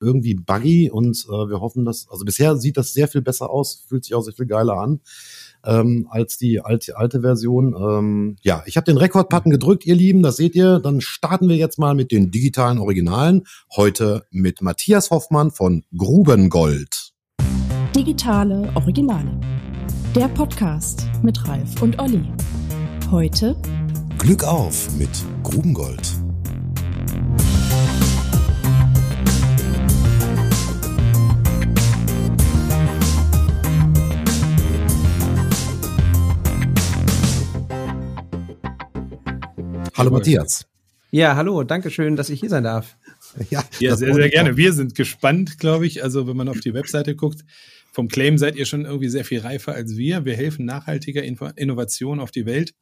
irgendwie 0.00 0.34
buggy 0.34 0.90
und 0.90 1.24
äh, 1.28 1.48
wir 1.48 1.60
hoffen, 1.60 1.84
dass, 1.84 2.08
also 2.10 2.24
bisher 2.24 2.56
sieht 2.56 2.76
das 2.76 2.92
sehr 2.92 3.08
viel 3.08 3.22
besser 3.22 3.50
aus, 3.50 3.84
fühlt 3.88 4.04
sich 4.04 4.14
auch 4.14 4.22
sehr 4.22 4.34
viel 4.34 4.46
geiler 4.46 4.74
an 4.74 5.00
ähm, 5.64 6.06
als 6.10 6.38
die 6.38 6.60
alte, 6.60 6.96
alte 6.96 7.20
Version. 7.20 7.74
Ähm, 7.74 8.36
ja, 8.42 8.62
ich 8.66 8.76
habe 8.76 8.84
den 8.84 8.96
Rekord-Button 8.96 9.50
gedrückt, 9.50 9.86
ihr 9.86 9.94
Lieben, 9.94 10.22
das 10.22 10.36
seht 10.36 10.54
ihr. 10.54 10.78
Dann 10.78 11.00
starten 11.00 11.48
wir 11.48 11.56
jetzt 11.56 11.78
mal 11.78 11.94
mit 11.94 12.12
den 12.12 12.30
digitalen 12.30 12.78
Originalen. 12.78 13.44
Heute 13.76 14.24
mit 14.30 14.62
Matthias 14.62 15.10
Hoffmann 15.10 15.50
von 15.50 15.84
Grubengold. 15.96 17.12
Digitale 17.94 18.70
Originale. 18.74 19.38
Der 20.14 20.28
Podcast 20.28 21.06
mit 21.22 21.46
Ralf 21.46 21.82
und 21.82 22.00
Olli. 22.00 22.24
Heute 23.10 23.56
Glück 24.18 24.44
auf 24.44 24.96
mit 24.96 25.10
Grubengold. 25.42 26.20
Hallo 40.00 40.12
Matthias. 40.12 40.66
Ja, 41.10 41.36
hallo, 41.36 41.62
danke 41.62 41.90
schön, 41.90 42.16
dass 42.16 42.30
ich 42.30 42.40
hier 42.40 42.48
sein 42.48 42.64
darf. 42.64 42.96
Ja, 43.50 43.62
ja 43.80 43.96
sehr, 43.96 44.14
sehr 44.14 44.30
gerne. 44.30 44.56
Wir 44.56 44.72
sind 44.72 44.94
gespannt, 44.94 45.58
glaube 45.58 45.86
ich. 45.86 46.02
Also, 46.02 46.26
wenn 46.26 46.38
man 46.38 46.48
auf 46.48 46.60
die 46.60 46.72
Webseite 46.72 47.14
guckt, 47.14 47.44
vom 47.92 48.08
Claim 48.08 48.38
seid 48.38 48.56
ihr 48.56 48.64
schon 48.64 48.86
irgendwie 48.86 49.10
sehr 49.10 49.26
viel 49.26 49.40
reifer 49.40 49.74
als 49.74 49.98
wir. 49.98 50.24
Wir 50.24 50.36
helfen 50.36 50.64
nachhaltiger 50.64 51.22
Innovation 51.22 52.18
auf 52.18 52.30
die 52.30 52.46
Welt. 52.46 52.74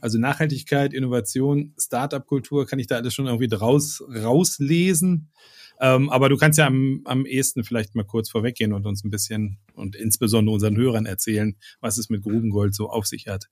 Also 0.00 0.18
Nachhaltigkeit, 0.18 0.94
Innovation, 0.94 1.74
Startup-Kultur, 1.78 2.66
kann 2.66 2.78
ich 2.78 2.86
da 2.86 2.96
alles 2.96 3.12
schon 3.12 3.26
irgendwie 3.26 3.48
draus 3.48 4.02
rauslesen. 4.08 5.28
Ähm, 5.78 6.08
aber 6.08 6.30
du 6.30 6.38
kannst 6.38 6.58
ja 6.58 6.66
am, 6.66 7.02
am 7.04 7.26
ehesten 7.26 7.64
vielleicht 7.64 7.94
mal 7.94 8.04
kurz 8.04 8.30
vorweggehen 8.30 8.72
und 8.72 8.86
uns 8.86 9.04
ein 9.04 9.10
bisschen 9.10 9.58
und 9.74 9.94
insbesondere 9.94 10.54
unseren 10.54 10.76
Hörern 10.76 11.04
erzählen, 11.04 11.54
was 11.80 11.98
es 11.98 12.08
mit 12.08 12.22
Grubengold 12.22 12.74
so 12.74 12.88
auf 12.88 13.06
sich 13.06 13.28
hat. 13.28 13.48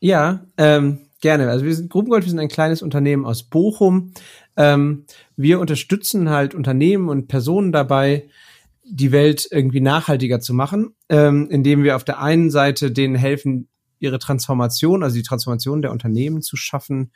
Ja, 0.00 0.46
ähm, 0.56 1.00
Gerne. 1.20 1.50
Also 1.50 1.66
wir 1.66 1.74
sind 1.74 1.90
Gruppengold, 1.90 2.24
wir 2.24 2.30
sind 2.30 2.38
ein 2.38 2.48
kleines 2.48 2.80
Unternehmen 2.80 3.26
aus 3.26 3.42
Bochum. 3.42 4.12
Ähm, 4.56 5.04
wir 5.36 5.60
unterstützen 5.60 6.30
halt 6.30 6.54
Unternehmen 6.54 7.10
und 7.10 7.28
Personen 7.28 7.72
dabei, 7.72 8.28
die 8.84 9.12
Welt 9.12 9.46
irgendwie 9.50 9.80
nachhaltiger 9.80 10.40
zu 10.40 10.54
machen, 10.54 10.94
ähm, 11.10 11.48
indem 11.50 11.84
wir 11.84 11.96
auf 11.96 12.04
der 12.04 12.20
einen 12.20 12.50
Seite 12.50 12.90
denen 12.90 13.14
helfen, 13.16 13.68
ihre 13.98 14.18
Transformation, 14.18 15.02
also 15.02 15.14
die 15.14 15.22
Transformation 15.22 15.82
der 15.82 15.92
Unternehmen 15.92 16.40
zu 16.40 16.56
schaffen 16.56 17.12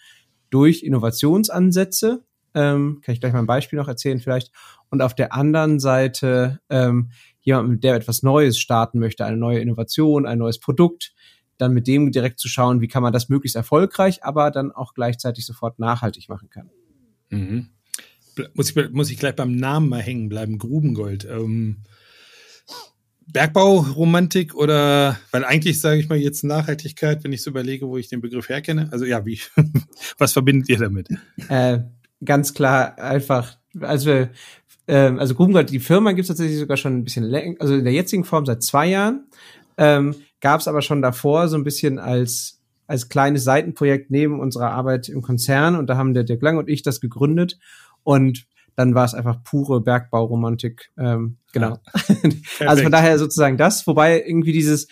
durch 0.51 0.83
Innovationsansätze. 0.83 2.25
Ähm, 2.53 3.01
kann 3.03 3.15
ich 3.15 3.21
gleich 3.21 3.33
mal 3.33 3.39
ein 3.39 3.47
Beispiel 3.47 3.79
noch 3.79 3.89
erzählen 3.89 4.21
vielleicht. 4.21 4.53
Und 4.91 5.01
auf 5.01 5.15
der 5.15 5.33
anderen 5.33 5.81
Seite 5.81 6.61
ähm, 6.69 7.11
jemand, 7.41 7.83
der 7.83 7.95
etwas 7.95 8.23
Neues 8.23 8.59
starten 8.59 8.99
möchte, 8.99 9.25
eine 9.25 9.39
neue 9.39 9.61
Innovation, 9.61 10.27
ein 10.27 10.39
neues 10.39 10.61
Produkt, 10.61 11.15
dann 11.59 11.73
mit 11.73 11.87
dem 11.87 12.13
direkt 12.13 12.41
zu 12.41 12.49
schauen, 12.49 12.81
wie 12.81 12.89
kann 12.89 13.03
man 13.03 13.13
das 13.13 13.29
möglichst 13.29 13.57
erfolgreich, 13.57 14.25
aber 14.25 14.51
dann 14.51 14.73
auch 14.73 14.95
gleichzeitig 14.95 15.47
sofort 15.47 15.79
nachhaltig 15.79 16.29
machen 16.29 16.51
kann. 16.51 16.71
Mhm. 17.31 17.69
Muss, 18.55 18.75
ich, 18.75 18.91
muss 18.91 19.11
ich 19.11 19.19
gleich 19.19 19.37
beim 19.37 19.55
Namen 19.55 19.89
mal 19.89 20.03
hängen 20.03 20.29
bleiben, 20.29 20.59
Grubengold. 20.59 21.25
Ähm, 21.25 21.85
Bergbauromantik 23.33 24.55
oder, 24.55 25.19
weil 25.31 25.45
eigentlich 25.45 25.81
sage 25.81 25.99
ich 25.99 26.09
mal 26.09 26.19
jetzt 26.19 26.45
Nachhaltigkeit, 26.45 27.25
wenn 27.25 27.33
ich 27.33 27.43
so 27.43 27.51
überlege, 27.51 27.89
wo 27.89 27.97
ich 27.97 28.09
den 28.09 28.21
Begriff 28.21 28.49
herkenne. 28.49 28.89
Also 28.93 29.05
ja, 29.05 29.25
wie, 29.25 29.41
was 30.19 30.33
verbindet 30.33 30.69
ihr 30.69 30.79
damit? 30.79 31.09
Äh, 31.49 31.81
ganz 32.25 32.55
klar 32.55 32.99
einfach, 32.99 33.57
also 33.81 34.07
wir, 34.07 34.31
äh, 34.87 34.95
also 35.19 35.35
Grubengold, 35.35 35.71
die 35.71 35.81
Firma 35.81 36.13
gibt 36.13 36.23
es 36.23 36.29
tatsächlich 36.29 36.59
sogar 36.59 36.77
schon 36.77 36.99
ein 36.99 37.05
bisschen 37.05 37.25
länger, 37.25 37.57
also 37.61 37.75
in 37.75 37.85
der 37.85 37.93
jetzigen 37.93 38.25
Form 38.25 38.45
seit 38.47 38.63
zwei 38.63 38.87
Jahren. 38.89 39.27
Ähm, 39.77 40.15
gab 40.45 40.61
es 40.61 40.69
aber 40.69 40.83
schon 40.83 41.01
davor 41.01 41.49
so 41.49 41.57
ein 41.57 41.65
bisschen 41.65 41.99
als 41.99 42.61
als 42.87 43.09
kleines 43.09 43.45
Seitenprojekt 43.45 44.11
neben 44.11 44.41
unserer 44.41 44.73
Arbeit 44.73 45.09
im 45.09 45.23
Konzern 45.23 45.75
und 45.75 45.89
da 45.89 45.97
haben 45.97 46.13
der 46.13 46.23
Dirk 46.23 46.43
Lang 46.43 46.59
und 46.59 46.69
ich 46.69 46.83
das 46.83 47.01
gegründet 47.01 47.59
und 48.03 48.47
dann 48.77 48.95
war 48.95 49.07
es 49.07 49.15
einfach 49.15 49.43
pure 49.43 49.81
Bergbauromantik. 49.81 50.91
Ähm, 50.99 51.39
genau. 51.55 51.79
Ja, 52.61 52.67
also 52.69 52.83
von 52.83 52.93
daher 52.93 53.19
sozusagen 53.19 53.57
das, 53.57 53.87
wobei 53.87 54.23
irgendwie 54.23 54.53
dieses 54.53 54.87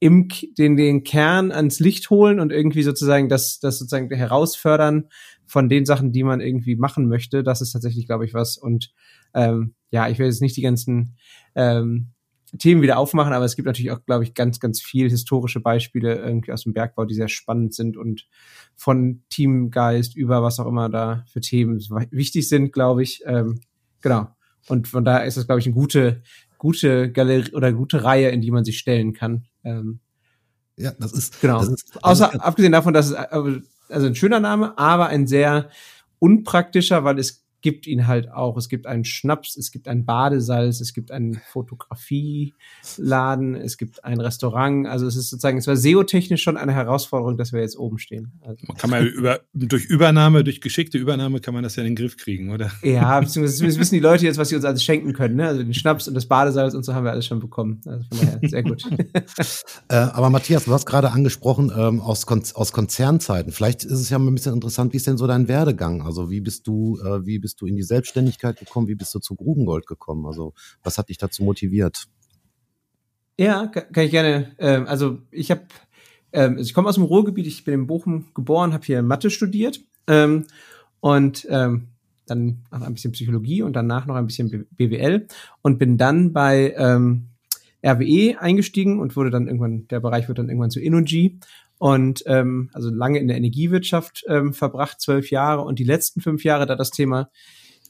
im 0.00 0.26
den 0.58 0.76
den 0.76 1.04
Kern 1.04 1.52
ans 1.52 1.78
Licht 1.78 2.10
holen 2.10 2.40
und 2.40 2.50
irgendwie 2.50 2.82
sozusagen 2.82 3.28
das 3.28 3.60
das 3.60 3.78
sozusagen 3.78 4.10
herausfördern 4.10 5.10
von 5.46 5.68
den 5.68 5.86
Sachen, 5.86 6.10
die 6.10 6.24
man 6.24 6.40
irgendwie 6.40 6.74
machen 6.74 7.06
möchte, 7.06 7.44
das 7.44 7.60
ist 7.60 7.70
tatsächlich, 7.70 8.06
glaube 8.06 8.24
ich, 8.24 8.34
was. 8.34 8.58
Und 8.58 8.92
ähm, 9.32 9.74
ja, 9.92 10.08
ich 10.08 10.18
will 10.18 10.26
jetzt 10.26 10.42
nicht 10.42 10.56
die 10.56 10.62
ganzen 10.62 11.14
ähm, 11.54 12.13
Themen 12.58 12.82
wieder 12.82 12.98
aufmachen, 12.98 13.32
aber 13.32 13.44
es 13.44 13.56
gibt 13.56 13.66
natürlich 13.66 13.90
auch, 13.90 14.04
glaube 14.04 14.24
ich, 14.24 14.34
ganz, 14.34 14.60
ganz 14.60 14.80
viel 14.80 15.10
historische 15.10 15.60
Beispiele 15.60 16.16
irgendwie 16.16 16.52
aus 16.52 16.64
dem 16.64 16.72
Bergbau, 16.72 17.04
die 17.04 17.14
sehr 17.14 17.28
spannend 17.28 17.74
sind 17.74 17.96
und 17.96 18.26
von 18.74 19.22
Teamgeist 19.28 20.16
über 20.16 20.42
was 20.42 20.60
auch 20.60 20.66
immer 20.66 20.88
da 20.88 21.24
für 21.26 21.40
Themen 21.40 21.80
wichtig 22.10 22.48
sind, 22.48 22.72
glaube 22.72 23.02
ich. 23.02 23.22
Ähm, 23.26 23.60
genau. 24.00 24.28
Und 24.68 24.88
von 24.88 25.04
daher 25.04 25.24
ist 25.24 25.36
das, 25.36 25.46
glaube 25.46 25.60
ich, 25.60 25.66
eine 25.66 25.74
gute, 25.74 26.22
gute 26.58 27.10
Galerie 27.10 27.52
oder 27.52 27.72
gute 27.72 28.04
Reihe, 28.04 28.30
in 28.30 28.40
die 28.40 28.50
man 28.50 28.64
sich 28.64 28.78
stellen 28.78 29.12
kann. 29.12 29.46
Ähm, 29.62 30.00
ja, 30.76 30.92
das 30.98 31.12
ist 31.12 31.40
genau. 31.40 31.60
Das 31.60 31.68
ist, 31.68 32.02
Außer 32.02 32.44
abgesehen 32.44 32.72
davon, 32.72 32.94
dass 32.94 33.10
es 33.10 33.12
äh, 33.12 33.60
also 33.88 34.06
ein 34.06 34.14
schöner 34.14 34.40
Name, 34.40 34.76
aber 34.78 35.08
ein 35.08 35.26
sehr 35.26 35.70
unpraktischer, 36.18 37.04
weil 37.04 37.18
es 37.18 37.43
gibt 37.64 37.86
ihn 37.86 38.06
halt 38.06 38.30
auch. 38.30 38.58
Es 38.58 38.68
gibt 38.68 38.86
einen 38.86 39.06
Schnaps, 39.06 39.56
es 39.56 39.72
gibt 39.72 39.88
ein 39.88 40.04
Badesalz, 40.04 40.82
es 40.82 40.92
gibt 40.92 41.10
einen 41.10 41.40
Fotografieladen, 41.50 43.54
es 43.54 43.78
gibt 43.78 44.04
ein 44.04 44.20
Restaurant. 44.20 44.86
Also 44.86 45.06
es 45.06 45.16
ist 45.16 45.30
sozusagen, 45.30 45.56
es 45.56 45.66
war 45.66 45.74
SEO-technisch 45.74 46.42
schon 46.42 46.58
eine 46.58 46.74
Herausforderung, 46.74 47.38
dass 47.38 47.54
wir 47.54 47.62
jetzt 47.62 47.78
oben 47.78 47.98
stehen. 47.98 48.32
Also 48.42 48.62
man 48.68 48.76
kann 48.76 48.90
man 48.90 49.06
über, 49.06 49.40
durch 49.54 49.86
Übernahme, 49.86 50.44
durch 50.44 50.60
geschickte 50.60 50.98
Übernahme 50.98 51.40
kann 51.40 51.54
man 51.54 51.62
das 51.62 51.76
ja 51.76 51.82
in 51.82 51.94
den 51.94 51.96
Griff 51.96 52.18
kriegen, 52.18 52.50
oder? 52.50 52.70
Ja, 52.82 53.18
beziehungsweise 53.18 53.80
wissen 53.80 53.94
die 53.94 54.00
Leute 54.00 54.26
jetzt, 54.26 54.36
was 54.36 54.50
sie 54.50 54.56
uns 54.56 54.66
alles 54.66 54.84
schenken 54.84 55.14
können. 55.14 55.36
Ne? 55.36 55.46
Also 55.46 55.62
den 55.62 55.72
Schnaps 55.72 56.06
und 56.06 56.12
das 56.12 56.26
Badesalz 56.26 56.74
und 56.74 56.84
so 56.84 56.92
haben 56.92 57.04
wir 57.04 57.12
alles 57.12 57.24
schon 57.24 57.40
bekommen. 57.40 57.80
Also 57.86 58.04
von 58.10 58.18
daher, 58.18 58.40
sehr 58.46 58.62
gut. 58.62 58.84
äh, 59.88 59.94
aber 59.94 60.28
Matthias, 60.28 60.66
du 60.66 60.72
hast 60.72 60.84
gerade 60.84 61.12
angesprochen, 61.12 61.72
ähm, 61.74 62.02
aus, 62.02 62.26
Kon 62.26 62.42
aus 62.52 62.72
Konzernzeiten. 62.72 63.52
Vielleicht 63.52 63.84
ist 63.84 64.00
es 64.00 64.10
ja 64.10 64.18
mal 64.18 64.30
ein 64.30 64.34
bisschen 64.34 64.52
interessant, 64.52 64.92
wie 64.92 64.98
ist 64.98 65.06
denn 65.06 65.16
so 65.16 65.26
dein 65.26 65.48
Werdegang? 65.48 66.02
Also 66.02 66.28
wie 66.28 66.42
bist 66.42 66.66
du, 66.66 66.98
äh, 67.02 67.24
wie 67.24 67.38
bist 67.38 67.53
bist 67.54 67.62
du 67.62 67.66
in 67.66 67.76
die 67.76 67.84
Selbstständigkeit 67.84 68.58
gekommen? 68.58 68.88
Wie 68.88 68.96
bist 68.96 69.14
du 69.14 69.20
zu 69.20 69.36
Grubengold 69.36 69.86
gekommen? 69.86 70.26
Also 70.26 70.54
was 70.82 70.98
hat 70.98 71.08
dich 71.08 71.18
dazu 71.18 71.44
motiviert? 71.44 72.06
Ja, 73.38 73.66
kann 73.68 74.04
ich 74.04 74.10
gerne. 74.10 74.56
Ähm, 74.58 74.88
also 74.88 75.18
ich 75.30 75.52
habe, 75.52 75.62
ähm, 76.32 76.56
also 76.56 76.62
ich 76.62 76.74
komme 76.74 76.88
aus 76.88 76.96
dem 76.96 77.04
Ruhrgebiet. 77.04 77.46
Ich 77.46 77.62
bin 77.62 77.74
in 77.74 77.86
Bochum 77.86 78.26
geboren, 78.34 78.72
habe 78.72 78.84
hier 78.84 79.02
Mathe 79.02 79.30
studiert 79.30 79.80
ähm, 80.08 80.46
und 80.98 81.46
dann 82.26 82.64
noch 82.72 82.80
ein 82.80 82.94
bisschen 82.94 83.12
Psychologie 83.12 83.62
und 83.62 83.74
danach 83.74 84.06
noch 84.06 84.14
ein 84.14 84.26
bisschen 84.26 84.66
BWL 84.70 85.26
und 85.60 85.78
bin 85.78 85.98
dann 85.98 86.32
bei 86.32 86.74
RWE 87.84 88.40
eingestiegen 88.40 88.98
und 88.98 89.14
wurde 89.14 89.30
dann 89.30 89.46
irgendwann, 89.46 89.86
der 89.88 90.00
Bereich 90.00 90.26
wird 90.26 90.38
dann 90.38 90.48
irgendwann 90.48 90.70
zu 90.70 90.80
Energy 90.80 91.38
und 91.84 92.22
ähm, 92.24 92.70
also 92.72 92.88
lange 92.88 93.18
in 93.18 93.28
der 93.28 93.36
Energiewirtschaft 93.36 94.24
ähm, 94.26 94.54
verbracht, 94.54 95.02
zwölf 95.02 95.30
Jahre. 95.30 95.60
Und 95.60 95.78
die 95.78 95.84
letzten 95.84 96.22
fünf 96.22 96.42
Jahre 96.42 96.64
da 96.64 96.76
das 96.76 96.90
Thema 96.90 97.28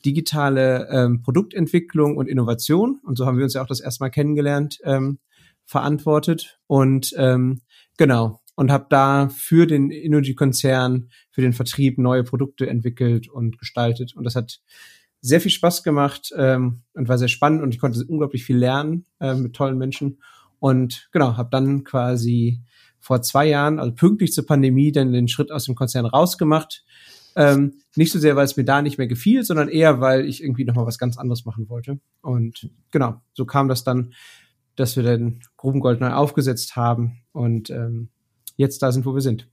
digitale 0.05 0.89
ähm, 0.91 1.23
Produktentwicklung 1.23 2.17
und 2.17 2.27
Innovation 2.27 2.99
und 3.05 3.17
so 3.17 3.25
haben 3.25 3.37
wir 3.37 3.45
uns 3.45 3.55
ja 3.55 3.63
auch 3.63 3.69
das 3.69 3.79
erste 3.79 4.03
Mal 4.03 4.11
kennengelernt 4.11 4.81
ähm, 4.83 5.21
verantwortet. 5.65 6.59
Und 6.67 7.15
ähm, 7.17 7.61
genau. 7.97 8.41
Und 8.57 8.73
habe 8.73 8.87
da 8.91 9.29
für 9.29 9.65
den 9.65 9.93
Energy-Konzern, 9.93 11.09
für 11.31 11.43
den 11.43 11.53
Vertrieb 11.53 11.97
neue 11.97 12.25
Produkte 12.25 12.69
entwickelt 12.69 13.29
und 13.29 13.59
gestaltet. 13.59 14.17
Und 14.17 14.25
das 14.25 14.35
hat 14.35 14.59
sehr 15.21 15.41
viel 15.41 15.53
Spaß 15.53 15.85
gemacht 15.85 16.33
ähm, 16.37 16.83
und 16.95 17.09
war 17.09 17.19
sehr 17.19 17.29
spannend. 17.29 17.63
Und 17.63 17.73
ich 17.73 17.79
konnte 17.79 18.05
unglaublich 18.05 18.45
viel 18.45 18.57
lernen 18.57 19.07
äh, 19.21 19.37
mit 19.37 19.55
tollen 19.55 19.79
Menschen. 19.79 20.19
Und 20.59 21.11
genau 21.13 21.37
habe 21.37 21.51
dann 21.53 21.85
quasi 21.85 22.61
vor 23.05 23.21
zwei 23.21 23.47
Jahren, 23.47 23.79
also 23.79 23.95
pünktlich 23.95 24.33
zur 24.33 24.47
Pandemie, 24.47 24.91
dann 24.91 25.13
den 25.13 25.29
Schritt 25.29 25.53
aus 25.53 25.67
dem 25.67 25.75
Konzern 25.75 26.07
rausgemacht. 26.07 26.85
Ähm, 27.37 27.75
nicht 27.97 28.11
so 28.11 28.19
sehr, 28.19 28.35
weil 28.35 28.47
es 28.47 28.57
mir 28.57 28.65
da 28.65 28.81
nicht 28.81 28.97
mehr 28.97 29.07
gefiel, 29.07 29.45
sondern 29.45 29.69
eher, 29.69 30.01
weil 30.01 30.25
ich 30.25 30.43
irgendwie 30.43 30.65
nochmal 30.65 30.87
was 30.87 30.99
ganz 30.99 31.19
anderes 31.19 31.45
machen 31.45 31.69
wollte. 31.69 32.01
Und 32.23 32.71
genau, 32.93 33.21
so 33.35 33.45
kam 33.45 33.69
das 33.69 33.85
dann, 33.85 34.15
dass 34.75 34.97
wir 34.97 35.03
den 35.03 35.41
Grubengold 35.59 36.01
neu 36.01 36.13
aufgesetzt 36.13 36.77
haben 36.77 37.21
und 37.33 37.69
ähm, 37.69 38.09
jetzt 38.57 38.81
da 38.81 38.91
sind, 38.91 39.05
wo 39.05 39.13
wir 39.13 39.21
sind. 39.21 39.51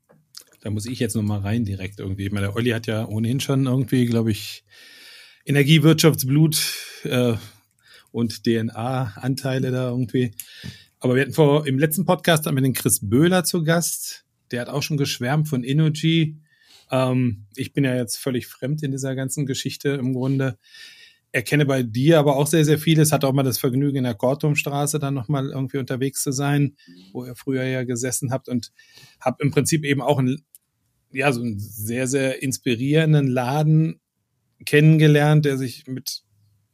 Da 0.62 0.70
muss 0.70 0.86
ich 0.86 1.00
jetzt 1.00 1.18
nochmal 1.18 1.42
rein 1.42 1.66
direkt 1.66 2.00
irgendwie. 2.00 2.28
Ich 2.28 2.32
meine, 2.32 2.48
der 2.48 2.56
Olli 2.56 2.70
hat 2.70 2.88
ja 2.88 3.06
ohnehin 3.06 3.42
schon 3.42 3.66
irgendwie, 3.66 4.06
glaube 4.06 4.32
ich, 4.32 4.64
Energiewirtschaftsblut 5.44 6.74
äh, 7.04 7.34
und 8.14 8.46
DNA-Anteile 8.46 9.72
da 9.72 9.90
irgendwie. 9.90 10.32
Aber 11.04 11.16
wir 11.16 11.24
hatten 11.24 11.34
vor, 11.34 11.66
im 11.66 11.80
letzten 11.80 12.06
Podcast 12.06 12.46
haben 12.46 12.56
wir 12.56 12.62
den 12.62 12.74
Chris 12.74 13.00
Böhler 13.02 13.44
zu 13.44 13.64
Gast. 13.64 14.24
Der 14.52 14.62
hat 14.62 14.70
auch 14.70 14.84
schon 14.84 14.98
geschwärmt 14.98 15.48
von 15.48 15.64
Energy. 15.64 16.38
Ähm, 16.92 17.48
ich 17.56 17.74
bin 17.74 17.84
ja 17.84 17.96
jetzt 17.96 18.18
völlig 18.18 18.46
fremd 18.46 18.84
in 18.84 18.92
dieser 18.92 19.16
ganzen 19.16 19.48
Geschichte 19.48 19.90
im 19.90 20.14
Grunde. 20.14 20.60
erkenne 21.32 21.66
bei 21.66 21.82
dir 21.82 22.20
aber 22.20 22.36
auch 22.36 22.46
sehr, 22.46 22.66
sehr 22.66 22.78
vieles. 22.78 23.12
Hatte 23.12 23.28
auch 23.28 23.34
mal 23.34 23.42
das 23.42 23.58
Vergnügen, 23.58 23.98
in 23.98 24.04
der 24.04 24.14
Kortumstraße 24.14 25.00
dann 25.00 25.16
nochmal 25.16 25.50
irgendwie 25.50 25.80
unterwegs 25.80 26.22
zu 26.22 26.32
sein, 26.32 26.76
wo 27.14 27.26
ihr 27.26 27.36
früher 27.36 27.64
ja 27.64 27.84
gesessen 27.84 28.32
habt 28.32 28.48
und 28.48 28.72
habe 29.20 29.38
im 29.42 29.50
Prinzip 29.50 29.84
eben 29.86 30.04
auch 30.04 30.20
ein, 30.20 30.38
ja, 31.12 31.32
so 31.32 31.42
einen 31.42 31.58
sehr, 31.58 32.06
sehr 32.06 32.44
inspirierenden 32.44 33.26
Laden 33.26 34.00
kennengelernt, 34.66 35.46
der 35.46 35.58
sich 35.58 35.88
mit, 35.88 36.22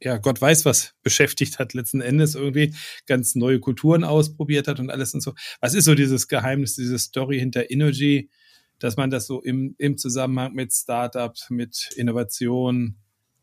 ja, 0.00 0.16
Gott 0.18 0.40
weiß 0.40 0.64
was 0.64 0.94
beschäftigt 1.02 1.58
hat, 1.58 1.74
letzten 1.74 2.00
Endes 2.00 2.34
irgendwie 2.34 2.74
ganz 3.06 3.34
neue 3.34 3.60
Kulturen 3.60 4.04
ausprobiert 4.04 4.68
hat 4.68 4.80
und 4.80 4.90
alles 4.90 5.14
und 5.14 5.20
so. 5.20 5.34
Was 5.60 5.74
ist 5.74 5.86
so 5.86 5.94
dieses 5.94 6.28
Geheimnis, 6.28 6.76
diese 6.76 6.98
Story 6.98 7.38
hinter 7.38 7.70
Energy, 7.70 8.30
dass 8.78 8.96
man 8.96 9.10
das 9.10 9.26
so 9.26 9.42
im, 9.42 9.74
im 9.78 9.98
Zusammenhang 9.98 10.54
mit 10.54 10.72
Startups, 10.72 11.50
mit 11.50 11.90
Innovation, 11.96 12.96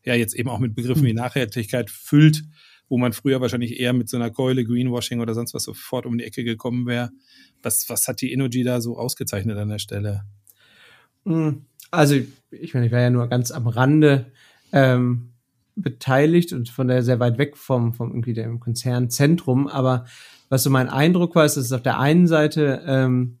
ja 0.04 0.14
jetzt 0.14 0.34
eben 0.34 0.48
auch 0.48 0.58
mit 0.58 0.74
Begriffen 0.74 1.04
wie 1.04 1.10
hm. 1.10 1.16
Nachhaltigkeit 1.16 1.90
füllt, 1.90 2.42
wo 2.88 2.96
man 2.96 3.12
früher 3.12 3.40
wahrscheinlich 3.40 3.78
eher 3.78 3.92
mit 3.92 4.08
so 4.08 4.16
einer 4.16 4.30
Keule, 4.30 4.64
Greenwashing 4.64 5.20
oder 5.20 5.34
sonst 5.34 5.52
was 5.52 5.64
sofort 5.64 6.06
um 6.06 6.16
die 6.16 6.24
Ecke 6.24 6.44
gekommen 6.44 6.86
wäre. 6.86 7.10
Was, 7.62 7.88
was 7.90 8.06
hat 8.08 8.20
die 8.20 8.32
Energy 8.32 8.62
da 8.62 8.80
so 8.80 8.96
ausgezeichnet 8.96 9.58
an 9.58 9.68
der 9.68 9.78
Stelle? 9.78 10.24
Hm, 11.24 11.66
also, 11.90 12.14
ich 12.50 12.72
meine, 12.72 12.86
ich 12.86 12.92
war 12.92 13.00
ja 13.00 13.10
nur 13.10 13.26
ganz 13.28 13.50
am 13.50 13.66
Rande 13.66 14.32
ähm, 14.72 15.32
beteiligt 15.76 16.52
und 16.52 16.68
von 16.68 16.88
daher 16.88 17.02
sehr 17.02 17.20
weit 17.20 17.38
weg 17.38 17.56
vom, 17.56 17.92
vom 17.92 18.10
irgendwie 18.10 18.32
dem 18.32 18.60
Konzernzentrum. 18.60 19.68
Aber 19.68 20.06
was 20.48 20.62
so 20.62 20.70
mein 20.70 20.88
Eindruck 20.88 21.34
war, 21.34 21.44
ist, 21.44 21.56
dass 21.56 21.66
es 21.66 21.72
auf 21.72 21.82
der 21.82 21.98
einen 21.98 22.26
Seite 22.26 22.82
ähm, 22.86 23.38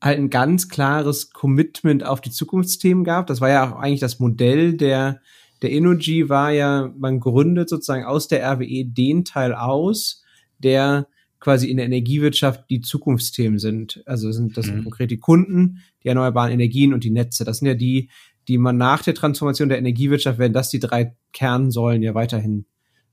halt 0.00 0.18
ein 0.18 0.30
ganz 0.30 0.68
klares 0.68 1.30
Commitment 1.30 2.04
auf 2.04 2.20
die 2.20 2.30
Zukunftsthemen 2.30 3.04
gab. 3.04 3.26
Das 3.26 3.40
war 3.40 3.50
ja 3.50 3.70
auch 3.70 3.78
eigentlich 3.78 4.00
das 4.00 4.18
Modell 4.18 4.76
der, 4.76 5.20
der 5.60 5.70
Energy 5.70 6.28
war 6.28 6.50
ja, 6.50 6.92
man 6.98 7.20
gründet 7.20 7.68
sozusagen 7.68 8.04
aus 8.04 8.26
der 8.26 8.44
RWE 8.44 8.84
den 8.84 9.24
Teil 9.24 9.54
aus, 9.54 10.24
der 10.58 11.06
quasi 11.38 11.68
in 11.68 11.76
der 11.76 11.86
Energiewirtschaft 11.86 12.70
die 12.70 12.80
Zukunftsthemen 12.80 13.58
sind. 13.58 14.02
Also 14.06 14.30
sind 14.32 14.56
das 14.56 14.66
mhm. 14.68 14.84
konkret 14.84 15.10
die 15.10 15.18
Kunden, 15.18 15.82
die 16.02 16.08
erneuerbaren 16.08 16.52
Energien 16.52 16.94
und 16.94 17.04
die 17.04 17.10
Netze. 17.10 17.44
Das 17.44 17.58
sind 17.58 17.68
ja 17.68 17.74
die, 17.74 18.10
die 18.48 18.58
man 18.58 18.76
nach 18.76 19.02
der 19.02 19.14
Transformation 19.14 19.68
der 19.68 19.78
Energiewirtschaft 19.78 20.38
werden 20.38 20.52
das 20.52 20.70
die 20.70 20.80
drei 20.80 21.16
Kernsäulen 21.32 22.02
ja 22.02 22.14
weiterhin 22.14 22.66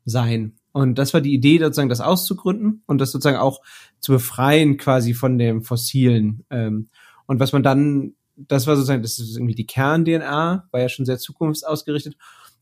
sein. 0.05 0.55
Und 0.71 0.95
das 0.95 1.13
war 1.13 1.21
die 1.21 1.33
Idee, 1.33 1.59
sozusagen 1.59 1.89
das 1.89 2.01
auszugründen 2.01 2.83
und 2.85 2.99
das 2.99 3.11
sozusagen 3.11 3.37
auch 3.37 3.61
zu 3.99 4.11
befreien 4.11 4.77
quasi 4.77 5.13
von 5.13 5.37
dem 5.37 5.63
Fossilen. 5.63 6.45
Ähm, 6.49 6.89
und 7.25 7.39
was 7.39 7.53
man 7.53 7.63
dann, 7.63 8.13
das 8.35 8.67
war 8.67 8.75
sozusagen, 8.75 9.01
das 9.01 9.19
ist 9.19 9.35
irgendwie 9.35 9.55
die 9.55 9.65
Kern-DNA, 9.65 10.67
war 10.71 10.79
ja 10.79 10.89
schon 10.89 11.05
sehr 11.05 11.17
zukunftsausgerichtet. 11.17 12.17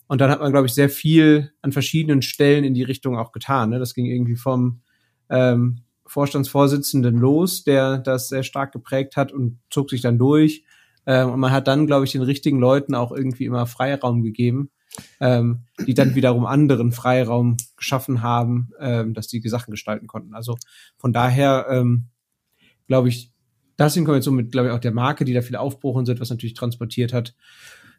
Und 0.07 0.21
dann 0.21 0.31
hat 0.31 0.39
man, 0.39 0.51
glaube 0.51 0.67
ich, 0.67 0.73
sehr 0.73 0.89
viel 0.89 1.51
an 1.61 1.73
verschiedenen 1.73 2.21
Stellen 2.21 2.63
in 2.63 2.73
die 2.73 2.83
Richtung 2.83 3.17
auch 3.17 3.33
getan. 3.33 3.71
Ne? 3.71 3.79
Das 3.79 3.93
ging 3.93 4.05
irgendwie 4.05 4.37
vom 4.37 4.81
ähm, 5.29 5.81
Vorstandsvorsitzenden 6.05 7.17
los, 7.17 7.65
der 7.65 7.97
das 7.97 8.29
sehr 8.29 8.43
stark 8.43 8.71
geprägt 8.71 9.17
hat 9.17 9.33
und 9.33 9.59
zog 9.69 9.89
sich 9.89 10.01
dann 10.01 10.17
durch. 10.17 10.63
Ähm, 11.07 11.31
und 11.31 11.39
man 11.39 11.51
hat 11.51 11.67
dann, 11.67 11.87
glaube 11.87 12.05
ich, 12.05 12.11
den 12.11 12.21
richtigen 12.21 12.59
Leuten 12.59 12.93
auch 12.93 13.11
irgendwie 13.11 13.45
immer 13.45 13.65
Freiraum 13.65 14.21
gegeben, 14.21 14.69
ähm, 15.19 15.63
die 15.87 15.93
dann 15.93 16.13
wiederum 16.13 16.45
anderen 16.45 16.91
Freiraum 16.91 17.57
geschaffen 17.77 18.21
haben, 18.21 18.69
ähm, 18.79 19.13
dass 19.15 19.27
die 19.27 19.41
Sachen 19.47 19.71
gestalten 19.71 20.05
konnten. 20.05 20.35
Also 20.35 20.57
von 20.97 21.13
daher 21.13 21.67
ähm, 21.69 22.09
glaube 22.87 23.09
ich, 23.09 23.31
das 23.77 23.95
in 23.95 24.05
Kombination 24.05 24.35
mit, 24.35 24.51
glaube 24.51 24.69
ich, 24.69 24.73
auch 24.73 24.79
der 24.79 24.91
Marke, 24.91 25.23
die 25.23 25.33
da 25.33 25.41
viel 25.41 25.55
Aufbruch 25.55 25.95
und 25.95 26.05
so 26.05 26.11
etwas 26.11 26.29
natürlich 26.29 26.55
transportiert 26.55 27.13
hat, 27.13 27.35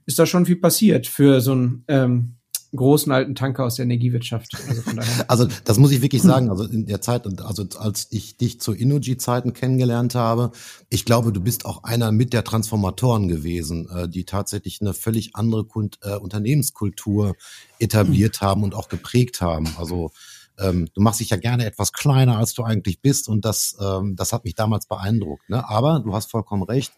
ist 0.06 0.18
da 0.18 0.26
schon 0.26 0.46
viel 0.46 0.56
passiert 0.56 1.06
für 1.06 1.40
so 1.40 1.54
ein 1.54 1.84
ähm, 1.88 2.37
großen 2.74 3.10
alten 3.12 3.34
Tanker 3.34 3.64
aus 3.64 3.76
der 3.76 3.84
Energiewirtschaft. 3.84 4.56
Also, 4.68 4.82
von 4.82 4.96
daher. 4.96 5.30
also 5.30 5.48
das 5.64 5.78
muss 5.78 5.90
ich 5.90 6.02
wirklich 6.02 6.22
sagen. 6.22 6.50
Also 6.50 6.64
in 6.64 6.86
der 6.86 7.00
Zeit, 7.00 7.26
also 7.40 7.66
als 7.78 8.08
ich 8.10 8.36
dich 8.36 8.60
zu 8.60 8.72
Innogy-Zeiten 8.72 9.52
kennengelernt 9.54 10.14
habe, 10.14 10.52
ich 10.90 11.04
glaube, 11.04 11.32
du 11.32 11.40
bist 11.40 11.64
auch 11.64 11.84
einer 11.84 12.12
mit 12.12 12.32
der 12.32 12.44
Transformatoren 12.44 13.28
gewesen, 13.28 13.88
äh, 13.88 14.08
die 14.08 14.24
tatsächlich 14.24 14.80
eine 14.80 14.92
völlig 14.92 15.34
andere 15.34 15.64
Kult, 15.64 15.98
äh, 16.02 16.16
Unternehmenskultur 16.16 17.34
etabliert 17.78 18.40
haben 18.40 18.62
und 18.62 18.74
auch 18.74 18.88
geprägt 18.88 19.40
haben. 19.40 19.68
Also 19.78 20.10
ähm, 20.58 20.88
du 20.94 21.00
machst 21.00 21.20
dich 21.20 21.30
ja 21.30 21.36
gerne 21.36 21.64
etwas 21.64 21.92
kleiner, 21.92 22.38
als 22.38 22.54
du 22.54 22.64
eigentlich 22.64 23.00
bist 23.00 23.28
und 23.28 23.44
das, 23.44 23.76
ähm, 23.80 24.16
das 24.16 24.32
hat 24.32 24.44
mich 24.44 24.54
damals 24.54 24.86
beeindruckt. 24.86 25.48
Ne? 25.48 25.68
Aber 25.68 26.00
du 26.00 26.14
hast 26.14 26.30
vollkommen 26.30 26.64
recht, 26.64 26.92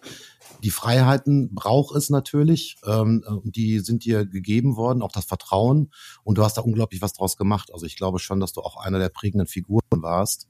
die 0.63 0.71
Freiheiten 0.71 1.55
braucht 1.55 1.95
es 1.97 2.11
natürlich, 2.11 2.77
ähm, 2.87 3.25
die 3.45 3.81
sind 3.81 4.05
dir 4.05 4.27
gegeben 4.27 4.77
worden, 4.77 5.03
auch 5.03 5.13
das 5.13 5.25
Vertrauen 5.25 5.91
und 6.23 6.39
du 6.39 6.45
hast 6.45 6.57
da 6.57 6.63
unglaublich 6.63 7.03
was 7.03 7.13
draus 7.13 7.37
gemacht. 7.37 7.71
Also 7.73 7.87
ich 7.87 7.97
glaube 7.97 8.19
schon, 8.19 8.41
dass 8.41 8.53
du 8.53 8.61
auch 8.61 8.77
einer 8.77 8.99
der 8.99 9.09
prägenden 9.09 9.47
Figuren 9.47 9.83
warst, 9.91 10.49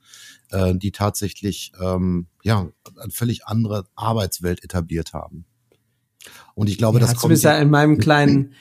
äh, 0.50 0.74
die 0.74 0.92
tatsächlich 0.92 1.72
ähm, 1.80 2.26
ja 2.42 2.68
eine 3.00 3.10
völlig 3.10 3.46
andere 3.46 3.86
Arbeitswelt 3.94 4.64
etabliert 4.64 5.12
haben. 5.12 5.44
Und 6.54 6.68
ich 6.68 6.78
glaube, 6.78 7.00
ja, 7.00 7.06
das 7.06 7.16
kommt 7.16 7.40
ja 7.42 7.56
in 7.58 7.70
meinem 7.70 7.98
kleinen 7.98 8.54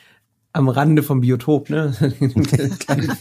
am 0.54 0.70
Rande 0.70 1.04
vom 1.04 1.22
Biotop, 1.22 1.70
ne? 1.70 1.94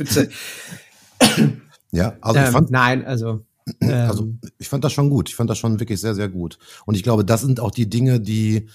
ja, 1.92 2.16
also 2.20 2.58
ähm, 2.58 2.66
nein, 2.70 3.04
also 3.04 3.44
also 3.80 4.24
ähm. 4.24 4.40
ich 4.58 4.68
fand 4.68 4.84
das 4.84 4.92
schon 4.92 5.10
gut. 5.10 5.28
Ich 5.28 5.36
fand 5.36 5.50
das 5.50 5.58
schon 5.58 5.80
wirklich 5.80 6.00
sehr, 6.00 6.14
sehr 6.14 6.28
gut. 6.28 6.58
Und 6.86 6.94
ich 6.94 7.02
glaube, 7.02 7.24
das 7.24 7.40
sind 7.42 7.60
auch 7.60 7.70
die 7.70 7.88
Dinge, 7.88 8.20
die 8.20 8.68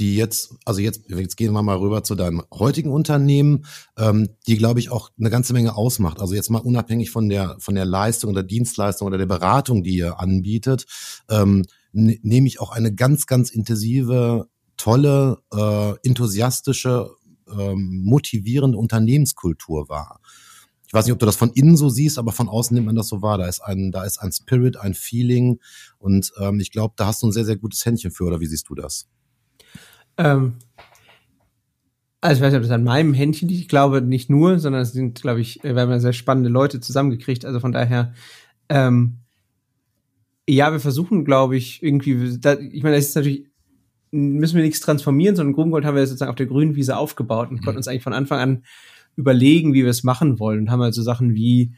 die 0.00 0.16
jetzt, 0.16 0.54
also 0.64 0.80
jetzt, 0.80 1.02
jetzt 1.08 1.36
gehen 1.36 1.52
wir 1.52 1.62
mal 1.62 1.76
rüber 1.76 2.02
zu 2.02 2.14
deinem 2.14 2.42
heutigen 2.52 2.90
Unternehmen, 2.90 3.66
ähm, 3.98 4.30
die, 4.46 4.56
glaube 4.56 4.80
ich, 4.80 4.90
auch 4.90 5.10
eine 5.18 5.28
ganze 5.28 5.52
Menge 5.52 5.76
ausmacht. 5.76 6.20
Also 6.20 6.34
jetzt 6.34 6.48
mal 6.48 6.58
unabhängig 6.58 7.10
von 7.10 7.28
der, 7.28 7.56
von 7.58 7.74
der 7.74 7.84
Leistung 7.84 8.30
oder 8.30 8.42
Dienstleistung 8.42 9.06
oder 9.06 9.18
der 9.18 9.26
Beratung, 9.26 9.82
die 9.82 9.96
ihr 9.96 10.18
anbietet, 10.18 10.86
ähm, 11.28 11.66
ne, 11.92 12.18
nehme 12.22 12.46
ich 12.46 12.60
auch 12.60 12.70
eine 12.70 12.94
ganz, 12.94 13.26
ganz 13.26 13.50
intensive, 13.50 14.48
tolle, 14.78 15.38
äh, 15.52 15.92
enthusiastische, 16.02 17.10
ähm, 17.52 18.02
motivierende 18.02 18.78
Unternehmenskultur 18.78 19.90
wahr 19.90 20.20
ich 20.90 20.94
weiß 20.94 21.04
nicht, 21.04 21.12
ob 21.12 21.20
du 21.20 21.26
das 21.26 21.36
von 21.36 21.52
innen 21.52 21.76
so 21.76 21.88
siehst, 21.88 22.18
aber 22.18 22.32
von 22.32 22.48
außen 22.48 22.74
nimmt 22.74 22.86
man 22.86 22.96
das 22.96 23.06
so 23.06 23.22
wahr. 23.22 23.38
Da 23.38 23.46
ist 23.46 23.60
ein, 23.60 23.92
da 23.92 24.02
ist 24.02 24.18
ein 24.18 24.32
Spirit, 24.32 24.76
ein 24.76 24.94
Feeling 24.94 25.60
und 25.98 26.32
ähm, 26.40 26.58
ich 26.58 26.72
glaube, 26.72 26.94
da 26.96 27.06
hast 27.06 27.22
du 27.22 27.28
ein 27.28 27.32
sehr, 27.32 27.44
sehr 27.44 27.56
gutes 27.56 27.86
Händchen 27.86 28.10
für, 28.10 28.24
oder 28.24 28.40
wie 28.40 28.46
siehst 28.46 28.68
du 28.68 28.74
das? 28.74 29.08
Ähm, 30.16 30.54
also 32.20 32.40
ich 32.40 32.44
weiß 32.44 32.52
nicht, 32.52 32.58
ob 32.58 32.64
das 32.64 32.72
an 32.72 32.82
meinem 32.82 33.14
Händchen 33.14 33.48
liegt. 33.48 33.60
Ich 33.60 33.68
glaube 33.68 34.02
nicht 34.02 34.30
nur, 34.30 34.58
sondern 34.58 34.82
es 34.82 34.90
sind, 34.90 35.22
glaube 35.22 35.40
ich, 35.40 35.60
wir 35.62 35.76
haben 35.76 35.90
ja 35.90 36.00
sehr 36.00 36.12
spannende 36.12 36.50
Leute 36.50 36.80
zusammengekriegt. 36.80 37.44
Also 37.44 37.60
von 37.60 37.70
daher, 37.70 38.12
ähm, 38.68 39.18
ja, 40.48 40.72
wir 40.72 40.80
versuchen, 40.80 41.24
glaube 41.24 41.56
ich, 41.56 41.84
irgendwie, 41.84 42.36
da, 42.40 42.54
ich 42.58 42.82
meine, 42.82 42.96
das 42.96 43.06
ist 43.06 43.14
natürlich, 43.14 43.46
müssen 44.10 44.56
wir 44.56 44.64
nichts 44.64 44.80
transformieren, 44.80 45.36
sondern 45.36 45.54
Grüngold 45.54 45.84
haben 45.84 45.94
wir 45.94 46.04
sozusagen 46.04 46.30
auf 46.30 46.36
der 46.36 46.46
grünen 46.46 46.74
Wiese 46.74 46.96
aufgebaut 46.96 47.50
und 47.50 47.60
mhm. 47.60 47.64
konnten 47.64 47.76
uns 47.76 47.86
eigentlich 47.86 48.02
von 48.02 48.12
Anfang 48.12 48.40
an 48.40 48.64
überlegen, 49.16 49.74
wie 49.74 49.82
wir 49.82 49.90
es 49.90 50.04
machen 50.04 50.38
wollen 50.38 50.60
und 50.60 50.70
haben 50.70 50.82
halt 50.82 50.94
so 50.94 51.02
Sachen 51.02 51.34
wie, 51.34 51.72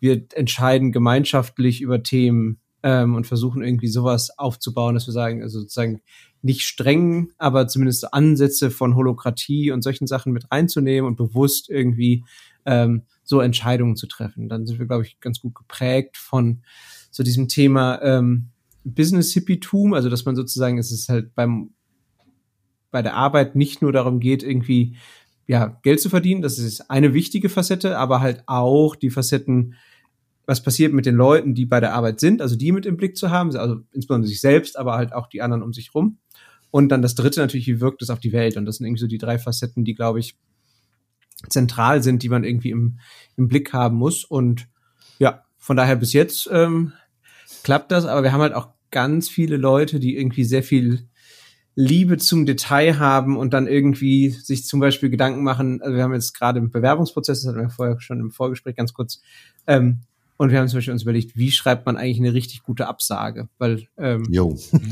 wir 0.00 0.24
entscheiden 0.34 0.92
gemeinschaftlich 0.92 1.80
über 1.80 2.02
Themen 2.02 2.58
ähm, 2.82 3.14
und 3.14 3.26
versuchen 3.26 3.62
irgendwie 3.62 3.88
sowas 3.88 4.36
aufzubauen, 4.38 4.94
dass 4.94 5.06
wir 5.06 5.12
sagen, 5.12 5.42
also 5.42 5.60
sozusagen 5.60 6.00
nicht 6.42 6.62
streng, 6.62 7.30
aber 7.38 7.68
zumindest 7.68 8.12
Ansätze 8.12 8.70
von 8.70 8.96
Holokratie 8.96 9.70
und 9.70 9.82
solchen 9.82 10.06
Sachen 10.06 10.32
mit 10.32 10.50
reinzunehmen 10.50 11.06
und 11.06 11.16
bewusst 11.16 11.70
irgendwie 11.70 12.24
ähm, 12.66 13.02
so 13.22 13.40
Entscheidungen 13.40 13.96
zu 13.96 14.08
treffen. 14.08 14.48
Dann 14.48 14.66
sind 14.66 14.78
wir, 14.78 14.86
glaube 14.86 15.04
ich, 15.04 15.20
ganz 15.20 15.40
gut 15.40 15.54
geprägt 15.54 16.16
von 16.16 16.62
so 17.10 17.22
diesem 17.22 17.46
Thema 17.46 18.02
ähm, 18.02 18.48
Business-Hippietum, 18.84 19.94
also 19.94 20.08
dass 20.08 20.24
man 20.24 20.34
sozusagen, 20.34 20.78
es 20.78 20.90
ist 20.90 21.08
halt 21.08 21.34
beim 21.34 21.70
bei 22.90 23.02
der 23.02 23.14
Arbeit 23.14 23.56
nicht 23.56 23.80
nur 23.80 23.90
darum 23.90 24.20
geht, 24.20 24.42
irgendwie 24.42 24.96
ja, 25.46 25.78
Geld 25.82 26.00
zu 26.00 26.08
verdienen. 26.08 26.42
Das 26.42 26.58
ist 26.58 26.90
eine 26.90 27.14
wichtige 27.14 27.48
Facette, 27.48 27.98
aber 27.98 28.20
halt 28.20 28.42
auch 28.46 28.96
die 28.96 29.10
Facetten, 29.10 29.74
was 30.46 30.62
passiert 30.62 30.92
mit 30.92 31.06
den 31.06 31.14
Leuten, 31.14 31.54
die 31.54 31.66
bei 31.66 31.80
der 31.80 31.94
Arbeit 31.94 32.20
sind, 32.20 32.42
also 32.42 32.56
die 32.56 32.72
mit 32.72 32.86
im 32.86 32.96
Blick 32.96 33.16
zu 33.16 33.30
haben, 33.30 33.54
also 33.56 33.80
insbesondere 33.92 34.28
sich 34.28 34.40
selbst, 34.40 34.78
aber 34.78 34.94
halt 34.94 35.12
auch 35.12 35.28
die 35.28 35.42
anderen 35.42 35.62
um 35.62 35.72
sich 35.72 35.94
rum. 35.94 36.18
Und 36.70 36.88
dann 36.88 37.02
das 37.02 37.14
dritte 37.14 37.40
natürlich, 37.40 37.66
wie 37.66 37.80
wirkt 37.80 38.02
es 38.02 38.10
auf 38.10 38.18
die 38.18 38.32
Welt? 38.32 38.56
Und 38.56 38.64
das 38.64 38.76
sind 38.76 38.86
irgendwie 38.86 39.00
so 39.00 39.06
die 39.06 39.18
drei 39.18 39.38
Facetten, 39.38 39.84
die, 39.84 39.94
glaube 39.94 40.20
ich, 40.20 40.36
zentral 41.48 42.02
sind, 42.02 42.22
die 42.22 42.28
man 42.28 42.44
irgendwie 42.44 42.70
im, 42.70 42.98
im 43.36 43.48
Blick 43.48 43.72
haben 43.72 43.96
muss. 43.96 44.24
Und 44.24 44.68
ja, 45.18 45.44
von 45.58 45.76
daher 45.76 45.96
bis 45.96 46.12
jetzt 46.12 46.48
ähm, 46.50 46.92
klappt 47.62 47.92
das, 47.92 48.06
aber 48.06 48.22
wir 48.22 48.32
haben 48.32 48.40
halt 48.40 48.54
auch 48.54 48.70
ganz 48.90 49.28
viele 49.28 49.56
Leute, 49.56 50.00
die 50.00 50.16
irgendwie 50.16 50.44
sehr 50.44 50.62
viel 50.62 51.08
Liebe 51.74 52.18
zum 52.18 52.44
Detail 52.44 52.98
haben 52.98 53.36
und 53.36 53.54
dann 53.54 53.66
irgendwie 53.66 54.30
sich 54.30 54.66
zum 54.66 54.80
Beispiel 54.80 55.10
Gedanken 55.10 55.42
machen. 55.42 55.80
Also 55.80 55.96
wir 55.96 56.02
haben 56.02 56.12
jetzt 56.12 56.34
gerade 56.34 56.58
im 56.58 56.70
Bewerbungsprozess, 56.70 57.42
das 57.42 57.48
hatten 57.48 57.62
wir 57.62 57.70
vorher 57.70 58.00
schon 58.00 58.20
im 58.20 58.30
Vorgespräch 58.30 58.76
ganz 58.76 58.92
kurz, 58.92 59.20
ähm, 59.66 60.00
und 60.38 60.50
wir 60.50 60.58
haben 60.58 60.66
zum 60.66 60.78
Beispiel 60.78 60.92
uns 60.92 61.02
überlegt, 61.02 61.36
wie 61.36 61.52
schreibt 61.52 61.86
man 61.86 61.96
eigentlich 61.96 62.18
eine 62.18 62.34
richtig 62.34 62.64
gute 62.64 62.88
Absage? 62.88 63.48
Weil 63.58 63.86
ähm, 63.96 64.24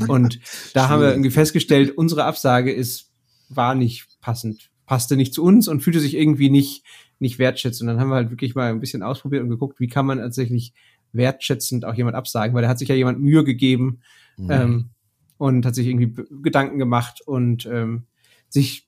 und 0.07 0.39
da 0.73 0.87
haben 0.87 1.01
wir 1.01 1.09
irgendwie 1.09 1.29
festgestellt, 1.29 1.97
unsere 1.97 2.23
Absage 2.23 2.71
ist 2.71 3.11
war 3.49 3.75
nicht 3.75 4.07
passend 4.21 4.71
passte 4.85 5.15
nicht 5.15 5.33
zu 5.33 5.43
uns 5.43 5.67
und 5.67 5.81
fühlte 5.81 6.01
sich 6.01 6.15
irgendwie 6.15 6.49
nicht, 6.49 6.83
nicht 7.19 7.39
wertschätzt. 7.39 7.81
Und 7.81 7.87
dann 7.87 7.99
haben 7.99 8.09
wir 8.09 8.15
halt 8.15 8.29
wirklich 8.29 8.55
mal 8.55 8.69
ein 8.69 8.81
bisschen 8.81 9.03
ausprobiert 9.03 9.41
und 9.41 9.49
geguckt, 9.49 9.79
wie 9.79 9.87
kann 9.87 10.05
man 10.05 10.17
tatsächlich 10.17 10.73
wertschätzend 11.13 11.85
auch 11.85 11.93
jemand 11.93 12.17
absagen, 12.17 12.53
weil 12.53 12.61
da 12.61 12.67
hat 12.67 12.77
sich 12.77 12.89
ja 12.89 12.95
jemand 12.95 13.21
Mühe 13.21 13.43
gegeben 13.45 14.01
mhm. 14.37 14.51
ähm, 14.51 14.89
und 15.41 15.65
hat 15.65 15.73
sich 15.73 15.87
irgendwie 15.87 16.23
Gedanken 16.43 16.77
gemacht 16.77 17.21
und 17.25 17.65
ähm, 17.65 18.03
sich 18.47 18.87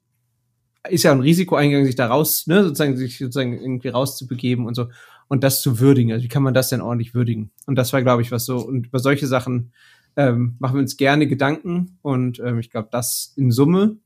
ist 0.87 1.01
ja 1.01 1.11
ein 1.11 1.19
Risiko 1.19 1.55
eingegangen, 1.55 1.87
sich 1.87 1.95
da 1.95 2.05
raus, 2.05 2.45
ne, 2.45 2.63
sozusagen, 2.63 2.95
sich 2.95 3.17
sozusagen 3.17 3.59
irgendwie 3.59 3.87
rauszubegeben 3.87 4.67
und 4.67 4.75
so 4.75 4.89
und 5.29 5.43
das 5.43 5.63
zu 5.63 5.79
würdigen. 5.79 6.11
Also 6.11 6.23
wie 6.23 6.27
kann 6.27 6.43
man 6.43 6.53
das 6.53 6.69
denn 6.69 6.79
ordentlich 6.79 7.15
würdigen? 7.15 7.49
Und 7.65 7.75
das 7.75 7.91
war, 7.91 8.03
glaube 8.03 8.21
ich, 8.21 8.31
was 8.31 8.45
so. 8.45 8.59
Und 8.59 8.85
über 8.85 8.99
solche 8.99 9.25
Sachen 9.25 9.71
ähm, 10.15 10.55
machen 10.59 10.75
wir 10.75 10.81
uns 10.81 10.95
gerne 10.95 11.25
Gedanken 11.25 11.97
und 12.03 12.39
ähm, 12.39 12.59
ich 12.59 12.69
glaube, 12.69 12.89
das 12.91 13.33
in 13.35 13.49
Summe 13.49 13.97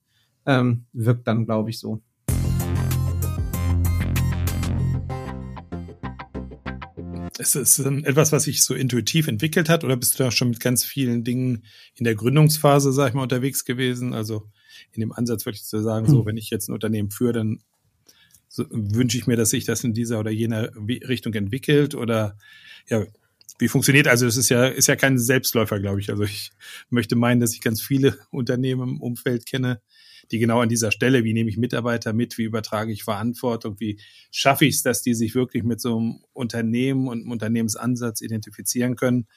ähm, 0.45 0.85
wirkt 0.93 1.27
dann, 1.27 1.43
glaube 1.43 1.69
ich, 1.69 1.79
so. 1.79 2.01
Ist 7.55 7.79
es 7.79 7.79
etwas, 7.79 8.31
was 8.31 8.43
sich 8.43 8.63
so 8.63 8.73
intuitiv 8.73 9.27
entwickelt 9.27 9.69
hat 9.69 9.83
oder 9.83 9.95
bist 9.95 10.19
du 10.19 10.23
da 10.23 10.31
schon 10.31 10.49
mit 10.49 10.59
ganz 10.59 10.83
vielen 10.83 11.23
Dingen 11.23 11.63
in 11.95 12.03
der 12.03 12.15
Gründungsphase, 12.15 12.91
sag 12.91 13.09
ich 13.09 13.13
mal, 13.13 13.23
unterwegs 13.23 13.65
gewesen? 13.65 14.13
Also 14.13 14.49
in 14.91 15.01
dem 15.01 15.11
Ansatz 15.11 15.45
würde 15.45 15.57
ich 15.57 15.63
so 15.63 15.81
sagen, 15.81 16.07
so, 16.07 16.19
hm. 16.19 16.25
wenn 16.25 16.37
ich 16.37 16.49
jetzt 16.49 16.69
ein 16.69 16.73
Unternehmen 16.73 17.11
führe, 17.11 17.33
dann 17.33 17.59
so, 18.49 18.65
wünsche 18.69 19.17
ich 19.17 19.27
mir, 19.27 19.35
dass 19.35 19.51
sich 19.51 19.65
das 19.65 19.83
in 19.83 19.93
dieser 19.93 20.19
oder 20.19 20.31
jener 20.31 20.71
Richtung 20.77 21.33
entwickelt 21.33 21.95
oder 21.95 22.37
ja, 22.87 23.05
wie 23.59 23.67
funktioniert 23.67 24.07
also 24.07 24.25
das 24.25 24.37
ist 24.37 24.49
ja 24.49 24.67
ist 24.67 24.87
ja 24.87 24.95
kein 24.95 25.17
Selbstläufer 25.17 25.79
glaube 25.79 25.99
ich 25.99 26.09
also 26.09 26.23
ich 26.23 26.51
möchte 26.89 27.15
meinen 27.15 27.39
dass 27.39 27.53
ich 27.53 27.61
ganz 27.61 27.81
viele 27.81 28.17
Unternehmen 28.31 28.89
im 28.89 29.01
Umfeld 29.01 29.45
kenne 29.45 29.81
die 30.31 30.39
genau 30.39 30.61
an 30.61 30.69
dieser 30.69 30.91
Stelle 30.91 31.23
wie 31.23 31.33
nehme 31.33 31.49
ich 31.49 31.57
Mitarbeiter 31.57 32.13
mit 32.13 32.37
wie 32.37 32.43
übertrage 32.43 32.91
ich 32.91 33.03
Verantwortung 33.03 33.79
wie 33.79 33.99
schaffe 34.31 34.65
ich 34.65 34.75
es 34.75 34.83
dass 34.83 35.01
die 35.01 35.13
sich 35.13 35.35
wirklich 35.35 35.63
mit 35.63 35.81
so 35.81 35.97
einem 35.97 36.19
Unternehmen 36.33 37.07
und 37.07 37.21
einem 37.21 37.31
Unternehmensansatz 37.31 38.21
identifizieren 38.21 38.95
können 38.95 39.27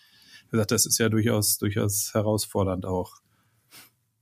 wie 0.47 0.53
gesagt 0.53 0.71
das 0.71 0.87
ist 0.87 0.99
ja 0.99 1.09
durchaus 1.09 1.59
durchaus 1.59 2.11
herausfordernd 2.15 2.87
auch 2.87 3.21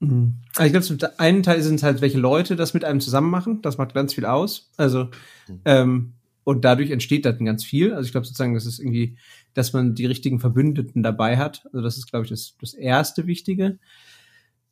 Mhm. 0.00 0.34
Ich 0.60 0.70
glaube, 0.70 0.82
zum 0.82 0.98
einen 1.16 1.42
Teil 1.42 1.60
sind 1.62 1.76
es 1.76 1.82
halt, 1.82 2.00
welche 2.00 2.18
Leute 2.18 2.56
das 2.56 2.74
mit 2.74 2.84
einem 2.84 3.00
zusammen 3.00 3.30
machen. 3.30 3.62
Das 3.62 3.78
macht 3.78 3.94
ganz 3.94 4.14
viel 4.14 4.26
aus. 4.26 4.70
Also, 4.76 5.08
mhm. 5.48 5.60
ähm, 5.64 6.12
und 6.48 6.64
dadurch 6.64 6.90
entsteht 6.90 7.26
dann 7.26 7.44
ganz 7.44 7.62
viel. 7.62 7.92
Also 7.92 8.06
ich 8.06 8.12
glaube 8.12 8.26
sozusagen, 8.26 8.54
das 8.54 8.64
ist 8.64 8.78
irgendwie, 8.78 9.18
dass 9.52 9.74
man 9.74 9.94
die 9.94 10.06
richtigen 10.06 10.40
Verbündeten 10.40 11.02
dabei 11.02 11.36
hat. 11.36 11.66
Also 11.66 11.82
das 11.82 11.98
ist, 11.98 12.10
glaube 12.10 12.24
ich, 12.24 12.30
das, 12.30 12.54
das 12.58 12.72
erste 12.72 13.26
Wichtige. 13.26 13.78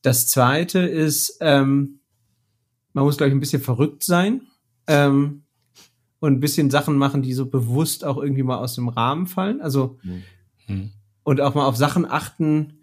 Das 0.06 0.28
zweite 0.28 0.78
ist, 0.78 1.38
ähm, 1.40 1.98
man 2.92 3.04
muss, 3.04 3.16
glaube 3.16 3.30
ich, 3.30 3.34
ein 3.34 3.40
bisschen 3.40 3.60
verrückt 3.60 4.04
sein 4.04 4.42
ähm, 4.86 5.42
und 6.20 6.34
ein 6.34 6.38
bisschen 6.38 6.70
Sachen 6.70 6.96
machen, 6.96 7.22
die 7.22 7.32
so 7.32 7.46
bewusst 7.46 8.04
auch 8.04 8.16
irgendwie 8.16 8.44
mal 8.44 8.58
aus 8.58 8.76
dem 8.76 8.86
Rahmen 8.86 9.26
fallen. 9.26 9.60
Also 9.60 9.98
mhm. 10.68 10.92
und 11.24 11.40
auch 11.40 11.56
mal 11.56 11.66
auf 11.66 11.74
Sachen 11.76 12.08
achten, 12.08 12.74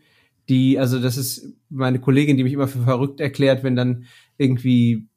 die, 0.49 0.77
also 0.77 0.99
das 0.99 1.15
ist 1.15 1.47
meine 1.69 2.01
Kollegin, 2.01 2.35
die 2.35 2.43
mich 2.43 2.51
immer 2.51 2.67
für 2.67 2.83
verrückt 2.83 3.21
erklärt, 3.21 3.63
wenn 3.63 3.77
dann 3.77 4.03
irgendwie 4.37 5.07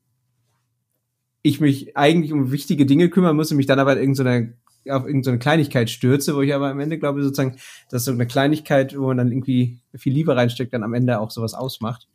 ich 1.43 1.61
mich 1.61 1.97
eigentlich 1.97 2.33
um 2.33 2.53
wichtige 2.53 2.87
Dinge 2.87 3.09
kümmern 3.09 3.35
muss 3.35 3.51
und 3.51 3.57
mich 3.57 3.67
dann 3.67 3.81
aber 3.81 3.99
irgendeine 3.99 4.57
auf 4.91 5.07
irgendeine 5.07 5.39
Kleinigkeit 5.39 5.91
stürze, 5.91 6.35
wo 6.37 6.43
ich 6.43 6.55
aber 6.55 6.71
am 6.71 6.81
Ende 6.81 6.99
glaube 6.99 7.23
sozusagen, 7.23 7.57
dass 7.91 8.05
so 8.05 8.13
eine 8.13 8.27
Kleinigkeit, 8.27 8.97
wo 8.99 9.07
man 9.07 9.19
dann 9.19 9.33
irgendwie 9.33 9.79
viel 9.95 10.13
Liebe 10.13 10.37
reinsteckt, 10.37 10.73
dann 10.73 10.83
am 10.83 10.95
Ende 10.95 11.21
auch 11.21 11.31
sowas 11.31 11.55
ausmacht. 11.55 12.09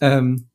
Ähm, 0.00 0.46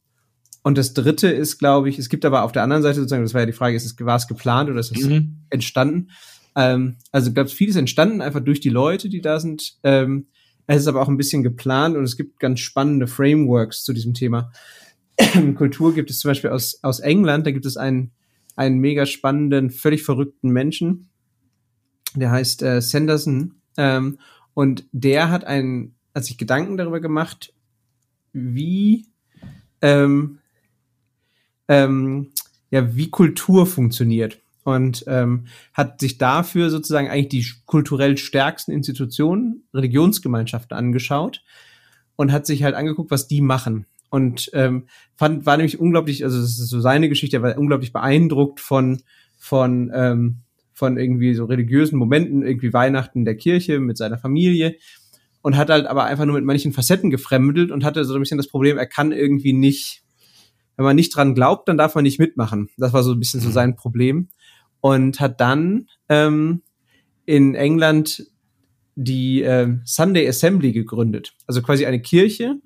und 0.64 0.78
das 0.78 0.94
Dritte 0.94 1.30
ist, 1.30 1.60
glaube 1.60 1.88
ich, 1.90 1.98
es 1.98 2.10
gibt 2.10 2.26
aber 2.26 2.44
auf 2.44 2.52
der 2.52 2.64
anderen 2.64 2.84
Seite 2.84 3.00
sozusagen, 3.00 3.24
das 3.24 3.34
war 3.34 3.42
ja 3.42 3.46
die 3.46 3.54
Frage, 3.54 3.76
ist 3.76 3.86
es 3.86 3.96
war 4.00 4.18
es 4.18 4.28
geplant 4.28 4.70
oder 4.70 4.80
ist 4.80 4.96
es 4.96 5.06
mhm. 5.06 5.38
entstanden? 5.50 6.10
Ähm, 6.56 6.98
also 7.12 7.32
glaube 7.32 7.50
vieles 7.50 7.76
entstanden 7.76 8.22
einfach 8.22 8.42
durch 8.42 8.60
die 8.60 8.70
Leute, 8.70 9.10
die 9.10 9.22
da 9.22 9.40
sind. 9.40 9.78
Ähm, 9.84 10.28
es 10.66 10.82
ist 10.82 10.88
aber 10.88 11.02
auch 11.02 11.08
ein 11.08 11.18
bisschen 11.18 11.44
geplant 11.44 11.96
und 11.96 12.04
es 12.04 12.18
gibt 12.18 12.40
ganz 12.40 12.60
spannende 12.60 13.08
Frameworks 13.08 13.84
zu 13.84 13.94
diesem 13.94 14.14
Thema. 14.14 14.52
Kultur 15.56 15.94
gibt 15.94 16.10
es 16.10 16.20
zum 16.20 16.30
Beispiel 16.30 16.50
aus, 16.50 16.80
aus 16.84 17.00
England, 17.00 17.48
da 17.48 17.52
gibt 17.52 17.66
es 17.66 17.78
einen, 17.78 18.12
einen 18.56 18.80
mega 18.80 19.06
spannenden, 19.06 19.72
völlig 19.72 20.04
verrückten 20.04 20.50
Menschen, 20.50 21.10
der 22.16 22.32
heißt 22.32 22.64
äh, 22.64 22.82
Sanderson. 22.82 23.56
Ähm, 23.78 24.20
und 24.54 24.86
der 24.92 25.30
hat 25.30 25.46
einen, 25.46 25.96
hat 26.16 26.26
sich 26.26 26.38
Gedanken 26.38 26.78
darüber 26.78 27.00
gemacht, 27.00 27.54
wie 28.34 29.08
ähm, 29.82 30.40
ähm, 31.68 32.32
ja, 32.72 32.96
wie 32.96 33.10
Kultur 33.10 33.66
funktioniert 33.66 34.40
und 34.64 35.06
ähm, 35.08 35.46
hat 35.74 36.02
sich 36.02 36.18
dafür 36.18 36.70
sozusagen 36.70 37.10
eigentlich 37.10 37.30
die 37.30 37.46
kulturell 37.66 38.18
stärksten 38.18 38.72
Institutionen, 38.72 39.64
Religionsgemeinschaften 39.74 40.76
angeschaut 40.76 41.44
und 42.16 42.32
hat 42.32 42.46
sich 42.46 42.64
halt 42.64 42.76
angeguckt, 42.76 43.12
was 43.12 43.28
die 43.28 43.42
machen. 43.42 43.86
Und 44.10 44.50
ähm, 44.54 44.88
fand, 45.16 45.46
war 45.46 45.58
nämlich 45.58 45.80
unglaublich, 45.80 46.24
also 46.24 46.40
das 46.40 46.60
ist 46.60 46.70
so 46.70 46.80
seine 46.80 47.10
Geschichte, 47.10 47.38
er 47.38 47.44
war 47.44 47.58
unglaublich 47.58 47.94
beeindruckt 47.94 48.60
von, 48.60 49.02
von, 49.38 49.92
ähm, 49.94 50.38
von 50.78 50.98
irgendwie 50.98 51.34
so 51.34 51.46
religiösen 51.46 51.98
Momenten, 51.98 52.46
irgendwie 52.46 52.72
Weihnachten 52.72 53.26
der 53.26 53.36
Kirche 53.36 53.80
mit 53.80 53.98
seiner 53.98 54.20
Familie 54.20 54.76
und 55.42 55.58
hat 55.58 55.72
halt 55.72 55.88
aber 55.88 56.04
einfach 56.04 56.26
nur 56.26 56.36
mit 56.36 56.46
manchen 56.46 56.72
Facetten 56.72 57.10
gefremdelt 57.10 57.72
und 57.72 57.84
hatte 57.84 58.06
so 58.06 58.14
ein 58.14 58.20
bisschen 58.20 58.38
das 58.38 58.48
Problem, 58.48 58.78
er 58.78 58.86
kann 58.86 59.12
irgendwie 59.12 59.54
nicht, 59.54 60.04
wenn 60.76 60.86
man 60.86 60.96
nicht 60.96 61.16
dran 61.16 61.34
glaubt, 61.34 61.68
dann 61.68 61.80
darf 61.80 61.96
man 61.96 62.04
nicht 62.04 62.20
mitmachen. 62.20 62.70
Das 62.78 62.94
war 62.94 63.02
so 63.02 63.14
ein 63.14 63.20
bisschen 63.20 63.40
so 63.40 63.50
mhm. 63.50 63.54
sein 63.54 63.76
Problem 63.76 64.28
und 64.80 65.20
hat 65.20 65.42
dann 65.42 65.88
ähm, 66.10 66.62
in 67.26 67.56
England 67.56 68.28
die 68.94 69.42
äh, 69.42 69.78
Sunday 69.84 70.28
Assembly 70.28 70.74
gegründet. 70.74 71.34
Also 71.48 71.64
quasi 71.64 71.88
eine 71.88 72.02
Kirche, 72.02 72.62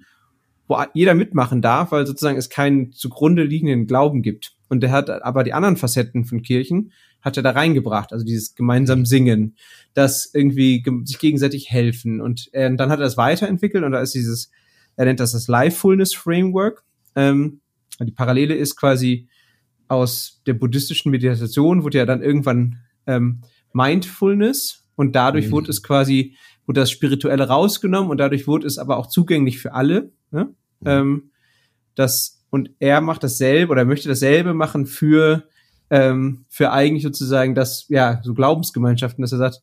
wo 0.67 0.77
jeder 0.93 1.13
mitmachen 1.13 1.61
darf, 1.61 1.93
weil 1.93 2.05
sozusagen 2.05 2.37
es 2.37 2.49
keinen 2.49 2.91
zugrunde 2.91 3.43
liegenden 3.43 3.87
Glauben 3.87 4.21
gibt. 4.21 4.57
Und 4.67 4.83
er 4.83 4.91
hat 4.91 5.09
aber 5.09 5.45
die 5.45 5.53
anderen 5.53 5.77
Facetten 5.77 6.25
von 6.25 6.41
Kirchen 6.41 6.91
hat 7.21 7.37
er 7.37 7.43
da 7.43 7.51
reingebracht, 7.51 8.13
also 8.13 8.25
dieses 8.25 8.55
gemeinsam 8.55 9.05
Singen, 9.05 9.55
das 9.93 10.31
irgendwie 10.33 10.81
ge 10.81 10.93
sich 11.03 11.19
gegenseitig 11.19 11.71
helfen. 11.71 12.21
Und 12.21 12.49
äh, 12.53 12.73
dann 12.75 12.89
hat 12.89 12.99
er 12.99 13.05
das 13.05 13.17
weiterentwickelt 13.17 13.83
und 13.83 13.91
da 13.91 14.01
ist 14.01 14.13
dieses, 14.13 14.51
er 14.95 15.05
nennt 15.05 15.19
das 15.19 15.31
das 15.31 15.47
Lifefulness 15.47 16.13
Framework. 16.13 16.83
Ähm, 17.15 17.61
die 17.99 18.11
Parallele 18.11 18.55
ist 18.55 18.75
quasi, 18.75 19.27
aus 19.87 20.41
der 20.45 20.53
buddhistischen 20.53 21.11
Meditation 21.11 21.83
wurde 21.83 21.97
ja 21.97 22.05
dann 22.05 22.23
irgendwann 22.23 22.77
ähm, 23.07 23.41
Mindfulness 23.73 24.87
und 24.95 25.15
dadurch 25.15 25.47
mhm. 25.47 25.51
wurde 25.51 25.69
es 25.69 25.83
quasi, 25.83 26.37
wurde 26.65 26.79
das 26.79 26.91
Spirituelle 26.91 27.47
rausgenommen 27.47 28.09
und 28.09 28.17
dadurch 28.17 28.47
wurde 28.47 28.67
es 28.67 28.77
aber 28.77 28.97
auch 28.97 29.07
zugänglich 29.07 29.59
für 29.59 29.73
alle. 29.73 30.11
Ne? 30.31 30.45
Mhm. 30.79 30.87
Ähm, 30.87 31.31
das, 31.95 32.45
und 32.49 32.71
er 32.79 33.01
macht 33.01 33.23
dasselbe 33.23 33.71
oder 33.71 33.83
möchte 33.83 34.07
dasselbe 34.07 34.53
machen 34.53 34.85
für, 34.85 35.49
ähm, 35.91 36.45
für 36.49 36.71
eigentlich 36.71 37.03
sozusagen 37.03 37.53
das, 37.53 37.85
ja, 37.89 38.21
so 38.23 38.33
Glaubensgemeinschaften, 38.33 39.21
dass 39.21 39.33
er 39.33 39.37
sagt, 39.37 39.61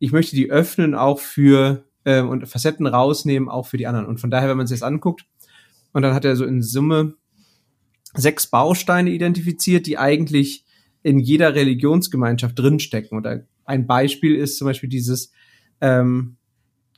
ich 0.00 0.12
möchte 0.12 0.34
die 0.34 0.50
öffnen 0.50 0.94
auch 0.94 1.20
für 1.20 1.84
ähm, 2.04 2.28
und 2.28 2.46
Facetten 2.48 2.86
rausnehmen, 2.86 3.48
auch 3.48 3.66
für 3.66 3.76
die 3.76 3.86
anderen. 3.86 4.06
Und 4.06 4.20
von 4.20 4.30
daher, 4.30 4.48
wenn 4.48 4.56
man 4.56 4.66
sich 4.66 4.80
das 4.80 4.86
anguckt, 4.86 5.24
und 5.92 6.02
dann 6.02 6.14
hat 6.14 6.24
er 6.24 6.36
so 6.36 6.44
in 6.44 6.62
Summe 6.62 7.14
sechs 8.14 8.48
Bausteine 8.48 9.10
identifiziert, 9.10 9.86
die 9.86 9.98
eigentlich 9.98 10.64
in 11.02 11.20
jeder 11.20 11.54
Religionsgemeinschaft 11.54 12.58
drinstecken. 12.58 13.16
Oder 13.16 13.44
ein 13.64 13.86
Beispiel 13.86 14.34
ist 14.34 14.58
zum 14.58 14.66
Beispiel 14.66 14.88
dieses 14.88 15.32
ähm, 15.80 16.36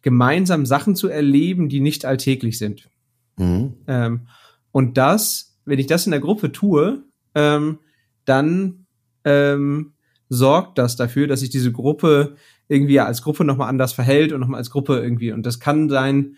gemeinsam 0.00 0.66
Sachen 0.66 0.96
zu 0.96 1.08
erleben, 1.08 1.68
die 1.68 1.80
nicht 1.80 2.04
alltäglich 2.04 2.58
sind. 2.58 2.88
Mhm. 3.36 3.74
Ähm, 3.86 4.28
und 4.72 4.96
das, 4.96 5.58
wenn 5.64 5.78
ich 5.78 5.86
das 5.86 6.06
in 6.06 6.12
der 6.12 6.20
Gruppe 6.20 6.50
tue, 6.50 7.04
ähm, 7.34 7.78
dann 8.24 8.86
ähm, 9.24 9.92
sorgt 10.28 10.78
das 10.78 10.96
dafür, 10.96 11.26
dass 11.26 11.40
sich 11.40 11.50
diese 11.50 11.72
Gruppe 11.72 12.36
irgendwie 12.68 13.00
als 13.00 13.22
Gruppe 13.22 13.44
nochmal 13.44 13.68
anders 13.68 13.92
verhält 13.92 14.32
und 14.32 14.40
nochmal 14.40 14.58
als 14.58 14.70
Gruppe 14.70 14.98
irgendwie. 14.98 15.32
Und 15.32 15.44
das 15.44 15.60
kann 15.60 15.88
sein, 15.88 16.36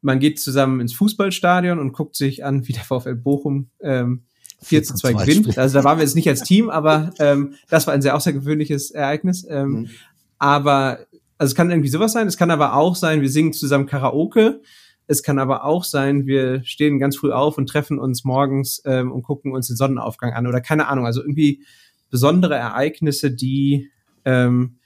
man 0.00 0.18
geht 0.18 0.38
zusammen 0.38 0.80
ins 0.80 0.92
Fußballstadion 0.94 1.78
und 1.78 1.92
guckt 1.92 2.16
sich 2.16 2.44
an, 2.44 2.68
wie 2.68 2.72
der 2.72 2.84
VfL 2.84 3.14
Bochum 3.14 3.70
ähm, 3.80 4.24
4 4.62 4.82
zu 4.82 4.94
2 4.94 5.12
gewinnt. 5.12 5.58
Also 5.58 5.78
da 5.78 5.84
waren 5.84 5.98
wir 5.98 6.04
jetzt 6.04 6.16
nicht 6.16 6.28
als 6.28 6.42
Team, 6.42 6.68
aber 6.68 7.12
ähm, 7.18 7.54
das 7.68 7.86
war 7.86 7.94
ein 7.94 8.02
sehr 8.02 8.14
außergewöhnliches 8.14 8.90
Ereignis. 8.90 9.46
Ähm, 9.48 9.70
mhm. 9.70 9.90
Aber 10.38 10.98
also 11.38 11.52
es 11.52 11.54
kann 11.54 11.70
irgendwie 11.70 11.88
sowas 11.88 12.12
sein. 12.12 12.26
Es 12.26 12.36
kann 12.36 12.50
aber 12.50 12.74
auch 12.74 12.96
sein, 12.96 13.20
wir 13.20 13.30
singen 13.30 13.52
zusammen 13.52 13.86
Karaoke. 13.86 14.60
Es 15.08 15.22
kann 15.22 15.38
aber 15.38 15.64
auch 15.64 15.84
sein, 15.84 16.26
wir 16.26 16.62
stehen 16.64 16.98
ganz 16.98 17.16
früh 17.16 17.32
auf 17.32 17.56
und 17.56 17.66
treffen 17.66 17.98
uns 17.98 18.24
morgens 18.24 18.82
ähm, 18.84 19.10
und 19.10 19.22
gucken 19.22 19.52
uns 19.52 19.66
den 19.66 19.76
Sonnenaufgang 19.76 20.34
an 20.34 20.46
oder 20.46 20.60
keine 20.60 20.86
Ahnung. 20.86 21.06
Also 21.06 21.22
irgendwie 21.22 21.64
besondere 22.10 22.54
Ereignisse, 22.54 23.30
die, 23.30 23.90
ähm, 24.26 24.76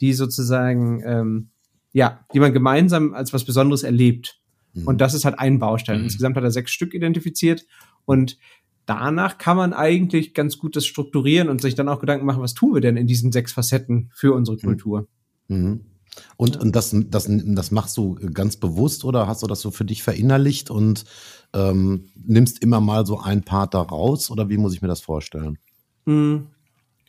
die 0.00 0.12
sozusagen, 0.12 1.02
ähm, 1.04 1.48
ja, 1.92 2.24
die 2.32 2.38
man 2.38 2.52
gemeinsam 2.52 3.12
als 3.12 3.32
was 3.32 3.44
Besonderes 3.44 3.82
erlebt. 3.82 4.40
Mhm. 4.72 4.86
Und 4.86 5.00
das 5.00 5.14
ist 5.14 5.24
halt 5.24 5.40
ein 5.40 5.58
Baustein. 5.58 5.98
Mhm. 5.98 6.04
Insgesamt 6.04 6.36
hat 6.36 6.44
er 6.44 6.52
sechs 6.52 6.70
Stück 6.70 6.94
identifiziert. 6.94 7.66
Und 8.04 8.38
danach 8.86 9.36
kann 9.36 9.56
man 9.56 9.72
eigentlich 9.72 10.32
ganz 10.32 10.58
gut 10.58 10.76
das 10.76 10.86
strukturieren 10.86 11.48
und 11.48 11.60
sich 11.60 11.74
dann 11.74 11.88
auch 11.88 11.98
Gedanken 11.98 12.24
machen, 12.24 12.42
was 12.42 12.54
tun 12.54 12.74
wir 12.74 12.80
denn 12.80 12.96
in 12.96 13.08
diesen 13.08 13.32
sechs 13.32 13.52
Facetten 13.52 14.10
für 14.14 14.32
unsere 14.32 14.56
mhm. 14.58 14.60
Kultur. 14.60 15.08
Mhm. 15.48 15.80
Und, 16.36 16.56
und 16.58 16.76
das, 16.76 16.94
das, 17.08 17.28
das 17.28 17.70
machst 17.70 17.96
du 17.96 18.16
ganz 18.34 18.56
bewusst 18.56 19.04
oder 19.04 19.26
hast 19.26 19.42
du 19.42 19.46
das 19.46 19.60
so 19.60 19.70
für 19.70 19.84
dich 19.84 20.02
verinnerlicht 20.02 20.70
und 20.70 21.04
ähm, 21.54 22.06
nimmst 22.14 22.62
immer 22.62 22.80
mal 22.80 23.06
so 23.06 23.18
ein 23.20 23.42
Part 23.42 23.74
da 23.74 23.80
raus 23.80 24.30
oder 24.30 24.48
wie 24.48 24.58
muss 24.58 24.74
ich 24.74 24.82
mir 24.82 24.88
das 24.88 25.00
vorstellen? 25.00 25.58
Mhm. 26.04 26.48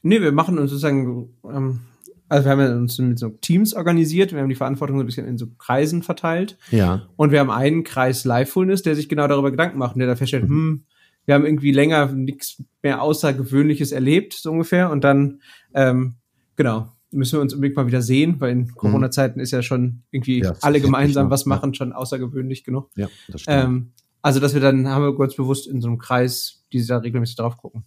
Nee, 0.02 0.22
wir 0.22 0.32
machen 0.32 0.58
uns 0.58 0.70
sozusagen, 0.70 1.30
ähm, 1.50 1.80
also 2.28 2.46
wir 2.46 2.52
haben 2.52 2.82
uns 2.82 2.98
mit 2.98 3.20
so 3.20 3.30
Teams 3.30 3.74
organisiert, 3.74 4.34
wir 4.34 4.42
haben 4.42 4.50
die 4.50 4.56
Verantwortung 4.56 4.98
so 4.98 5.04
ein 5.04 5.06
bisschen 5.06 5.28
in 5.28 5.38
so 5.38 5.48
Kreisen 5.58 6.04
verteilt. 6.04 6.58
Ja. 6.72 7.08
Und 7.16 7.32
wir 7.32 7.40
haben 7.40 7.52
einen 7.52 7.84
Kreis 7.84 8.26
Livefulness, 8.26 8.84
der 8.84 8.96
sich 8.96 9.08
genau 9.08 9.28
darüber 9.28 9.52
Gedanken 9.52 9.78
macht 9.78 9.96
und 9.96 10.00
der 10.00 10.08
da 10.08 10.16
feststellt, 10.16 10.50
mhm. 10.50 10.50
hm, 10.50 10.84
wir 11.26 11.36
haben 11.36 11.46
irgendwie 11.46 11.72
länger 11.72 12.08
nichts 12.08 12.62
mehr 12.82 13.02
Außergewöhnliches 13.02 13.94
erlebt, 13.94 14.34
so 14.34 14.52
ungefähr. 14.52 14.90
Und 14.90 15.06
dann, 15.06 15.42
ähm, 15.74 16.16
genau, 16.58 16.92
müssen 17.14 17.38
wir 17.38 17.42
uns 17.42 17.54
unbedingt 17.54 17.78
mal 17.78 17.88
wieder 17.88 18.02
sehen, 18.02 18.40
weil 18.40 18.52
in 18.52 18.60
mhm. 18.60 18.76
Corona-Zeiten 18.76 19.40
ist 19.40 19.52
ja 19.52 19.62
schon 19.62 20.04
irgendwie 20.12 20.42
ja, 20.42 20.54
alle 20.62 20.82
gemeinsam 20.82 21.30
was 21.30 21.46
machen, 21.46 21.72
ja. 21.72 21.76
schon 21.76 21.94
außergewöhnlich 21.94 22.64
genug. 22.64 22.90
Ja, 22.96 23.08
das 23.28 23.42
stimmt. 23.42 23.64
Ähm, 23.64 23.92
also, 24.22 24.40
dass 24.40 24.54
wir 24.54 24.62
dann, 24.62 24.88
haben 24.88 25.04
wir 25.04 25.16
ganz 25.18 25.36
bewusst 25.36 25.68
in 25.68 25.82
so 25.82 25.88
einem 25.88 25.98
Kreis, 25.98 26.64
die 26.72 26.86
da 26.86 26.98
regelmäßig 26.98 27.36
drauf 27.36 27.58
gucken. 27.58 27.84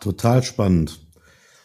Total 0.00 0.42
spannend. 0.42 1.00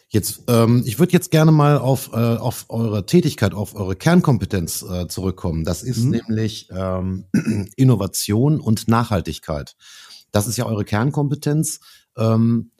Jetzt, 0.09 0.43
ähm, 0.47 0.83
ich 0.85 0.99
würde 0.99 1.13
jetzt 1.13 1.31
gerne 1.31 1.53
mal 1.53 1.77
auf, 1.77 2.11
äh, 2.11 2.17
auf 2.17 2.65
eure 2.67 3.05
Tätigkeit, 3.05 3.53
auf 3.53 3.75
eure 3.75 3.95
Kernkompetenz 3.95 4.83
äh, 4.83 5.07
zurückkommen. 5.07 5.63
Das 5.63 5.83
ist 5.83 6.03
mhm. 6.03 6.21
nämlich 6.27 6.67
ähm, 6.75 7.25
Innovation 7.77 8.59
und 8.59 8.89
Nachhaltigkeit. 8.89 9.77
Das 10.31 10.47
ist 10.47 10.57
ja 10.57 10.65
eure 10.65 10.83
Kernkompetenz. 10.83 11.79
Ähm, 12.17 12.70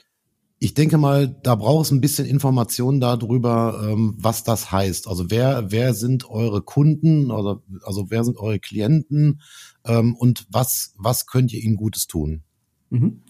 ich 0.64 0.76
denke 0.76 1.00
mal, 1.00 1.28
da 1.28 1.56
braucht 1.56 1.88
es 1.88 1.92
ein 1.92 2.02
bisschen 2.02 2.28
Informationen 2.28 3.00
darüber, 3.00 3.84
ähm, 3.84 4.14
was 4.20 4.44
das 4.44 4.72
heißt. 4.72 5.08
Also 5.08 5.32
wer, 5.32 5.72
wer 5.72 5.96
sind 5.96 6.30
eure 6.30 6.62
Kunden, 6.62 7.32
also, 7.32 7.64
also 7.82 8.12
wer 8.12 8.24
sind 8.24 8.38
eure 8.38 8.60
Klienten 8.60 9.42
ähm, 9.86 10.16
und 10.16 10.46
was, 10.52 10.94
was 11.00 11.26
könnt 11.26 11.52
ihr 11.52 11.64
ihnen 11.64 11.78
Gutes 11.78 12.06
tun? 12.06 12.44
Mhm. 12.92 13.24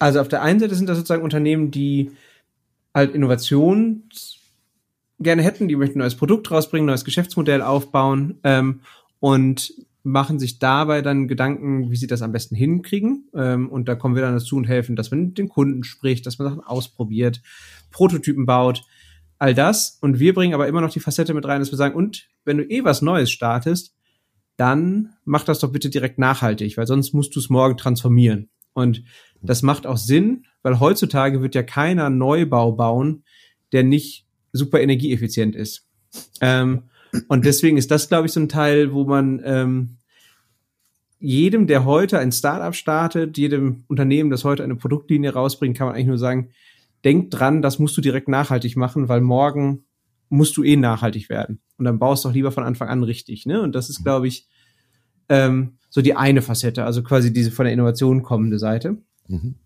Also 0.00 0.20
auf 0.20 0.26
der 0.26 0.42
einen 0.42 0.58
Seite 0.58 0.74
sind 0.74 0.88
das 0.88 0.96
sozusagen 0.96 1.22
Unternehmen, 1.22 1.70
die 1.70 2.10
halt 2.92 3.14
Innovation 3.14 4.08
gerne 5.20 5.42
hätten, 5.42 5.68
die 5.68 5.76
möchten 5.76 5.98
ein 5.98 6.00
neues 6.00 6.16
Produkt 6.16 6.50
rausbringen, 6.50 6.86
neues 6.86 7.04
Geschäftsmodell 7.04 7.62
aufbauen 7.62 8.40
ähm, 8.42 8.80
und 9.20 9.74
machen 10.02 10.38
sich 10.38 10.58
dabei 10.58 11.02
dann 11.02 11.28
Gedanken, 11.28 11.90
wie 11.90 11.96
sie 11.96 12.06
das 12.06 12.22
am 12.22 12.32
besten 12.32 12.56
hinkriegen. 12.56 13.28
Ähm, 13.34 13.68
und 13.68 13.88
da 13.88 13.94
kommen 13.94 14.14
wir 14.14 14.22
dann 14.22 14.34
dazu 14.34 14.56
und 14.56 14.64
helfen, 14.64 14.96
dass 14.96 15.10
man 15.10 15.26
mit 15.26 15.38
den 15.38 15.48
Kunden 15.48 15.84
spricht, 15.84 16.26
dass 16.26 16.38
man 16.38 16.48
Sachen 16.48 16.64
ausprobiert, 16.64 17.40
Prototypen 17.90 18.46
baut, 18.46 18.84
all 19.38 19.54
das. 19.54 19.98
Und 20.00 20.18
wir 20.18 20.34
bringen 20.34 20.54
aber 20.54 20.68
immer 20.68 20.80
noch 20.80 20.92
die 20.92 21.00
Facette 21.00 21.34
mit 21.34 21.46
rein, 21.46 21.60
dass 21.60 21.72
wir 21.72 21.78
sagen, 21.78 21.94
und 21.94 22.28
wenn 22.44 22.58
du 22.58 22.64
eh 22.64 22.84
was 22.84 23.02
Neues 23.02 23.30
startest, 23.30 23.94
dann 24.56 25.10
mach 25.24 25.44
das 25.44 25.60
doch 25.60 25.72
bitte 25.72 25.90
direkt 25.90 26.18
nachhaltig, 26.18 26.76
weil 26.76 26.86
sonst 26.86 27.12
musst 27.14 27.34
du 27.34 27.40
es 27.40 27.48
morgen 27.48 27.76
transformieren. 27.76 28.50
Und 28.74 29.02
das 29.40 29.62
macht 29.62 29.86
auch 29.86 29.96
Sinn, 29.96 30.46
weil 30.62 30.80
heutzutage 30.80 31.42
wird 31.42 31.54
ja 31.54 31.62
keiner 31.62 32.10
Neubau 32.10 32.72
bauen, 32.72 33.24
der 33.72 33.82
nicht 33.82 34.26
super 34.52 34.80
energieeffizient 34.80 35.56
ist. 35.56 35.86
Ähm, 36.40 36.84
und 37.28 37.44
deswegen 37.44 37.76
ist 37.76 37.90
das, 37.90 38.08
glaube 38.08 38.26
ich, 38.26 38.32
so 38.32 38.40
ein 38.40 38.48
Teil, 38.48 38.92
wo 38.92 39.04
man 39.04 39.40
ähm, 39.44 39.96
jedem, 41.18 41.66
der 41.66 41.84
heute 41.84 42.18
ein 42.18 42.32
Startup 42.32 42.74
startet, 42.74 43.38
jedem 43.38 43.84
Unternehmen, 43.86 44.30
das 44.30 44.44
heute 44.44 44.64
eine 44.64 44.76
Produktlinie 44.76 45.32
rausbringt, 45.32 45.76
kann 45.76 45.86
man 45.86 45.94
eigentlich 45.94 46.08
nur 46.08 46.18
sagen, 46.18 46.50
denk 47.04 47.30
dran, 47.30 47.62
das 47.62 47.78
musst 47.78 47.96
du 47.96 48.00
direkt 48.00 48.28
nachhaltig 48.28 48.76
machen, 48.76 49.08
weil 49.08 49.20
morgen 49.20 49.84
musst 50.28 50.56
du 50.56 50.64
eh 50.64 50.76
nachhaltig 50.76 51.28
werden. 51.28 51.60
Und 51.76 51.84
dann 51.84 51.98
baust 51.98 52.24
du 52.24 52.28
doch 52.28 52.34
lieber 52.34 52.52
von 52.52 52.64
Anfang 52.64 52.88
an 52.88 53.02
richtig. 53.02 53.46
Ne? 53.46 53.60
Und 53.60 53.74
das 53.74 53.90
ist, 53.90 54.02
glaube 54.02 54.28
ich, 54.28 54.48
ähm, 55.28 55.74
so 55.90 56.00
die 56.00 56.16
eine 56.16 56.42
Facette, 56.42 56.84
also 56.84 57.02
quasi 57.02 57.32
diese 57.32 57.50
von 57.50 57.64
der 57.64 57.72
Innovation 57.72 58.22
kommende 58.22 58.58
Seite. 58.58 58.96
Mhm. 59.28 59.56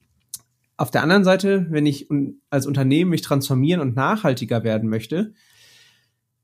Auf 0.76 0.90
der 0.90 1.02
anderen 1.02 1.24
Seite, 1.24 1.66
wenn 1.70 1.86
ich 1.86 2.08
als 2.50 2.66
Unternehmen 2.66 3.10
mich 3.10 3.22
transformieren 3.22 3.80
und 3.80 3.96
nachhaltiger 3.96 4.62
werden 4.62 4.90
möchte, 4.90 5.32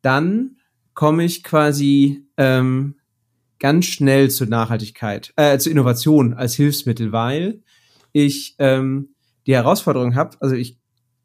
dann 0.01 0.57
komme 0.95 1.25
ich 1.25 1.43
quasi 1.43 2.27
ähm, 2.37 2.97
ganz 3.59 3.87
schnell 3.87 4.31
zur 4.31 4.49
Nachhaltigkeit, 4.49 5.33
äh, 5.37 5.59
zur 5.59 5.73
Innovation 5.73 6.35
als 6.35 6.55
Hilfsmittel, 6.55 7.13
weil 7.13 7.63
ich 8.13 8.57
ähm, 8.59 9.15
die 9.47 9.55
Herausforderung 9.55 10.15
habe, 10.15 10.37
also 10.41 10.55
ich 10.55 10.79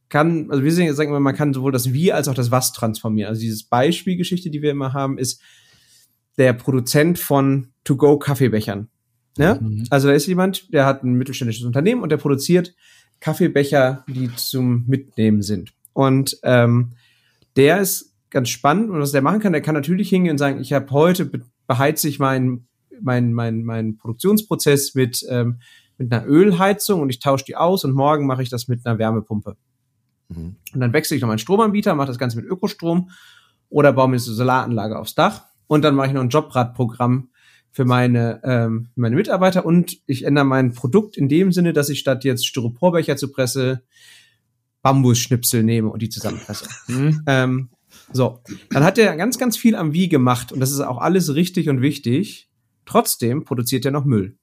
kann, 0.09 0.49
also 0.51 0.63
wir 0.63 0.71
sagen 0.71 1.09
immer, 1.09 1.19
man 1.19 1.35
kann 1.35 1.53
sowohl 1.53 1.71
das 1.71 1.91
Wie 1.91 2.13
als 2.13 2.27
auch 2.27 2.33
das 2.33 2.51
Was 2.51 2.71
transformieren. 2.71 3.29
Also 3.29 3.41
dieses 3.41 3.63
Beispielgeschichte, 3.63 4.49
die 4.49 4.61
wir 4.61 4.71
immer 4.71 4.93
haben, 4.93 5.17
ist 5.17 5.41
der 6.37 6.53
Produzent 6.53 7.19
von 7.19 7.69
To-Go-Kaffeebechern. 7.83 8.87
Ne? 9.37 9.59
Mhm. 9.61 9.85
Also 9.89 10.07
da 10.07 10.13
ist 10.13 10.27
jemand, 10.27 10.73
der 10.73 10.85
hat 10.85 11.03
ein 11.03 11.13
mittelständisches 11.13 11.65
Unternehmen 11.65 12.01
und 12.01 12.09
der 12.09 12.17
produziert 12.17 12.73
Kaffeebecher, 13.19 14.05
die 14.07 14.29
zum 14.35 14.85
Mitnehmen 14.87 15.41
sind. 15.41 15.73
Und 15.93 16.37
ähm, 16.43 16.93
der 17.55 17.81
ist 17.81 18.13
ganz 18.29 18.49
spannend 18.49 18.89
und 18.89 18.99
was 18.99 19.11
der 19.11 19.21
machen 19.21 19.39
kann, 19.39 19.53
der 19.53 19.61
kann 19.61 19.75
natürlich 19.75 20.09
hingehen 20.09 20.33
und 20.33 20.37
sagen, 20.37 20.59
ich 20.59 20.73
habe 20.73 20.89
heute 20.91 21.29
beheize 21.67 22.07
ich 22.07 22.19
meinen 22.19 22.67
mein, 23.01 23.33
mein, 23.33 23.63
mein 23.63 23.97
Produktionsprozess 23.97 24.95
mit, 24.95 25.25
ähm, 25.29 25.59
mit 25.97 26.11
einer 26.11 26.25
Ölheizung 26.27 27.01
und 27.01 27.09
ich 27.09 27.19
tausche 27.19 27.45
die 27.45 27.55
aus 27.55 27.83
und 27.83 27.93
morgen 27.93 28.25
mache 28.25 28.43
ich 28.43 28.49
das 28.49 28.67
mit 28.67 28.85
einer 28.85 28.99
Wärmepumpe. 28.99 29.55
Mhm. 30.29 30.55
Und 30.73 30.79
dann 30.79 30.93
wechsle 30.93 31.15
ich 31.15 31.21
noch 31.21 31.29
meinen 31.29 31.39
Stromanbieter, 31.39 31.95
mache 31.95 32.07
das 32.07 32.17
Ganze 32.17 32.37
mit 32.37 32.45
Ökostrom 32.45 33.09
oder 33.69 33.93
baue 33.93 34.07
mir 34.07 34.13
eine 34.13 34.19
Solaranlage 34.19 34.97
aufs 34.97 35.15
Dach 35.15 35.45
und 35.67 35.83
dann 35.83 35.95
mache 35.95 36.07
ich 36.07 36.13
noch 36.13 36.21
ein 36.21 36.29
Jobradprogramm 36.29 37.29
für 37.71 37.85
meine, 37.85 38.41
ähm, 38.43 38.89
meine 38.95 39.15
Mitarbeiter 39.15 39.65
und 39.65 39.97
ich 40.07 40.23
ändere 40.23 40.45
mein 40.45 40.73
Produkt 40.73 41.17
in 41.17 41.29
dem 41.29 41.51
Sinne, 41.51 41.73
dass 41.73 41.89
ich 41.89 41.99
statt 41.99 42.23
jetzt 42.23 42.47
Styroporbecher 42.47 43.17
zu 43.17 43.31
presse, 43.31 43.83
Bambusschnipsel 44.81 45.63
nehme 45.63 45.89
und 45.89 46.01
die 46.01 46.09
zusammenpresse. 46.09 46.67
Mhm. 46.87 47.23
Ähm, 47.27 47.69
so, 48.13 48.41
dann 48.69 48.83
hat 48.83 48.97
er 48.97 49.15
ganz, 49.17 49.37
ganz 49.37 49.57
viel 49.57 49.75
am 49.75 49.93
Wie 49.93 50.07
gemacht 50.07 50.51
und 50.51 50.59
das 50.59 50.71
ist 50.71 50.79
auch 50.79 50.99
alles 50.99 51.35
richtig 51.35 51.69
und 51.69 51.81
wichtig. 51.81 52.49
Trotzdem 52.85 53.43
produziert 53.43 53.85
er 53.85 53.91
noch 53.91 54.05
Müll. 54.05 54.37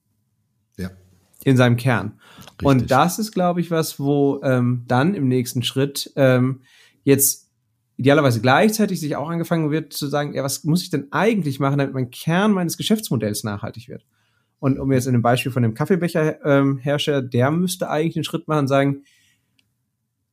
Ja. 0.77 0.91
In 1.43 1.57
seinem 1.57 1.77
Kern. 1.77 2.19
Richtig. 2.37 2.67
Und 2.67 2.91
das 2.91 3.17
ist, 3.17 3.31
glaube 3.31 3.61
ich, 3.61 3.71
was, 3.71 3.99
wo 3.99 4.39
ähm, 4.43 4.83
dann 4.87 5.15
im 5.15 5.27
nächsten 5.27 5.63
Schritt 5.63 6.11
ähm, 6.15 6.61
jetzt 7.03 7.49
idealerweise 7.97 8.41
gleichzeitig 8.41 8.99
sich 8.99 9.15
auch 9.15 9.29
angefangen 9.29 9.71
wird 9.71 9.93
zu 9.93 10.07
sagen, 10.07 10.33
ja, 10.33 10.43
was 10.43 10.63
muss 10.63 10.83
ich 10.83 10.89
denn 10.89 11.07
eigentlich 11.11 11.59
machen, 11.59 11.77
damit 11.79 11.93
mein 11.93 12.11
Kern 12.11 12.51
meines 12.51 12.77
Geschäftsmodells 12.77 13.43
nachhaltig 13.43 13.87
wird? 13.87 14.05
Und 14.59 14.79
um 14.79 14.91
jetzt 14.91 15.07
in 15.07 15.13
dem 15.13 15.21
Beispiel 15.21 15.51
von 15.51 15.63
dem 15.63 15.73
Kaffeebecherhersteller, 15.73 17.19
ähm, 17.19 17.29
der 17.29 17.51
müsste 17.51 17.89
eigentlich 17.89 18.15
den 18.15 18.23
Schritt 18.23 18.47
machen 18.47 18.61
und 18.61 18.67
sagen, 18.67 19.03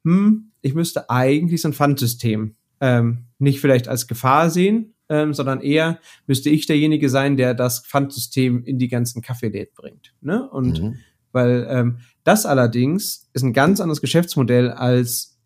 hm, 0.04 0.50
ich 0.60 0.74
müsste 0.74 1.08
eigentlich 1.10 1.62
so 1.62 1.68
ein 1.68 1.74
Pfandsystem 1.74 2.56
ähm, 2.82 3.26
nicht 3.38 3.60
vielleicht 3.60 3.88
als 3.88 4.08
Gefahr 4.08 4.50
sehen, 4.50 4.94
ähm, 5.08 5.32
sondern 5.32 5.60
eher 5.60 6.00
müsste 6.26 6.50
ich 6.50 6.66
derjenige 6.66 7.08
sein, 7.08 7.36
der 7.36 7.54
das 7.54 7.86
Pfandsystem 7.86 8.64
in 8.64 8.78
die 8.78 8.88
ganzen 8.88 9.22
Kaffeeläden 9.22 9.72
bringt. 9.74 10.14
Ne? 10.20 10.50
Und 10.50 10.82
mhm. 10.82 10.96
weil 11.30 11.66
ähm, 11.70 11.98
das 12.24 12.44
allerdings 12.44 13.30
ist 13.32 13.42
ein 13.42 13.52
ganz 13.52 13.80
anderes 13.80 14.00
Geschäftsmodell 14.00 14.70
als 14.70 15.38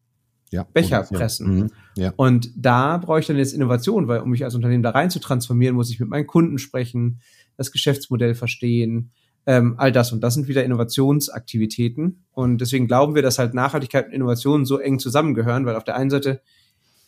ja, 0.51 0.63
Becher 0.63 1.07
und. 1.11 1.19
Ja. 1.19 1.47
Mhm. 1.47 1.71
Ja. 1.97 2.13
Und 2.17 2.51
da 2.57 2.99
brauche 2.99 3.21
ich 3.21 3.27
dann 3.27 3.37
jetzt 3.37 3.53
Innovation, 3.53 4.09
weil 4.09 4.21
um 4.21 4.31
mich 4.31 4.45
als 4.45 4.55
Unternehmen 4.55 4.83
da 4.83 4.91
rein 4.91 5.11
zu 5.11 5.19
transformieren, 5.19 5.77
muss 5.77 5.91
ich 5.91 6.01
mit 6.01 6.09
meinen 6.09 6.27
Kunden 6.27 6.59
sprechen, 6.59 7.21
das 7.57 7.73
Geschäftsmodell 7.73 8.35
verstehen, 8.35 9.13
ähm, 9.47 9.75
all 9.79 9.93
das. 9.93 10.13
Und 10.13 10.21
das 10.21 10.35
sind 10.35 10.49
wieder 10.49 10.65
Innovationsaktivitäten. 10.65 12.25
Und 12.33 12.61
deswegen 12.61 12.87
glauben 12.87 13.15
wir, 13.15 13.23
dass 13.23 13.39
halt 13.39 13.55
Nachhaltigkeit 13.55 14.07
und 14.07 14.13
Innovation 14.13 14.65
so 14.65 14.79
eng 14.79 14.99
zusammengehören, 14.99 15.67
weil 15.67 15.77
auf 15.77 15.85
der 15.85 15.97
einen 15.97 16.11
Seite 16.11 16.41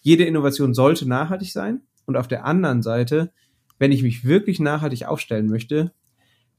jede 0.08 0.24
Innovation 0.24 0.72
sollte 0.72 1.06
nachhaltig 1.06 1.52
sein. 1.52 1.82
Und 2.06 2.16
auf 2.16 2.28
der 2.28 2.46
anderen 2.46 2.82
Seite, 2.82 3.30
wenn 3.78 3.92
ich 3.92 4.02
mich 4.02 4.24
wirklich 4.24 4.58
nachhaltig 4.58 5.04
aufstellen 5.04 5.48
möchte, 5.48 5.92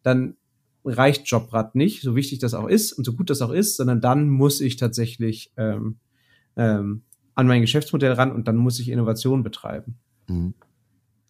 dann 0.03 0.35
reicht 0.85 1.27
Jobrad 1.27 1.73
nicht, 1.73 2.03
so 2.03 2.15
wichtig 2.15 2.38
das 2.38 2.53
auch 2.53 2.67
ist 2.67 2.93
und 2.93 3.05
so 3.05 3.13
gut 3.13 3.31
das 3.31 3.41
auch 3.41 3.49
ist, 3.49 3.75
sondern 3.75 4.01
dann 4.01 4.29
muss 4.29 4.62
ich 4.62 4.77
tatsächlich 4.77 5.51
ähm, 5.57 5.97
ähm, 6.57 7.01
an 7.33 7.47
mein 7.47 7.62
Geschäftsmodell 7.62 8.13
ran 8.13 8.31
und 8.31 8.47
dann 8.47 8.55
muss 8.55 8.79
ich 8.79 8.89
Innovation 8.89 9.41
betreiben. 9.41 9.97
Mhm. 10.27 10.53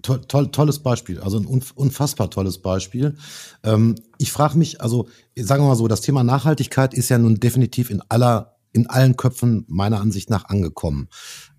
Toll, 0.01 0.19
toll, 0.27 0.51
tolles 0.51 0.79
Beispiel, 0.79 1.21
also 1.21 1.39
ein 1.39 1.45
unfassbar 1.45 2.29
tolles 2.29 2.58
Beispiel. 2.58 3.15
Ähm, 3.63 3.95
ich 4.17 4.34
frage 4.34 4.58
mich, 4.58 4.82
also 4.82 5.08
sagen 5.38 5.63
wir 5.63 5.69
mal 5.69 5.75
so, 5.75 5.88
das 5.88 6.01
Thema 6.01 6.25
Nachhaltigkeit 6.25 6.93
ist 6.93 7.08
ja 7.08 7.17
nun 7.17 7.39
definitiv 7.39 7.89
in 7.89 8.01
aller 8.10 8.59
in 8.71 8.88
allen 8.88 9.17
Köpfen 9.17 9.65
meiner 9.67 9.99
Ansicht 9.99 10.29
nach 10.29 10.45
angekommen. 10.45 11.10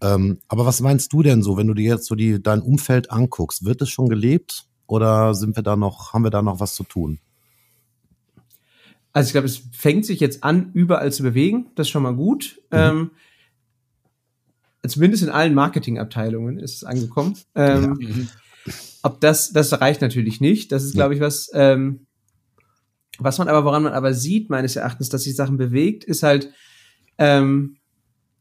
Ähm, 0.00 0.38
aber 0.48 0.66
was 0.66 0.80
meinst 0.80 1.12
du 1.12 1.22
denn 1.22 1.42
so, 1.42 1.56
wenn 1.56 1.66
du 1.66 1.74
dir 1.74 1.90
jetzt 1.94 2.06
so 2.06 2.14
die, 2.14 2.42
dein 2.42 2.60
Umfeld 2.62 3.10
anguckst? 3.10 3.64
Wird 3.64 3.82
es 3.82 3.90
schon 3.90 4.08
gelebt 4.08 4.66
oder 4.86 5.34
sind 5.34 5.56
wir 5.56 5.62
da 5.62 5.76
noch, 5.76 6.12
haben 6.12 6.24
wir 6.24 6.30
da 6.30 6.42
noch 6.42 6.60
was 6.60 6.74
zu 6.74 6.84
tun? 6.84 7.20
also 9.12 9.28
ich 9.28 9.32
glaube, 9.32 9.46
es 9.46 9.62
fängt 9.72 10.06
sich 10.06 10.20
jetzt 10.20 10.44
an, 10.44 10.70
überall 10.72 11.12
zu 11.12 11.22
bewegen. 11.22 11.70
Das 11.74 11.86
ist 11.86 11.90
schon 11.90 12.02
mal 12.02 12.14
gut. 12.14 12.60
Mhm. 12.70 12.78
Ähm, 12.78 13.10
zumindest 14.86 15.22
in 15.22 15.30
allen 15.30 15.54
Marketingabteilungen 15.54 16.58
ist 16.58 16.76
es 16.76 16.84
angekommen. 16.84 17.36
Ähm, 17.54 17.98
ja. 18.00 18.08
Mhm. 18.08 18.28
Ob 19.02 19.20
das, 19.20 19.52
das 19.52 19.80
reicht 19.80 20.02
natürlich 20.02 20.40
nicht. 20.40 20.72
Das 20.72 20.84
ist, 20.84 20.94
glaube 20.94 21.14
ich, 21.14 21.20
was, 21.20 21.50
ähm, 21.54 22.06
was 23.18 23.38
man 23.38 23.48
aber, 23.48 23.64
woran 23.64 23.82
man 23.82 23.94
aber 23.94 24.14
sieht, 24.14 24.50
meines 24.50 24.76
Erachtens, 24.76 25.08
dass 25.08 25.22
sich 25.22 25.34
Sachen 25.34 25.56
bewegt, 25.56 26.04
ist 26.04 26.22
halt, 26.22 26.50
ähm, 27.20 27.76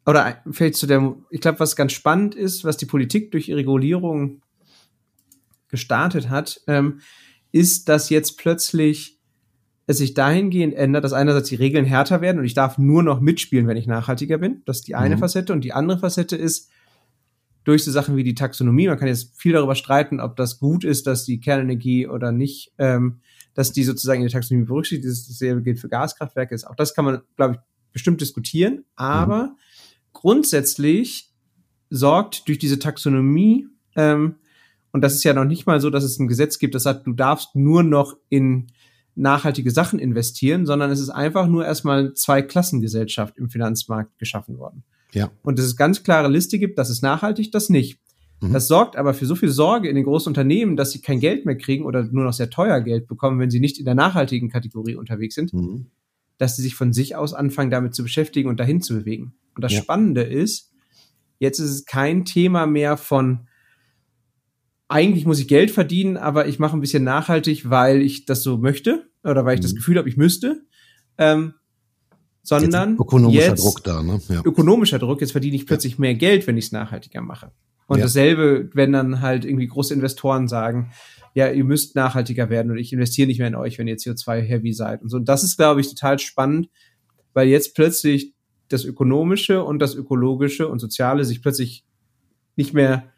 oder 0.06 0.42
vielleicht 0.50 0.76
zu 0.76 0.88
der, 0.88 1.16
ich 1.30 1.42
glaube, 1.42 1.60
was 1.60 1.76
ganz 1.76 1.92
spannend 1.92 2.34
ist, 2.34 2.64
was 2.64 2.78
die 2.78 2.88
Politik 2.88 3.32
durch 3.32 3.50
ihre 3.50 3.60
Regulierung 3.60 4.42
gestartet 5.68 6.30
hat, 6.30 6.62
ähm, 6.66 7.02
ist, 7.52 7.90
dass 7.90 8.10
jetzt 8.10 8.40
plötzlich 8.40 9.20
es 9.86 9.98
sich 9.98 10.14
dahingehend 10.14 10.74
ändert, 10.76 11.04
dass 11.04 11.14
einerseits 11.14 11.50
die 11.50 11.56
Regeln 11.56 11.86
härter 11.86 12.22
werden 12.22 12.40
und 12.40 12.46
ich 12.46 12.54
darf 12.54 12.78
nur 12.78 13.04
noch 13.04 13.20
mitspielen, 13.20 13.68
wenn 13.68 13.78
ich 13.78 13.88
nachhaltiger 13.88 14.38
bin. 14.38 14.62
Das 14.66 14.78
ist 14.78 14.88
die 14.88 14.96
eine 14.96 15.16
mhm. 15.16 15.20
Facette. 15.20 15.52
Und 15.54 15.64
die 15.64 15.74
andere 15.74 16.00
Facette 16.00 16.36
ist, 16.36 16.70
durch 17.64 17.84
so 17.84 17.92
Sachen 17.92 18.16
wie 18.16 18.24
die 18.24 18.36
Taxonomie, 18.36 18.88
man 18.88 18.98
kann 18.98 19.08
jetzt 19.08 19.40
viel 19.40 19.54
darüber 19.54 19.76
streiten, 19.76 20.20
ob 20.20 20.36
das 20.38 20.60
gut 20.60 20.84
ist, 20.84 21.06
dass 21.06 21.26
die 21.26 21.40
Kernenergie 21.40 22.08
oder 22.08 22.32
nicht, 22.32 22.72
ähm, 22.78 23.20
dass 23.54 23.74
die 23.74 23.84
sozusagen 23.84 24.22
in 24.22 24.28
der 24.28 24.32
Taxonomie 24.32 24.66
berücksichtigt 24.66 25.06
ist. 25.06 25.30
Dasselbe 25.30 25.62
gilt 25.62 25.80
für 25.80 25.90
Gaskraftwerke. 25.90 26.56
Ist. 26.56 26.66
Auch 26.66 26.76
das 26.76 26.96
kann 26.96 27.06
man, 27.06 27.22
glaube 27.36 27.56
ich, 27.56 27.60
bestimmt 27.92 28.22
diskutieren. 28.22 28.86
Aber 28.96 29.44
mhm. 29.44 29.58
grundsätzlich 30.14 31.32
sorgt 31.90 32.48
durch 32.48 32.60
diese 32.60 32.80
Taxonomie, 32.80 33.68
ähm, 33.96 34.36
und 34.92 35.02
das 35.02 35.16
ist 35.16 35.24
ja 35.24 35.34
noch 35.34 35.46
nicht 35.46 35.66
mal 35.68 35.80
so, 35.82 35.90
dass 35.90 36.04
es 36.04 36.20
ein 36.20 36.28
Gesetz 36.28 36.60
gibt, 36.60 36.76
das 36.76 36.84
sagt, 36.84 37.06
du 37.06 37.14
darfst 37.14 37.56
nur 37.56 37.84
noch 37.84 38.18
in 38.30 38.68
nachhaltige 39.16 39.72
Sachen 39.72 40.00
investieren, 40.00 40.66
sondern 40.66 40.92
es 40.92 41.00
ist 41.00 41.10
einfach 41.10 41.48
nur 41.48 41.66
erstmal 41.66 42.14
zwei 42.14 42.42
Klassengesellschaft 42.42 43.38
im 43.38 43.50
Finanzmarkt 43.50 44.18
geschaffen 44.18 44.58
worden. 44.58 44.84
Ja. 45.12 45.32
Und 45.44 45.60
dass 45.60 45.66
es 45.66 45.76
ganz 45.76 46.04
klare 46.04 46.30
Liste 46.30 46.60
gibt, 46.60 46.78
das 46.78 46.90
ist 46.90 47.02
nachhaltig, 47.02 47.52
das 47.52 47.70
nicht. 47.70 48.00
Mhm. 48.42 48.54
Das 48.54 48.68
sorgt 48.68 48.96
aber 48.96 49.14
für 49.14 49.26
so 49.26 49.36
viel 49.36 49.50
Sorge 49.50 49.90
in 49.90 49.96
den 49.96 50.06
großen 50.06 50.30
Unternehmen, 50.30 50.78
dass 50.78 50.92
sie 50.92 51.02
kein 51.02 51.20
Geld 51.20 51.46
mehr 51.46 51.58
kriegen 51.58 51.86
oder 51.86 52.04
nur 52.04 52.24
noch 52.24 52.34
sehr 52.34 52.50
teuer 52.50 52.80
Geld 52.82 53.08
bekommen, 53.08 53.40
wenn 53.40 53.50
sie 53.50 53.60
nicht 53.60 53.78
in 53.78 53.86
der 53.86 53.96
nachhaltigen 53.96 54.50
Kategorie 54.50 54.96
unterwegs 54.96 55.36
sind, 55.36 55.54
mhm. 55.54 55.88
Dass 56.40 56.56
sie 56.56 56.64
sich 56.64 56.74
von 56.74 56.94
sich 56.94 57.16
aus 57.16 57.36
anfangen, 57.36 57.70
damit 57.70 57.94
zu 57.94 58.02
beschäftigen 58.02 58.50
und 58.50 58.60
dahin 58.60 58.82
zu 58.82 58.96
bewegen. 58.96 59.36
Und 59.54 59.64
das 59.64 59.74
ja. 59.74 59.82
Spannende 59.82 60.24
ist, 60.24 60.72
jetzt 61.38 61.60
ist 61.60 61.70
es 61.70 61.86
kein 61.86 62.26
Thema 62.26 62.66
mehr 62.66 62.98
von 62.98 63.48
eigentlich 64.88 65.26
muss 65.26 65.40
ich 65.40 65.48
Geld 65.48 65.70
verdienen, 65.70 66.18
aber 66.18 66.48
ich 66.48 66.58
mache 66.58 66.76
ein 66.76 66.82
bisschen 66.82 67.04
nachhaltig, 67.04 67.70
weil 67.70 68.02
ich 68.02 68.26
das 68.26 68.42
so 68.42 68.58
möchte 68.58 69.08
oder 69.24 69.46
weil 69.46 69.54
ich 69.54 69.60
mhm. 69.60 69.64
das 69.64 69.76
Gefühl 69.76 69.98
habe, 70.00 70.10
ich 70.10 70.18
müsste. 70.18 70.64
Ähm, 71.20 71.54
sondern 72.42 72.92
jetzt 72.92 73.02
ökonomischer 73.02 73.50
jetzt, 73.50 73.64
Druck 73.64 73.84
da, 73.84 74.02
ne? 74.02 74.20
Ja. 74.30 74.42
Ökonomischer 74.44 74.98
Druck, 74.98 75.22
jetzt 75.22 75.34
verdiene 75.34 75.56
ich 75.56 75.68
plötzlich 75.68 75.94
ja. 75.94 76.00
mehr 76.00 76.16
Geld, 76.16 76.48
wenn 76.48 76.58
ich 76.58 76.66
es 76.66 76.72
nachhaltiger 76.72 77.22
mache. 77.22 77.52
Und 77.86 78.00
ja. 78.00 78.06
dasselbe, 78.06 78.70
wenn 78.74 78.94
dann 78.94 79.22
halt 79.22 79.46
irgendwie 79.46 79.68
große 79.68 79.94
Investoren 79.94 80.48
sagen, 80.48 80.92
ja, 81.36 81.50
ihr 81.50 81.64
müsst 81.64 81.96
nachhaltiger 81.96 82.50
werden 82.50 82.72
und 82.72 82.78
ich 82.78 82.92
investiere 82.92 83.28
nicht 83.28 83.40
mehr 83.40 83.48
in 83.48 83.56
euch, 83.56 83.78
wenn 83.78 83.88
ihr 83.88 83.98
CO2-heavy 83.98 84.74
seid 84.74 85.02
und 85.02 85.10
so. 85.10 85.18
Und 85.18 85.30
das 85.30 85.44
ist, 85.44 85.58
glaube 85.58 85.82
ich, 85.82 85.90
total 85.90 86.20
spannend, 86.20 86.70
weil 87.34 87.48
jetzt 87.48 87.76
plötzlich 87.76 88.34
das 88.68 88.86
Ökonomische 88.86 89.64
und 89.64 89.80
das 89.80 89.96
Ökologische 89.96 90.68
und 90.68 90.80
Soziale 90.80 91.26
sich 91.26 91.42
plötzlich 91.42 91.86
nicht 92.56 92.74
mehr 92.74 93.12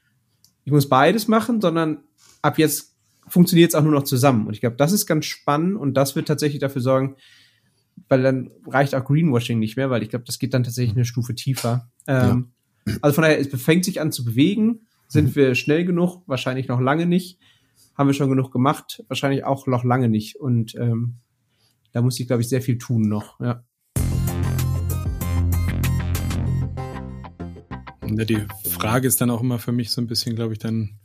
ich 0.64 0.72
muss 0.72 0.90
beides 0.90 1.28
machen, 1.28 1.62
sondern 1.62 2.00
ab 2.42 2.58
jetzt 2.58 2.96
funktioniert 3.28 3.70
es 3.70 3.76
auch 3.76 3.84
nur 3.84 3.94
noch 3.94 4.04
zusammen. 4.04 4.48
Und 4.48 4.54
ich 4.54 4.62
glaube, 4.62 4.76
das 4.76 4.92
ist 4.92 5.06
ganz 5.06 5.26
spannend 5.26 5.78
und 5.78 5.96
das 5.96 6.16
wird 6.16 6.28
tatsächlich 6.28 6.60
dafür 6.60 6.82
sorgen, 6.82 7.16
weil 8.10 8.22
dann 8.22 8.52
reicht 8.68 8.94
auch 8.96 9.06
Greenwashing 9.06 9.60
nicht 9.60 9.78
mehr, 9.78 9.90
weil 9.90 10.04
ich 10.04 10.10
glaube, 10.10 10.26
das 10.26 10.40
geht 10.40 10.54
dann 10.54 10.64
tatsächlich 10.64 10.96
eine 10.96 11.06
Stufe 11.06 11.36
tiefer. 11.36 11.90
Ähm, 12.08 12.52
ja. 12.86 12.96
Also 13.02 13.16
von 13.16 13.24
daher, 13.24 13.40
es 13.40 13.48
fängt 13.62 13.86
sich 13.86 14.02
an 14.02 14.12
zu 14.12 14.26
bewegen. 14.26 14.88
Sind 15.08 15.36
wir 15.36 15.56
schnell 15.56 15.86
genug? 15.86 16.24
Wahrscheinlich 16.26 16.68
noch 16.68 16.80
lange 16.80 17.06
nicht. 17.06 17.40
Haben 18.02 18.08
wir 18.08 18.16
schon 18.16 18.32
genug 18.32 18.52
gemacht? 18.52 19.04
Wahrscheinlich 19.10 19.44
auch 19.44 19.68
noch 19.68 19.84
lange 19.84 20.10
nicht. 20.10 20.36
Und 20.38 20.74
ähm, 20.74 21.18
da 21.92 22.02
muss 22.02 22.20
ich, 22.20 22.26
glaube 22.26 22.42
ich, 22.42 22.50
sehr 22.50 22.64
viel 22.64 22.80
tun 22.80 23.04
noch. 23.04 23.40
Ja. 23.40 23.64
Die 28.02 28.48
Frage 28.68 29.08
ist 29.08 29.22
dann 29.22 29.30
auch 29.30 29.42
immer 29.42 29.60
für 29.60 29.72
mich 29.72 29.92
so 29.92 30.02
ein 30.02 30.08
bisschen, 30.08 30.36
glaube 30.36 30.54
ich, 30.54 30.58
dann, 30.58 30.98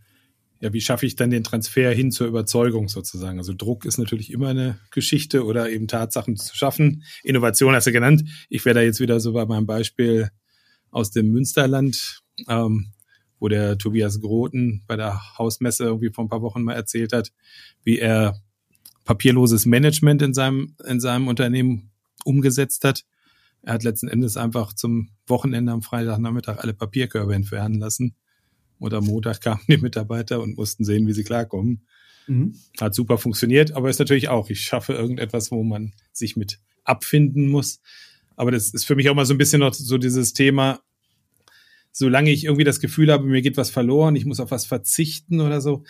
ja, 0.60 0.72
wie 0.72 0.80
schaffe 0.80 1.04
ich 1.04 1.16
dann 1.16 1.28
den 1.28 1.44
Transfer 1.44 1.92
hin 1.92 2.10
zur 2.10 2.28
Überzeugung 2.28 2.88
sozusagen? 2.88 3.36
Also 3.36 3.52
Druck 3.52 3.84
ist 3.84 3.98
natürlich 3.98 4.32
immer 4.32 4.48
eine 4.48 4.78
Geschichte 4.90 5.44
oder 5.44 5.68
eben 5.68 5.88
Tatsachen 5.88 6.36
zu 6.36 6.56
schaffen. 6.56 7.02
Innovation 7.22 7.74
hast 7.74 7.88
du 7.88 7.92
genannt. 7.92 8.24
Ich 8.48 8.64
wäre 8.64 8.76
da 8.76 8.80
jetzt 8.80 9.00
wieder 9.00 9.20
so 9.20 9.34
bei 9.34 9.44
meinem 9.44 9.66
Beispiel 9.66 10.30
aus 10.90 11.10
dem 11.10 11.30
Münsterland, 11.30 12.22
ähm, 12.48 12.86
wo 13.38 13.48
der 13.48 13.78
Tobias 13.78 14.20
Groten 14.20 14.82
bei 14.86 14.96
der 14.96 15.38
Hausmesse 15.38 15.84
irgendwie 15.84 16.10
vor 16.10 16.24
ein 16.24 16.28
paar 16.28 16.42
Wochen 16.42 16.62
mal 16.62 16.74
erzählt 16.74 17.12
hat, 17.12 17.32
wie 17.82 17.98
er 17.98 18.40
papierloses 19.04 19.66
Management 19.66 20.22
in 20.22 20.34
seinem, 20.34 20.74
in 20.86 21.00
seinem 21.00 21.28
Unternehmen 21.28 21.90
umgesetzt 22.24 22.84
hat 22.84 23.04
er 23.66 23.74
hat 23.74 23.82
letzten 23.82 24.06
Endes 24.06 24.36
einfach 24.36 24.72
zum 24.72 25.10
Wochenende 25.26 25.72
am 25.72 25.82
Freitagnachmittag 25.82 26.58
alle 26.58 26.72
Papierkörbe 26.72 27.34
entfernen 27.34 27.80
lassen. 27.80 28.14
Und 28.78 28.94
am 28.94 29.04
Montag 29.04 29.40
kamen 29.40 29.60
die 29.68 29.76
Mitarbeiter 29.76 30.40
und 30.40 30.56
mussten 30.56 30.84
sehen, 30.84 31.08
wie 31.08 31.12
sie 31.12 31.24
klarkommen. 31.24 31.84
Mhm. 32.28 32.54
Hat 32.80 32.94
super 32.94 33.18
funktioniert, 33.18 33.72
aber 33.72 33.90
ist 33.90 33.98
natürlich 33.98 34.28
auch, 34.28 34.50
ich 34.50 34.60
schaffe 34.60 34.92
irgendetwas, 34.92 35.50
wo 35.50 35.64
man 35.64 35.94
sich 36.12 36.36
mit 36.36 36.60
abfinden 36.84 37.48
muss. 37.48 37.80
Aber 38.36 38.52
das 38.52 38.70
ist 38.70 38.84
für 38.84 38.94
mich 38.94 39.10
auch 39.10 39.16
mal 39.16 39.26
so 39.26 39.34
ein 39.34 39.38
bisschen 39.38 39.60
noch 39.60 39.74
so 39.74 39.98
dieses 39.98 40.32
Thema, 40.32 40.80
solange 41.98 42.30
ich 42.30 42.44
irgendwie 42.44 42.64
das 42.64 42.80
Gefühl 42.80 43.10
habe, 43.10 43.24
mir 43.24 43.40
geht 43.40 43.56
was 43.56 43.70
verloren, 43.70 44.16
ich 44.16 44.26
muss 44.26 44.38
auf 44.38 44.50
was 44.50 44.66
verzichten 44.66 45.40
oder 45.40 45.62
so, 45.62 45.84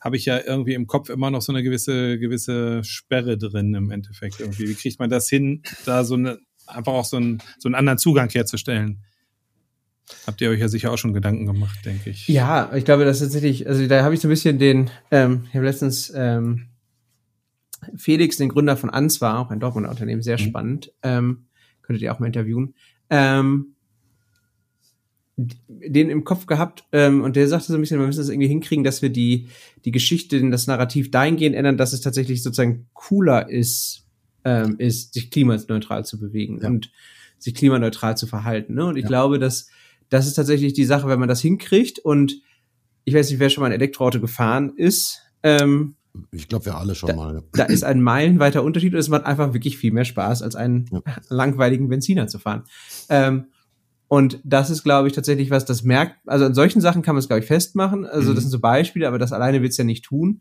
habe 0.00 0.16
ich 0.16 0.24
ja 0.24 0.38
irgendwie 0.38 0.74
im 0.74 0.86
Kopf 0.86 1.08
immer 1.08 1.32
noch 1.32 1.42
so 1.42 1.50
eine 1.50 1.64
gewisse, 1.64 2.16
gewisse 2.20 2.84
Sperre 2.84 3.36
drin 3.36 3.74
im 3.74 3.90
Endeffekt 3.90 4.38
irgendwie. 4.38 4.68
Wie 4.68 4.76
kriegt 4.76 5.00
man 5.00 5.10
das 5.10 5.28
hin, 5.28 5.64
da 5.84 6.04
so 6.04 6.14
eine, 6.14 6.38
einfach 6.68 6.92
auch 6.92 7.04
so 7.04 7.16
einen, 7.16 7.42
so 7.58 7.66
einen 7.66 7.74
anderen 7.74 7.98
Zugang 7.98 8.30
herzustellen. 8.30 9.02
Habt 10.28 10.40
ihr 10.40 10.50
euch 10.50 10.60
ja 10.60 10.68
sicher 10.68 10.92
auch 10.92 10.96
schon 10.96 11.12
Gedanken 11.12 11.46
gemacht, 11.46 11.84
denke 11.84 12.10
ich. 12.10 12.28
Ja, 12.28 12.70
ich 12.76 12.84
glaube, 12.84 13.04
das 13.04 13.16
ist 13.16 13.32
tatsächlich, 13.32 13.66
also 13.66 13.84
da 13.88 14.04
habe 14.04 14.14
ich 14.14 14.20
so 14.20 14.28
ein 14.28 14.30
bisschen 14.30 14.60
den, 14.60 14.90
ähm, 15.10 15.46
ich 15.48 15.56
habe 15.56 15.66
letztens 15.66 16.12
ähm, 16.14 16.68
Felix, 17.96 18.36
den 18.36 18.50
Gründer 18.50 18.76
von 18.76 18.90
Answar, 18.90 19.40
auch 19.40 19.50
ein 19.50 19.58
Dortmunder 19.58 19.90
Unternehmen, 19.90 20.22
sehr 20.22 20.38
mhm. 20.38 20.44
spannend, 20.44 20.92
ähm, 21.02 21.48
könntet 21.82 22.02
ihr 22.02 22.14
auch 22.14 22.20
mal 22.20 22.26
interviewen, 22.26 22.74
ähm, 23.10 23.74
den 25.38 26.10
im 26.10 26.24
Kopf 26.24 26.46
gehabt 26.46 26.84
ähm, 26.90 27.22
und 27.22 27.36
der 27.36 27.46
sagte 27.46 27.68
so 27.68 27.74
ein 27.74 27.80
bisschen, 27.80 28.00
wir 28.00 28.06
müssen 28.06 28.18
das 28.18 28.28
irgendwie 28.28 28.48
hinkriegen, 28.48 28.82
dass 28.82 29.02
wir 29.02 29.10
die, 29.10 29.48
die 29.84 29.92
Geschichte, 29.92 30.50
das 30.50 30.66
Narrativ 30.66 31.12
dahingehend 31.12 31.54
ändern, 31.54 31.76
dass 31.76 31.92
es 31.92 32.00
tatsächlich 32.00 32.42
sozusagen 32.42 32.88
cooler 32.92 33.48
ist, 33.48 34.04
ähm, 34.44 34.74
ist, 34.78 35.14
sich 35.14 35.30
klimaneutral 35.30 36.04
zu 36.04 36.18
bewegen 36.18 36.58
ja. 36.60 36.68
und 36.68 36.90
sich 37.38 37.54
klimaneutral 37.54 38.16
zu 38.16 38.26
verhalten. 38.26 38.74
Ne? 38.74 38.86
Und 38.86 38.96
ich 38.96 39.04
ja. 39.04 39.08
glaube, 39.08 39.38
dass 39.38 39.68
das 40.08 40.26
ist 40.26 40.34
tatsächlich 40.34 40.72
die 40.72 40.84
Sache, 40.84 41.06
wenn 41.06 41.20
man 41.20 41.28
das 41.28 41.40
hinkriegt 41.40 42.00
und 42.00 42.40
ich 43.04 43.14
weiß 43.14 43.30
nicht, 43.30 43.38
wer 43.38 43.48
schon 43.48 43.62
mal 43.62 43.68
ein 43.68 43.72
Elektroauto 43.72 44.20
gefahren 44.20 44.72
ist. 44.76 45.22
Ähm, 45.44 45.94
ich 46.32 46.48
glaube, 46.48 46.66
wir 46.66 46.76
alle 46.76 46.96
schon 46.96 47.10
da, 47.10 47.14
mal. 47.14 47.44
Da 47.52 47.64
ist 47.64 47.84
ein 47.84 48.02
meilenweiter 48.02 48.64
Unterschied 48.64 48.92
und 48.92 48.98
es 48.98 49.08
macht 49.08 49.24
einfach 49.24 49.54
wirklich 49.54 49.78
viel 49.78 49.92
mehr 49.92 50.04
Spaß, 50.04 50.42
als 50.42 50.56
einen 50.56 50.86
ja. 50.90 51.00
langweiligen 51.28 51.88
Benziner 51.88 52.26
zu 52.26 52.40
fahren. 52.40 52.64
Ähm, 53.08 53.46
und 54.08 54.40
das 54.42 54.70
ist, 54.70 54.82
glaube 54.82 55.08
ich, 55.08 55.14
tatsächlich 55.14 55.50
was, 55.50 55.66
das 55.66 55.82
merkt, 55.82 56.16
also 56.26 56.46
an 56.46 56.54
solchen 56.54 56.80
Sachen 56.80 57.02
kann 57.02 57.14
man 57.14 57.20
es, 57.20 57.28
glaube 57.28 57.40
ich, 57.40 57.46
festmachen. 57.46 58.06
Also 58.06 58.30
mhm. 58.30 58.34
das 58.34 58.44
sind 58.44 58.50
so 58.50 58.58
Beispiele, 58.58 59.06
aber 59.06 59.18
das 59.18 59.32
alleine 59.32 59.60
wird 59.60 59.72
es 59.72 59.76
ja 59.76 59.84
nicht 59.84 60.04
tun. 60.04 60.40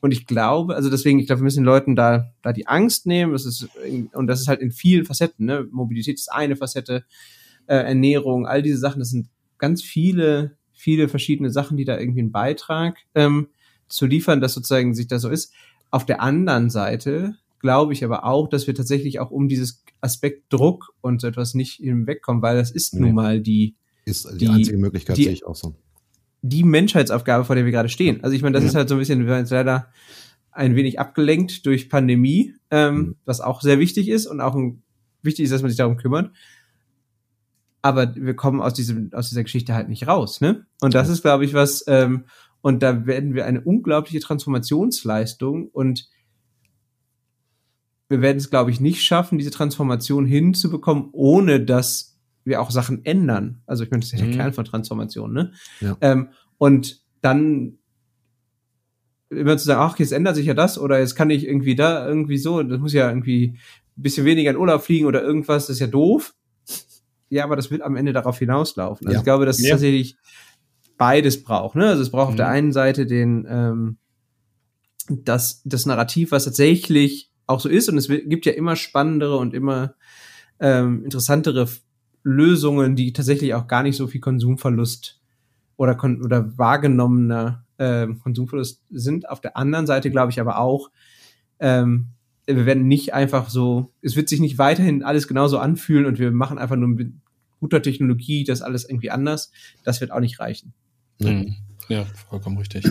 Und 0.00 0.12
ich 0.12 0.26
glaube, 0.26 0.74
also 0.74 0.90
deswegen, 0.90 1.18
ich 1.18 1.26
glaube, 1.26 1.40
wir 1.40 1.44
müssen 1.44 1.60
den 1.60 1.66
Leuten 1.66 1.96
da, 1.96 2.32
da 2.42 2.52
die 2.52 2.66
Angst 2.66 3.06
nehmen. 3.06 3.32
Das 3.32 3.44
ist, 3.44 3.68
und 4.12 4.26
das 4.26 4.40
ist 4.40 4.48
halt 4.48 4.60
in 4.60 4.70
vielen 4.70 5.04
Facetten, 5.04 5.46
ne? 5.46 5.66
Mobilität 5.70 6.16
ist 6.16 6.32
eine 6.32 6.56
Facette, 6.56 7.04
äh, 7.66 7.76
Ernährung, 7.76 8.46
all 8.46 8.62
diese 8.62 8.78
Sachen, 8.78 8.98
das 8.98 9.10
sind 9.10 9.28
ganz 9.58 9.82
viele, 9.82 10.56
viele 10.72 11.08
verschiedene 11.08 11.50
Sachen, 11.50 11.76
die 11.76 11.84
da 11.84 11.98
irgendwie 11.98 12.20
einen 12.20 12.32
Beitrag 12.32 12.98
ähm, 13.14 13.48
zu 13.88 14.06
liefern, 14.06 14.40
dass 14.40 14.54
sozusagen 14.54 14.94
sich 14.94 15.06
das 15.06 15.22
so 15.22 15.28
ist. 15.28 15.52
Auf 15.90 16.04
der 16.04 16.20
anderen 16.20 16.68
Seite 16.70 17.36
glaube 17.64 17.94
ich 17.94 18.04
aber 18.04 18.26
auch, 18.26 18.46
dass 18.46 18.66
wir 18.66 18.74
tatsächlich 18.74 19.20
auch 19.20 19.30
um 19.30 19.48
dieses 19.48 19.82
Aspekt 20.02 20.52
Druck 20.52 20.92
und 21.00 21.22
so 21.22 21.26
etwas 21.26 21.54
nicht 21.54 21.76
hinwegkommen, 21.76 22.42
weil 22.42 22.58
das 22.58 22.70
ist 22.70 22.92
nee. 22.92 23.00
nun 23.00 23.14
mal 23.14 23.40
die, 23.40 23.74
ist 24.04 24.30
die, 24.32 24.36
die 24.36 24.48
einzige 24.48 24.76
Möglichkeit, 24.76 25.16
die, 25.16 25.24
sehe 25.24 25.32
ich 25.32 25.46
auch 25.46 25.56
so 25.56 25.74
die 26.42 26.62
Menschheitsaufgabe, 26.62 27.46
vor 27.46 27.56
der 27.56 27.64
wir 27.64 27.72
gerade 27.72 27.88
stehen. 27.88 28.22
Also 28.22 28.36
ich 28.36 28.42
meine, 28.42 28.52
das 28.52 28.64
ja. 28.64 28.68
ist 28.68 28.74
halt 28.74 28.90
so 28.90 28.96
ein 28.96 28.98
bisschen, 28.98 29.20
wir 29.20 29.28
werden 29.28 29.40
jetzt 29.40 29.50
leider 29.50 29.88
ein 30.52 30.76
wenig 30.76 31.00
abgelenkt 31.00 31.64
durch 31.64 31.88
Pandemie, 31.88 32.52
ähm, 32.70 32.96
mhm. 32.96 33.16
was 33.24 33.40
auch 33.40 33.62
sehr 33.62 33.78
wichtig 33.78 34.08
ist 34.10 34.26
und 34.26 34.42
auch 34.42 34.54
ein, 34.54 34.82
wichtig 35.22 35.44
ist, 35.44 35.52
dass 35.52 35.62
man 35.62 35.70
sich 35.70 35.78
darum 35.78 35.96
kümmert. 35.96 36.32
Aber 37.80 38.14
wir 38.14 38.36
kommen 38.36 38.60
aus 38.60 38.74
diesem, 38.74 39.10
aus 39.14 39.30
dieser 39.30 39.42
Geschichte 39.42 39.72
halt 39.72 39.88
nicht 39.88 40.06
raus, 40.06 40.42
ne? 40.42 40.66
Und 40.82 40.92
das 40.92 41.08
ist, 41.08 41.22
glaube 41.22 41.46
ich, 41.46 41.54
was, 41.54 41.82
ähm, 41.86 42.24
und 42.60 42.82
da 42.82 43.06
werden 43.06 43.34
wir 43.34 43.46
eine 43.46 43.62
unglaubliche 43.62 44.20
Transformationsleistung 44.20 45.68
und 45.68 46.08
wir 48.14 48.22
werden 48.22 48.38
es, 48.38 48.50
glaube 48.50 48.70
ich, 48.70 48.80
nicht 48.80 49.02
schaffen, 49.02 49.38
diese 49.38 49.50
Transformation 49.50 50.24
hinzubekommen, 50.24 51.08
ohne 51.12 51.60
dass 51.60 52.16
wir 52.44 52.60
auch 52.60 52.70
Sachen 52.70 53.04
ändern. 53.04 53.62
Also 53.66 53.82
ich 53.82 53.90
meine, 53.90 54.00
das 54.00 54.12
ist 54.12 54.18
ja 54.18 54.24
der 54.24 54.34
mhm. 54.34 54.38
Kern 54.38 54.52
von 54.52 54.64
Transformation, 54.64 55.32
ne? 55.32 55.52
Ja. 55.80 55.96
Ähm, 56.00 56.28
und 56.58 57.00
dann 57.22 57.78
immer 59.30 59.56
zu 59.56 59.64
sagen, 59.64 59.80
ach, 59.80 59.98
jetzt 59.98 60.12
ändert 60.12 60.36
sich 60.36 60.46
ja 60.46 60.54
das 60.54 60.78
oder 60.78 61.00
jetzt 61.00 61.16
kann 61.16 61.30
ich 61.30 61.46
irgendwie 61.46 61.74
da 61.74 62.06
irgendwie 62.06 62.38
so, 62.38 62.62
das 62.62 62.78
muss 62.78 62.92
ja 62.92 63.08
irgendwie 63.08 63.58
ein 63.96 64.02
bisschen 64.02 64.26
weniger 64.26 64.50
in 64.50 64.56
Urlaub 64.56 64.82
fliegen 64.82 65.06
oder 65.06 65.22
irgendwas, 65.22 65.66
das 65.66 65.76
ist 65.76 65.80
ja 65.80 65.86
doof. 65.86 66.34
Ja, 67.30 67.42
aber 67.44 67.56
das 67.56 67.70
wird 67.70 67.82
am 67.82 67.96
Ende 67.96 68.12
darauf 68.12 68.38
hinauslaufen. 68.38 69.06
Also 69.06 69.14
ja. 69.14 69.20
ich 69.20 69.24
glaube, 69.24 69.46
dass 69.46 69.58
es 69.58 69.64
ja. 69.64 69.70
tatsächlich 69.72 70.16
beides 70.96 71.42
braucht. 71.42 71.74
Ne? 71.74 71.88
Also 71.88 72.02
es 72.02 72.10
braucht 72.10 72.28
mhm. 72.28 72.32
auf 72.32 72.36
der 72.36 72.46
mhm. 72.46 72.52
einen 72.52 72.72
Seite 72.72 73.06
den 73.06 73.46
ähm, 73.48 73.96
das, 75.08 75.62
das 75.64 75.86
Narrativ, 75.86 76.30
was 76.30 76.44
tatsächlich 76.44 77.30
auch 77.46 77.60
so 77.60 77.68
ist, 77.68 77.88
und 77.88 77.98
es 77.98 78.08
gibt 78.08 78.46
ja 78.46 78.52
immer 78.52 78.76
spannendere 78.76 79.36
und 79.36 79.54
immer 79.54 79.94
ähm, 80.60 81.04
interessantere 81.04 81.68
Lösungen, 82.22 82.96
die 82.96 83.12
tatsächlich 83.12 83.54
auch 83.54 83.66
gar 83.66 83.82
nicht 83.82 83.96
so 83.96 84.06
viel 84.06 84.20
Konsumverlust 84.20 85.20
oder, 85.76 85.94
kon 85.94 86.22
oder 86.22 86.56
wahrgenommener 86.56 87.64
äh, 87.78 88.06
Konsumverlust 88.22 88.82
sind. 88.90 89.28
Auf 89.28 89.40
der 89.40 89.56
anderen 89.56 89.86
Seite 89.86 90.10
glaube 90.10 90.30
ich 90.32 90.40
aber 90.40 90.58
auch, 90.58 90.90
ähm, 91.60 92.08
wir 92.46 92.66
werden 92.66 92.88
nicht 92.88 93.14
einfach 93.14 93.48
so, 93.48 93.90
es 94.02 94.16
wird 94.16 94.28
sich 94.28 94.40
nicht 94.40 94.58
weiterhin 94.58 95.02
alles 95.02 95.28
genauso 95.28 95.58
anfühlen 95.58 96.06
und 96.06 96.18
wir 96.18 96.30
machen 96.30 96.58
einfach 96.58 96.76
nur 96.76 96.88
mit 96.88 97.12
guter 97.60 97.80
Technologie 97.80 98.44
das 98.44 98.62
alles 98.62 98.88
irgendwie 98.88 99.10
anders. 99.10 99.50
Das 99.84 100.00
wird 100.00 100.10
auch 100.10 100.20
nicht 100.20 100.40
reichen. 100.40 100.74
Mhm. 101.20 101.56
Ja, 101.88 102.06
vollkommen 102.30 102.58
richtig. 102.58 102.84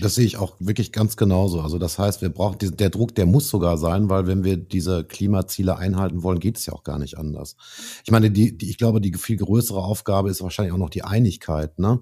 Das 0.00 0.14
sehe 0.14 0.26
ich 0.26 0.36
auch 0.36 0.56
wirklich 0.58 0.92
ganz 0.92 1.16
genauso. 1.16 1.60
Also 1.60 1.78
das 1.78 1.98
heißt, 1.98 2.22
wir 2.22 2.28
brauchen 2.28 2.58
diesen, 2.58 2.76
der 2.76 2.90
Druck, 2.90 3.14
der 3.14 3.26
muss 3.26 3.48
sogar 3.48 3.78
sein, 3.78 4.08
weil 4.10 4.26
wenn 4.26 4.44
wir 4.44 4.56
diese 4.56 5.04
Klimaziele 5.04 5.76
einhalten 5.76 6.22
wollen, 6.22 6.40
geht 6.40 6.58
es 6.58 6.66
ja 6.66 6.72
auch 6.72 6.82
gar 6.82 6.98
nicht 6.98 7.18
anders. 7.18 7.56
Ich 8.04 8.10
meine, 8.10 8.30
die, 8.30 8.56
die, 8.56 8.70
ich 8.70 8.78
glaube, 8.78 9.00
die 9.00 9.12
viel 9.14 9.36
größere 9.36 9.82
Aufgabe 9.82 10.30
ist 10.30 10.42
wahrscheinlich 10.42 10.72
auch 10.72 10.78
noch 10.78 10.90
die 10.90 11.04
Einigkeit, 11.04 11.78
ne? 11.78 12.00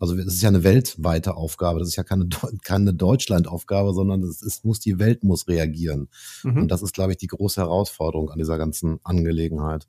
Also 0.00 0.16
es 0.16 0.26
ist 0.26 0.42
ja 0.42 0.48
eine 0.48 0.62
weltweite 0.62 1.34
Aufgabe. 1.34 1.80
Das 1.80 1.88
ist 1.88 1.96
ja 1.96 2.04
keine, 2.04 2.28
keine 2.62 2.94
Deutschlandaufgabe, 2.94 3.92
sondern 3.92 4.22
es, 4.22 4.42
es 4.42 4.62
muss 4.64 4.80
die 4.80 4.98
Welt 4.98 5.24
muss 5.24 5.48
reagieren. 5.48 6.08
Mhm. 6.44 6.62
Und 6.62 6.68
das 6.68 6.82
ist, 6.82 6.94
glaube 6.94 7.12
ich, 7.12 7.18
die 7.18 7.26
große 7.26 7.60
Herausforderung 7.60 8.30
an 8.30 8.38
dieser 8.38 8.58
ganzen 8.58 9.00
Angelegenheit. 9.02 9.88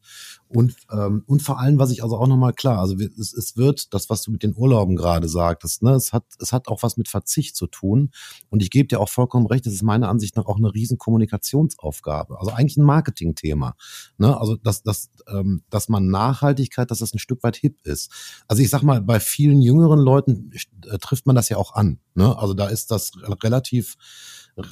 Und, 0.52 0.76
ähm, 0.92 1.24
und 1.28 1.44
vor 1.44 1.60
allem, 1.60 1.78
was 1.78 1.92
ich 1.92 2.02
also 2.02 2.18
auch 2.18 2.26
nochmal 2.26 2.54
klar, 2.54 2.80
also 2.80 2.96
es, 2.96 3.34
es 3.34 3.56
wird, 3.56 3.94
das, 3.94 4.10
was 4.10 4.24
du 4.24 4.32
mit 4.32 4.42
den 4.42 4.56
Urlauben 4.56 4.96
gerade 4.96 5.30
sagtest, 5.30 5.84
ne, 5.84 5.92
es 5.92 6.12
hat, 6.12 6.24
es 6.40 6.52
hat 6.52 6.68
auch 6.68 6.82
was 6.82 6.98
mit 6.98 7.08
Verzicht 7.08 7.56
zu 7.56 7.68
tun. 7.68 8.10
Und 8.50 8.64
ich 8.64 8.72
gebe 8.72 8.88
dir 8.88 9.00
auch 9.00 9.10
vollkommen 9.10 9.46
recht, 9.46 9.68
es 9.68 9.74
ist 9.74 9.84
meiner 9.84 10.10
Ansicht 10.10 10.36
nach 10.36 10.48
auch 10.48 10.58
eine 10.58 10.74
riesen 10.74 10.98
Kommunikationsaufgabe. 10.98 12.40
Also 12.40 12.52
eigentlich 12.52 12.78
ein 12.78 12.84
Marketingthema. 12.84 13.76
Ne? 14.18 14.36
Also, 14.40 14.56
dass, 14.56 14.82
dass, 14.82 15.12
ähm, 15.28 15.62
dass 15.70 15.88
man 15.88 16.08
Nachhaltigkeit, 16.08 16.90
dass 16.90 16.98
das 16.98 17.14
ein 17.14 17.20
Stück 17.20 17.44
weit 17.44 17.56
hip 17.56 17.78
ist. 17.84 18.12
Also 18.48 18.64
ich 18.64 18.72
sag 18.72 18.82
mal, 18.82 19.02
bei 19.02 19.20
vielen 19.20 19.62
jüngeren 19.62 20.00
Leuten 20.00 20.52
äh, 20.88 20.98
trifft 20.98 21.28
man 21.28 21.36
das 21.36 21.50
ja 21.50 21.58
auch 21.58 21.76
an. 21.76 22.00
Ne? 22.16 22.36
Also 22.40 22.56
da 22.56 22.68
ist 22.68 22.90
das 22.90 23.12
relativ 23.44 23.98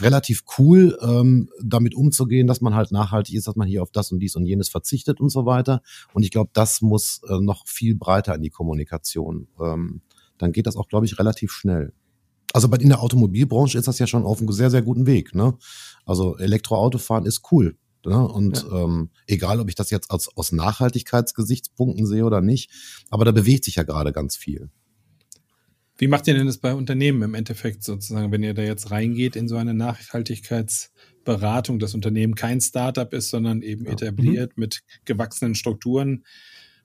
relativ 0.01 0.43
cool, 0.57 0.97
ähm, 1.01 1.49
damit 1.61 1.95
umzugehen, 1.95 2.47
dass 2.47 2.61
man 2.61 2.75
halt 2.75 2.91
nachhaltig 2.91 3.35
ist, 3.35 3.47
dass 3.47 3.55
man 3.55 3.67
hier 3.67 3.81
auf 3.81 3.91
das 3.91 4.11
und 4.11 4.19
dies 4.19 4.35
und 4.35 4.45
jenes 4.45 4.69
verzichtet 4.69 5.19
und 5.19 5.29
so 5.29 5.45
weiter. 5.45 5.81
Und 6.13 6.23
ich 6.23 6.31
glaube, 6.31 6.51
das 6.53 6.81
muss 6.81 7.21
äh, 7.27 7.39
noch 7.39 7.67
viel 7.67 7.95
breiter 7.95 8.35
in 8.35 8.41
die 8.41 8.49
Kommunikation. 8.49 9.47
Ähm, 9.59 10.01
dann 10.37 10.51
geht 10.51 10.67
das 10.67 10.75
auch, 10.75 10.87
glaube 10.87 11.05
ich, 11.05 11.19
relativ 11.19 11.51
schnell. 11.51 11.93
Also 12.53 12.69
bei 12.69 12.77
in 12.77 12.89
der 12.89 13.01
Automobilbranche 13.01 13.77
ist 13.77 13.87
das 13.87 13.99
ja 13.99 14.07
schon 14.07 14.23
auf 14.23 14.39
einem 14.39 14.51
sehr, 14.51 14.69
sehr 14.69 14.81
guten 14.81 15.05
Weg. 15.05 15.35
Ne? 15.35 15.57
Also 16.05 16.37
Elektroautofahren 16.37 17.25
ist 17.25 17.41
cool. 17.51 17.77
Ne? 18.05 18.27
Und 18.27 18.63
ja. 18.63 18.83
ähm, 18.83 19.09
egal, 19.25 19.59
ob 19.59 19.69
ich 19.69 19.75
das 19.75 19.89
jetzt 19.89 20.11
als, 20.11 20.29
aus 20.35 20.51
Nachhaltigkeitsgesichtspunkten 20.51 22.05
sehe 22.05 22.25
oder 22.25 22.41
nicht, 22.41 22.71
aber 23.09 23.25
da 23.25 23.31
bewegt 23.31 23.65
sich 23.65 23.75
ja 23.75 23.83
gerade 23.83 24.13
ganz 24.13 24.37
viel. 24.37 24.69
Wie 25.97 26.07
macht 26.07 26.27
ihr 26.27 26.35
denn 26.35 26.45
das 26.45 26.59
bei 26.59 26.73
Unternehmen 26.73 27.23
im 27.23 27.33
Endeffekt 27.33 27.83
sozusagen, 27.83 28.31
wenn 28.31 28.43
ihr 28.43 28.53
da 28.53 28.61
jetzt 28.61 28.91
reingeht 28.91 29.35
in 29.35 29.47
so 29.47 29.57
eine 29.57 29.73
Nachhaltigkeitsberatung, 29.73 31.79
das 31.79 31.95
Unternehmen 31.95 32.35
kein 32.35 32.61
Startup 32.61 33.11
ist, 33.13 33.29
sondern 33.29 33.63
eben 33.63 33.85
ja. 33.85 33.93
etabliert 33.93 34.55
mhm. 34.55 34.61
mit 34.61 34.83
gewachsenen 35.05 35.55
Strukturen? 35.55 36.23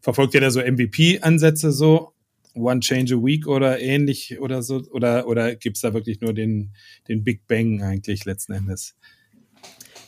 Verfolgt 0.01 0.33
ihr 0.35 0.41
da 0.41 0.51
so 0.51 0.61
MVP-Ansätze 0.61 1.73
so? 1.73 2.15
One 2.55 2.81
Change 2.81 3.15
a 3.15 3.19
Week 3.19 3.47
oder 3.47 3.81
ähnlich 3.81 4.39
oder 4.41 4.63
so? 4.63 4.83
Oder, 4.91 5.27
oder 5.27 5.55
gibt 5.57 5.77
es 5.77 5.83
da 5.83 5.95
wirklich 5.95 6.21
nur 6.21 6.35
den, 6.35 6.73
den 7.09 7.25
Big 7.25 7.47
Bang 7.47 7.83
eigentlich 7.83 8.25
letzten 8.25 8.53
Endes? 8.53 8.95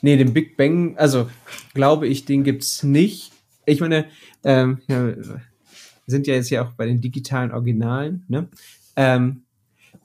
Nee, 0.02 0.16
den 0.16 0.34
Big 0.34 0.56
Bang, 0.56 0.96
also 0.98 1.30
glaube 1.72 2.08
ich, 2.08 2.24
den 2.24 2.44
gibt's 2.44 2.82
nicht. 2.82 3.32
Ich 3.66 3.80
meine, 3.80 4.06
ähm, 4.44 4.80
ja, 4.88 5.14
sind 6.06 6.26
ja 6.26 6.34
jetzt 6.34 6.50
ja 6.50 6.66
auch 6.66 6.72
bei 6.72 6.86
den 6.86 7.00
digitalen 7.00 7.52
Originalen, 7.52 8.24
ne? 8.28 8.48
Ähm, 8.96 9.42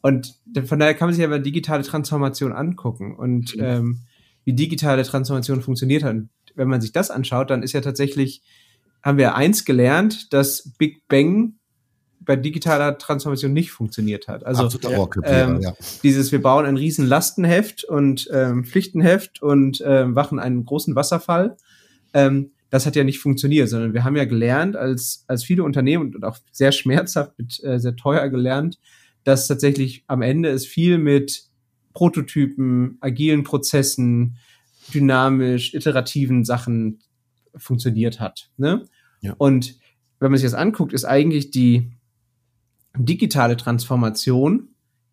und 0.01 0.35
von 0.65 0.79
daher 0.79 0.93
kann 0.93 1.07
man 1.07 1.15
sich 1.15 1.23
aber 1.23 1.39
digitale 1.39 1.83
Transformation 1.83 2.53
angucken 2.53 3.15
und 3.15 3.55
mhm. 3.55 3.63
ähm, 3.63 3.99
wie 4.45 4.53
digitale 4.53 5.03
Transformation 5.03 5.61
funktioniert 5.61 6.03
hat. 6.03 6.15
Und 6.15 6.29
wenn 6.55 6.67
man 6.67 6.81
sich 6.81 6.91
das 6.91 7.11
anschaut, 7.11 7.49
dann 7.49 7.63
ist 7.63 7.73
ja 7.73 7.81
tatsächlich, 7.81 8.41
haben 9.03 9.17
wir 9.17 9.35
eins 9.35 9.65
gelernt, 9.65 10.33
dass 10.33 10.71
Big 10.77 11.07
Bang 11.07 11.55
bei 12.21 12.35
digitaler 12.35 12.97
Transformation 12.97 13.53
nicht 13.53 13.71
funktioniert 13.71 14.27
hat. 14.27 14.45
Also 14.45 14.69
ähm, 15.23 15.61
ja. 15.61 15.73
dieses, 16.03 16.31
wir 16.31 16.41
bauen 16.41 16.65
ein 16.65 16.77
riesen 16.77 17.07
Lastenheft 17.07 17.83
und 17.85 18.29
ähm, 18.31 18.65
Pflichtenheft 18.65 19.41
und 19.41 19.81
ähm, 19.85 20.13
machen 20.13 20.37
einen 20.39 20.65
großen 20.65 20.95
Wasserfall. 20.95 21.57
Ähm, 22.13 22.51
das 22.69 22.85
hat 22.85 22.95
ja 22.95 23.03
nicht 23.03 23.19
funktioniert, 23.19 23.69
sondern 23.69 23.93
wir 23.93 24.03
haben 24.03 24.15
ja 24.15 24.25
gelernt, 24.25 24.75
als, 24.75 25.23
als 25.27 25.43
viele 25.43 25.63
Unternehmen 25.63 26.13
und 26.15 26.23
auch 26.23 26.37
sehr 26.51 26.71
schmerzhaft, 26.71 27.37
mit, 27.37 27.63
äh, 27.63 27.79
sehr 27.79 27.95
teuer 27.95 28.29
gelernt, 28.29 28.79
dass 29.23 29.47
tatsächlich 29.47 30.03
am 30.07 30.21
Ende 30.21 30.49
es 30.49 30.65
viel 30.65 30.97
mit 30.97 31.43
Prototypen, 31.93 32.97
agilen 33.01 33.43
Prozessen, 33.43 34.37
dynamisch, 34.93 35.73
iterativen 35.73 36.45
Sachen 36.45 36.99
funktioniert 37.55 38.19
hat. 38.19 38.49
Ne? 38.57 38.85
Ja. 39.21 39.33
Und 39.37 39.77
wenn 40.19 40.31
man 40.31 40.37
sich 40.37 40.49
das 40.49 40.59
anguckt, 40.59 40.93
ist 40.93 41.05
eigentlich 41.05 41.51
die 41.51 41.91
digitale 42.95 43.57
Transformation 43.57 44.69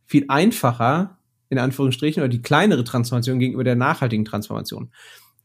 viel 0.06 0.26
einfacher, 0.28 1.18
in 1.48 1.58
Anführungsstrichen, 1.58 2.22
oder 2.22 2.28
die 2.28 2.42
kleinere 2.42 2.84
Transformation 2.84 3.38
gegenüber 3.38 3.64
der 3.64 3.76
nachhaltigen 3.76 4.24
Transformation. 4.24 4.90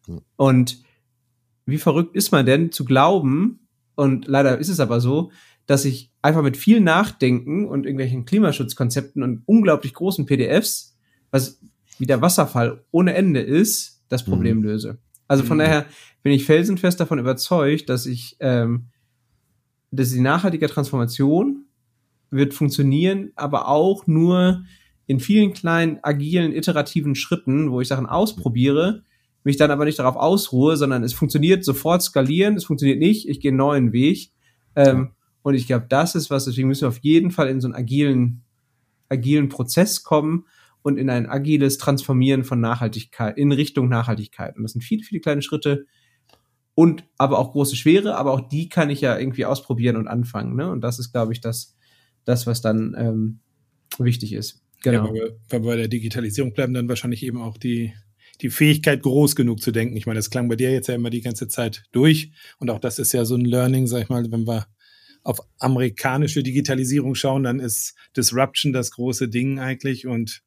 Ja. 0.08 0.18
Und 0.36 0.84
wie 1.66 1.78
verrückt 1.78 2.16
ist 2.16 2.32
man 2.32 2.46
denn 2.46 2.72
zu 2.72 2.86
glauben, 2.86 3.62
und 3.96 4.28
leider 4.28 4.58
ist 4.58 4.70
es 4.70 4.80
aber 4.80 5.00
so, 5.00 5.32
dass 5.68 5.86
ich 5.86 6.12
einfach 6.22 6.42
mit 6.42 6.58
viel 6.58 6.82
Nachdenken 6.82 7.66
und 7.66 7.86
irgendwelchen 7.86 8.26
Klimaschutzkonzepten 8.26 9.22
und 9.22 9.44
unglaublich 9.46 9.94
großen 9.94 10.26
PDFs, 10.26 10.98
was 11.30 11.62
wie 11.98 12.06
der 12.06 12.22
Wasserfall 12.22 12.84
ohne 12.92 13.14
Ende 13.14 13.42
ist, 13.42 14.04
das 14.10 14.26
Problem 14.26 14.58
mhm. 14.58 14.64
löse. 14.64 14.98
Also 15.28 15.44
von 15.44 15.58
mhm. 15.58 15.62
daher 15.62 15.86
bin 16.24 16.34
ich 16.34 16.46
felsenfest 16.46 17.00
davon 17.00 17.20
überzeugt, 17.20 17.90
dass 17.90 18.06
ich, 18.06 18.38
ähm, 18.40 18.88
dass 19.92 20.12
die 20.12 20.20
nachhaltige 20.20 20.68
Transformation 20.68 21.66
wird 22.32 22.54
funktionieren, 22.54 23.32
aber 23.36 23.68
auch 23.68 24.08
nur 24.08 24.64
in 25.06 25.20
vielen 25.20 25.54
kleinen, 25.54 26.00
agilen, 26.04 26.54
iterativen 26.54 27.16
Schritten, 27.16 27.72
wo 27.72 27.82
ich 27.82 27.88
Sachen 27.88 28.06
ausprobiere, 28.06 29.04
mich 29.44 29.58
dann 29.58 29.72
aber 29.72 29.86
nicht 29.86 30.00
darauf 30.00 30.16
ausruhe, 30.16 30.78
sondern 30.78 31.04
es 31.04 31.14
funktioniert 31.14 31.64
sofort 31.64 32.02
skalieren, 32.02 32.56
es 32.56 32.66
funktioniert 32.66 33.00
nicht, 33.00 33.28
ich 33.28 33.40
gehe 33.40 33.50
einen 33.50 33.58
neuen 33.58 33.94
Weg. 33.94 34.32
Ähm, 34.76 35.12
und 35.42 35.56
ich 35.56 35.68
glaube, 35.68 35.88
das 35.90 36.16
ist 36.16 36.30
was, 36.30 36.46
deswegen 36.46 36.68
müssen 36.68 36.82
wir 36.82 36.90
auf 36.90 37.00
jeden 37.00 37.32
Fall 37.32 37.50
in 37.50 37.60
so 37.60 37.68
einen 37.68 37.76
agilen, 37.76 38.44
agilen 39.10 39.50
Prozess 39.50 40.04
kommen 40.04 40.46
und 40.84 40.98
in 40.98 41.10
ein 41.10 41.28
agiles 41.28 41.78
Transformieren 41.78 42.44
von 42.44 42.60
Nachhaltigkeit, 42.60 43.38
in 43.38 43.52
Richtung 43.52 43.90
Nachhaltigkeit. 43.90 44.56
Und 44.56 44.64
das 44.64 44.74
sind 44.74 44.82
viele, 44.82 45.04
viele 45.04 45.22
kleine 45.22 45.42
Schritte 45.42 45.86
und 46.76 47.04
aber 47.18 47.40
auch 47.40 47.52
große 47.52 47.76
Schwere, 47.76 48.16
aber 48.16 48.32
auch 48.32 48.48
die 48.48 48.70
kann 48.70 48.90
ich 48.90 49.02
ja 49.02 49.18
irgendwie 49.18 49.46
ausprobieren 49.46 49.98
und 49.98 50.08
anfangen. 50.08 50.56
Ne? 50.56 50.70
Und 50.70 50.82
das 50.82 51.00
ist, 51.00 51.12
glaube 51.12 51.34
ich, 51.34 51.42
das, 51.42 51.76
das, 52.24 52.48
was 52.48 52.62
dann 52.62 52.96
ähm, 52.98 53.40
wichtig 53.98 54.34
ist. 54.34 54.64
Genau. 54.84 55.14
Ja, 55.14 55.24
wenn 55.50 55.64
wir 55.64 55.70
bei 55.70 55.76
der 55.76 55.88
Digitalisierung 55.88 56.54
bleiben, 56.54 56.74
dann 56.74 56.90
wahrscheinlich 56.90 57.24
eben 57.24 57.40
auch 57.40 57.58
die 57.58 57.94
die 58.42 58.50
Fähigkeit, 58.50 59.04
groß 59.04 59.36
genug 59.36 59.62
zu 59.62 59.72
denken. 59.72 59.96
Ich 59.98 60.06
meine, 60.06 60.18
das 60.18 60.30
klang 60.30 60.50
bei 60.50 60.56
dir 60.56 60.72
jetzt 60.72 60.88
ja 60.88 60.96
immer 60.96 61.10
die 61.10 61.22
ganze 61.22 61.48
Zeit 61.48 61.84
durch. 61.92 62.32
Und 62.58 62.70
auch 62.70 62.80
das 62.80 63.00
ist 63.00 63.12
ja 63.12 63.26
so 63.26 63.36
ein 63.36 63.46
Learning, 63.46 63.88
sag 63.88 64.04
ich 64.04 64.10
mal, 64.10 64.32
wenn 64.32 64.48
wir 64.48 64.68
auf 65.24 65.40
amerikanische 65.60 66.42
Digitalisierung 66.42 67.14
schauen, 67.14 67.44
dann 67.44 67.60
ist 67.60 67.94
Disruption 68.18 68.74
das 68.74 68.92
große 68.92 69.30
Ding 69.30 69.60
eigentlich 69.60 70.08
und 70.08 70.42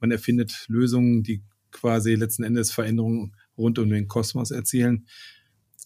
man 0.00 0.10
erfindet 0.10 0.64
Lösungen, 0.68 1.22
die 1.22 1.42
quasi 1.70 2.14
letzten 2.14 2.42
Endes 2.42 2.72
Veränderungen 2.72 3.34
rund 3.58 3.78
um 3.78 3.90
den 3.90 4.08
Kosmos 4.08 4.50
erzielen, 4.50 5.06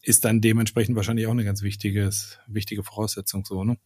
ist 0.03 0.25
dann 0.25 0.41
dementsprechend 0.41 0.95
wahrscheinlich 0.95 1.27
auch 1.27 1.33
eine 1.33 1.45
ganz 1.45 1.63
wichtiges, 1.63 2.39
wichtige 2.47 2.85
Voraussetzung 2.85 3.45
so, 3.45 3.65
ne? 3.65 3.77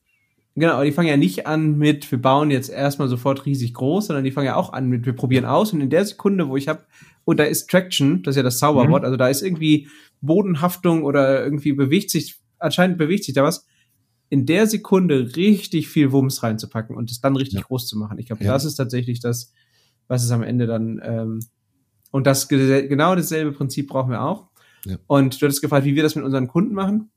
Genau, 0.54 0.74
aber 0.74 0.84
die 0.84 0.92
fangen 0.92 1.08
ja 1.08 1.16
nicht 1.16 1.46
an 1.46 1.78
mit, 1.78 2.10
wir 2.10 2.20
bauen 2.20 2.50
jetzt 2.50 2.68
erstmal 2.68 3.08
sofort 3.08 3.46
riesig 3.46 3.72
groß, 3.72 4.08
sondern 4.08 4.24
die 4.24 4.30
fangen 4.32 4.46
ja 4.46 4.56
auch 4.56 4.72
an 4.72 4.88
mit, 4.88 5.06
wir 5.06 5.14
probieren 5.14 5.46
aus 5.46 5.72
und 5.72 5.80
in 5.80 5.88
der 5.88 6.04
Sekunde, 6.04 6.48
wo 6.48 6.56
ich 6.56 6.68
habe, 6.68 6.84
und 7.24 7.40
da 7.40 7.44
ist 7.44 7.70
Traction, 7.70 8.22
das 8.22 8.32
ist 8.32 8.36
ja 8.36 8.42
das 8.42 8.58
Zauberwort, 8.58 9.02
mhm. 9.02 9.06
also 9.06 9.16
da 9.16 9.28
ist 9.28 9.42
irgendwie 9.42 9.88
Bodenhaftung 10.20 11.04
oder 11.04 11.42
irgendwie 11.42 11.72
bewegt 11.72 12.10
sich, 12.10 12.36
anscheinend 12.58 12.98
bewegt 12.98 13.24
sich 13.24 13.34
da 13.34 13.42
was, 13.42 13.66
in 14.28 14.44
der 14.44 14.66
Sekunde 14.66 15.36
richtig 15.36 15.88
viel 15.88 16.12
Wumms 16.12 16.42
reinzupacken 16.42 16.96
und 16.96 17.10
es 17.10 17.20
dann 17.20 17.36
richtig 17.36 17.60
ja. 17.60 17.66
groß 17.66 17.86
zu 17.86 17.98
machen. 17.98 18.18
Ich 18.18 18.26
glaube, 18.26 18.44
ja. 18.44 18.52
das 18.52 18.64
ist 18.64 18.76
tatsächlich 18.76 19.20
das, 19.20 19.52
was 20.08 20.22
es 20.22 20.30
am 20.30 20.42
Ende 20.42 20.66
dann, 20.66 21.00
ähm, 21.02 21.40
und 22.10 22.26
das 22.26 22.48
genau 22.48 23.14
dasselbe 23.14 23.52
Prinzip 23.52 23.88
brauchen 23.88 24.10
wir 24.10 24.22
auch. 24.22 24.48
Ja. 24.84 24.96
Und 25.06 25.40
du 25.40 25.46
hattest 25.46 25.62
gefragt, 25.62 25.86
wie 25.86 25.94
wir 25.94 26.02
das 26.02 26.14
mit 26.14 26.24
unseren 26.24 26.48
Kunden 26.48 26.74
machen. 26.74 27.10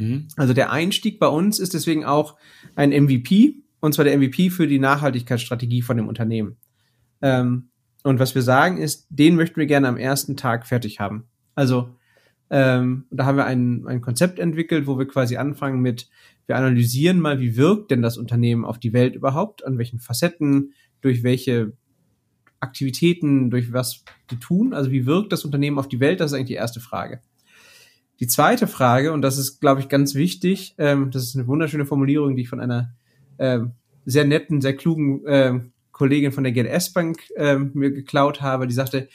Mhm. 0.00 0.28
Also 0.36 0.54
der 0.54 0.72
Einstieg 0.72 1.18
bei 1.18 1.28
uns 1.28 1.58
ist 1.58 1.74
deswegen 1.74 2.04
auch 2.04 2.36
ein 2.74 2.90
MVP, 2.90 3.62
und 3.80 3.94
zwar 3.94 4.04
der 4.04 4.16
MVP 4.18 4.50
für 4.50 4.66
die 4.66 4.78
Nachhaltigkeitsstrategie 4.78 5.82
von 5.82 5.96
dem 5.96 6.08
Unternehmen. 6.08 6.56
Ähm, 7.22 7.70
und 8.02 8.18
was 8.18 8.34
wir 8.34 8.42
sagen 8.42 8.78
ist, 8.78 9.06
den 9.10 9.36
möchten 9.36 9.56
wir 9.56 9.66
gerne 9.66 9.88
am 9.88 9.96
ersten 9.96 10.36
Tag 10.36 10.66
fertig 10.66 11.00
haben. 11.00 11.24
Also 11.54 11.94
ähm, 12.48 13.04
da 13.10 13.26
haben 13.26 13.36
wir 13.36 13.44
ein, 13.44 13.86
ein 13.86 14.00
Konzept 14.00 14.38
entwickelt, 14.38 14.86
wo 14.86 14.98
wir 14.98 15.06
quasi 15.06 15.36
anfangen 15.36 15.80
mit, 15.80 16.08
wir 16.46 16.56
analysieren 16.56 17.20
mal, 17.20 17.40
wie 17.40 17.56
wirkt 17.56 17.90
denn 17.90 18.02
das 18.02 18.18
Unternehmen 18.18 18.64
auf 18.64 18.78
die 18.78 18.92
Welt 18.92 19.14
überhaupt, 19.14 19.64
an 19.64 19.78
welchen 19.78 20.00
Facetten, 20.00 20.72
durch 21.00 21.22
welche 21.22 21.72
Aktivitäten, 22.58 23.50
durch 23.50 23.72
was 23.72 24.04
die 24.30 24.36
tun. 24.36 24.74
Also 24.74 24.90
wie 24.90 25.06
wirkt 25.06 25.32
das 25.32 25.44
Unternehmen 25.44 25.78
auf 25.78 25.88
die 25.88 26.00
Welt? 26.00 26.20
Das 26.20 26.32
ist 26.32 26.34
eigentlich 26.34 26.48
die 26.48 26.54
erste 26.54 26.80
Frage. 26.80 27.22
Die 28.20 28.26
zweite 28.26 28.66
Frage, 28.66 29.12
und 29.12 29.22
das 29.22 29.38
ist, 29.38 29.60
glaube 29.60 29.80
ich, 29.80 29.88
ganz 29.88 30.14
wichtig, 30.14 30.74
ähm, 30.78 31.10
das 31.10 31.24
ist 31.24 31.36
eine 31.36 31.46
wunderschöne 31.46 31.86
Formulierung, 31.86 32.36
die 32.36 32.42
ich 32.42 32.48
von 32.48 32.60
einer 32.60 32.94
äh, 33.38 33.60
sehr 34.04 34.24
netten, 34.24 34.60
sehr 34.60 34.76
klugen 34.76 35.24
äh, 35.26 35.60
Kollegin 35.92 36.32
von 36.32 36.44
der 36.44 36.52
GLS 36.52 36.92
Bank 36.92 37.18
äh, 37.36 37.56
mir 37.56 37.90
geklaut 37.90 38.40
habe, 38.40 38.66
die 38.66 38.74
sagte, 38.74 39.08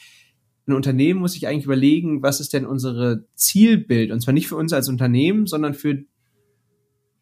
ein 0.67 0.73
Unternehmen 0.73 1.19
muss 1.19 1.33
sich 1.33 1.47
eigentlich 1.47 1.65
überlegen, 1.65 2.23
was 2.23 2.39
ist 2.39 2.53
denn 2.53 2.65
unsere 2.65 3.25
Zielbild? 3.35 4.11
Und 4.11 4.21
zwar 4.21 4.33
nicht 4.33 4.47
für 4.47 4.55
uns 4.55 4.73
als 4.73 4.89
Unternehmen, 4.89 5.45
sondern 5.45 5.75
für 5.75 6.03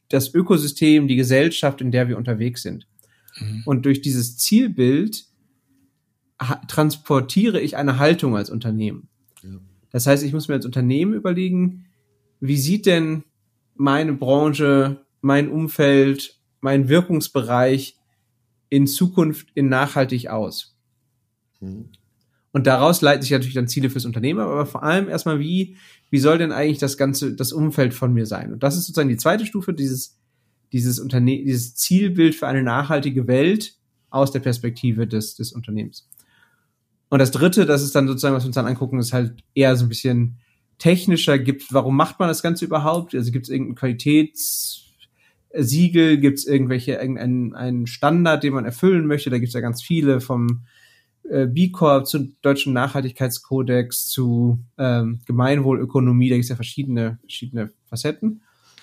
das 0.07 0.33
Ökosystem, 0.33 1.07
die 1.07 1.15
Gesellschaft, 1.15 1.81
in 1.81 1.91
der 1.91 2.07
wir 2.07 2.17
unterwegs 2.17 2.61
sind. 2.61 2.87
Mhm. 3.39 3.63
Und 3.65 3.85
durch 3.85 4.01
dieses 4.01 4.37
Zielbild 4.37 5.25
transportiere 6.67 7.59
ich 7.59 7.75
eine 7.75 7.99
Haltung 7.99 8.37
als 8.37 8.49
Unternehmen. 8.49 9.09
Das 9.93 10.07
heißt, 10.07 10.23
ich 10.23 10.33
muss 10.33 10.49
mir 10.49 10.55
als 10.55 10.65
Unternehmen 10.65 11.13
überlegen, 11.13 11.85
wie 12.41 12.57
sieht 12.57 12.85
denn 12.85 13.23
meine 13.75 14.13
Branche, 14.13 15.05
mein 15.21 15.49
Umfeld, 15.49 16.41
mein 16.59 16.89
Wirkungsbereich 16.89 17.97
in 18.69 18.87
Zukunft 18.87 19.47
in 19.53 19.69
nachhaltig 19.69 20.29
aus? 20.29 20.75
Mhm. 21.61 21.89
Und 22.51 22.67
daraus 22.67 23.01
leiten 23.01 23.21
sich 23.21 23.31
natürlich 23.31 23.55
dann 23.55 23.67
Ziele 23.67 23.89
fürs 23.89 24.05
Unternehmen, 24.05 24.39
aber 24.39 24.65
vor 24.65 24.83
allem 24.83 25.09
erstmal, 25.09 25.39
wie, 25.39 25.77
wie 26.09 26.19
soll 26.19 26.37
denn 26.37 26.51
eigentlich 26.51 26.79
das 26.79 26.97
ganze, 26.97 27.35
das 27.35 27.53
Umfeld 27.53 27.93
von 27.93 28.13
mir 28.13 28.25
sein? 28.25 28.51
Und 28.51 28.63
das 28.63 28.75
ist 28.75 28.87
sozusagen 28.87 29.09
die 29.09 29.17
zweite 29.17 29.45
Stufe, 29.45 29.73
dieses, 29.73 30.19
dieses 30.71 30.99
Unternehmen, 30.99 31.45
dieses 31.45 31.75
Zielbild 31.75 32.35
für 32.35 32.47
eine 32.47 32.63
nachhaltige 32.63 33.27
Welt 33.27 33.75
aus 34.09 34.31
der 34.31 34.39
Perspektive 34.39 35.07
des, 35.07 35.35
des 35.35 35.51
Unternehmens. 35.51 36.09
Und 37.13 37.19
das 37.19 37.29
dritte, 37.29 37.67
das 37.67 37.83
ist 37.83 37.93
dann 37.93 38.07
sozusagen, 38.07 38.33
was 38.33 38.41
wir 38.41 38.47
uns 38.47 38.55
dann 38.55 38.65
angucken, 38.65 38.97
ist 38.97 39.13
halt 39.13 39.35
eher 39.53 39.75
so 39.75 39.85
ein 39.85 39.89
bisschen 39.89 40.39
technischer. 40.79 41.37
Gibt, 41.37 41.71
warum 41.71 41.95
macht 41.95 42.17
man 42.17 42.27
das 42.27 42.41
Ganze 42.41 42.65
überhaupt? 42.65 43.13
Also 43.13 43.31
gibt 43.31 43.45
es 43.45 43.51
irgendein 43.51 43.75
Qualitätssiegel? 43.75 46.17
Gibt 46.17 46.39
es 46.39 46.47
irgendwelche, 46.47 46.93
irgendeinen 46.93 47.53
einen 47.53 47.85
Standard, 47.85 48.43
den 48.43 48.53
man 48.53 48.65
erfüllen 48.65 49.05
möchte? 49.05 49.29
Da 49.29 49.37
gibt 49.37 49.49
es 49.49 49.53
ja 49.53 49.59
ganz 49.59 49.83
viele 49.83 50.21
vom 50.21 50.65
äh, 51.29 51.45
B 51.45 51.69
Corp 51.69 52.07
zum 52.07 52.35
deutschen 52.41 52.73
Nachhaltigkeitskodex 52.73 54.07
zu 54.07 54.57
ähm, 54.79 55.19
Gemeinwohlökonomie. 55.27 56.29
Da 56.29 56.35
gibt 56.37 56.45
es 56.45 56.49
ja 56.49 56.55
verschiedene, 56.55 57.19
verschiedene 57.21 57.69
Facetten. 57.85 58.41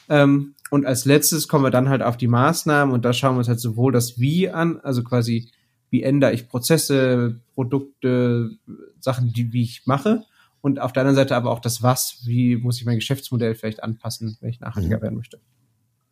Ähm, 0.09 0.55
und 0.71 0.87
als 0.87 1.05
letztes 1.05 1.49
kommen 1.49 1.65
wir 1.65 1.73
dann 1.73 1.89
halt 1.89 2.03
auf 2.03 2.17
die 2.17 2.29
Maßnahmen 2.29 2.95
und 2.95 3.05
da 3.05 3.13
schauen 3.13 3.35
wir 3.35 3.39
uns 3.39 3.49
halt 3.49 3.59
sowohl 3.59 3.91
das 3.91 4.21
Wie 4.21 4.51
an, 4.51 4.79
also 4.79 5.03
quasi 5.03 5.51
wie 5.91 6.05
ändere 6.05 6.33
ich 6.33 6.49
Prozesse, 6.49 7.41
Produkte, 7.61 8.53
Sachen, 9.01 9.35
die 9.35 9.53
wie 9.53 9.63
ich 9.63 9.83
mache. 9.85 10.25
Und 10.63 10.81
auf 10.81 10.95
der 10.95 11.03
anderen 11.03 11.17
Seite 11.17 11.37
aber 11.37 11.51
auch 11.51 11.59
das 11.59 11.83
Was, 11.83 12.23
wie 12.25 12.57
muss 12.57 12.79
ich 12.79 12.87
mein 12.87 12.97
Geschäftsmodell 12.97 13.55
vielleicht 13.55 13.83
anpassen, 13.83 14.39
wenn 14.41 14.49
ich 14.49 14.61
nachhaltiger 14.61 14.97
mhm. 14.97 15.03
werden 15.03 15.17
möchte. 15.17 15.41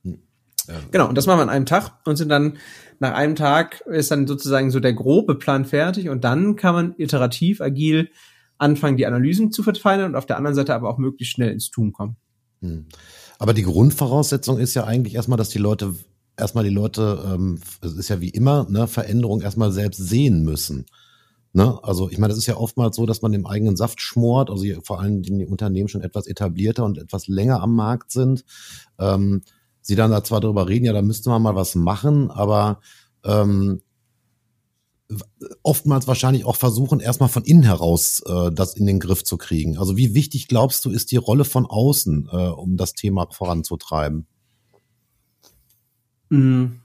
Mhm. 0.03 0.19
Genau, 0.91 1.09
und 1.09 1.17
das 1.17 1.27
machen 1.27 1.39
wir 1.39 1.45
an 1.45 1.49
einem 1.49 1.65
Tag 1.65 1.93
und 2.05 2.17
sind 2.17 2.29
dann 2.29 2.59
nach 2.99 3.15
einem 3.15 3.35
Tag 3.35 3.81
ist 3.87 4.11
dann 4.11 4.27
sozusagen 4.27 4.71
so 4.71 4.79
der 4.79 4.93
grobe 4.93 5.37
Plan 5.37 5.65
fertig 5.65 6.11
und 6.11 6.23
dann 6.23 6.57
kann 6.57 6.75
man 6.75 6.95
iterativ, 6.99 7.63
agil 7.63 8.11
anfangen, 8.59 8.99
die 8.99 9.07
Analysen 9.07 9.51
zu 9.51 9.63
verfeinern 9.63 10.11
und 10.11 10.17
auf 10.17 10.27
der 10.27 10.37
anderen 10.37 10.55
Seite 10.55 10.75
aber 10.75 10.91
auch 10.91 10.99
möglichst 10.99 11.33
schnell 11.33 11.51
ins 11.51 11.71
Tun 11.71 11.93
kommen. 11.93 12.17
Mhm. 12.61 12.89
Aber 13.39 13.55
die 13.55 13.63
Grundvoraussetzung 13.63 14.59
ist 14.59 14.75
ja 14.75 14.85
eigentlich 14.85 15.15
erstmal, 15.15 15.39
dass 15.39 15.49
die 15.49 15.59
Leute 15.59 15.95
erstmal 16.39 16.65
die 16.65 16.71
Leute, 16.71 17.23
ähm, 17.27 17.61
es 17.81 17.95
ist 17.95 18.09
ja 18.09 18.21
wie 18.21 18.31
immer, 18.31 18.67
ne, 18.69 18.87
Veränderung 18.87 19.41
erstmal 19.41 19.73
selbst 19.73 19.99
sehen 19.99 20.45
müssen. 20.45 20.87
Ne? 21.53 21.79
Also 21.83 22.11
ich 22.11 22.19
meine, 22.19 22.33
das 22.33 22.39
ist 22.39 22.47
ja 22.47 22.57
oftmals 22.57 22.97
so, 22.97 23.07
dass 23.07 23.23
man 23.23 23.33
im 23.33 23.47
eigenen 23.47 23.77
Saft 23.77 24.01
schmort, 24.01 24.51
also 24.51 24.65
vor 24.83 25.01
allem 25.01 25.23
die 25.23 25.47
Unternehmen 25.47 25.89
schon 25.89 26.03
etwas 26.03 26.27
etablierter 26.27 26.85
und 26.85 26.99
etwas 26.99 27.27
länger 27.27 27.63
am 27.63 27.75
Markt 27.75 28.13
sind. 28.13 28.45
Ähm, 28.99 29.43
sie 29.81 29.97
dann 29.97 30.11
da 30.11 30.23
zwar 30.23 30.41
darüber 30.41 30.69
reden, 30.69 30.85
ja, 30.85 30.93
da 30.93 31.03
müsste 31.03 31.31
man 31.31 31.43
mal 31.43 31.55
was 31.55 31.75
machen, 31.75 32.31
aber 32.31 32.81
ähm, 33.25 33.81
oftmals 35.63 36.07
wahrscheinlich 36.07 36.45
auch 36.45 36.57
versuchen, 36.57 37.01
erstmal 37.01 37.31
von 37.31 37.45
innen 37.45 37.63
heraus 37.63 38.23
äh, 38.27 38.53
das 38.53 38.75
in 38.75 38.87
den 38.87 39.01
Griff 39.01 39.25
zu 39.25 39.39
kriegen. 39.39 39.79
Also 39.79 39.97
wie 39.97 40.15
wichtig 40.15 40.49
glaubst 40.49 40.85
du, 40.85 40.91
ist 40.91 41.11
die 41.11 41.17
Rolle 41.17 41.45
von 41.45 41.65
außen, 41.65 42.29
äh, 42.31 42.37
um 42.37 42.77
das 42.77 42.93
Thema 42.93 43.27
voranzutreiben? 43.31 44.27
Mhm. 46.29 46.81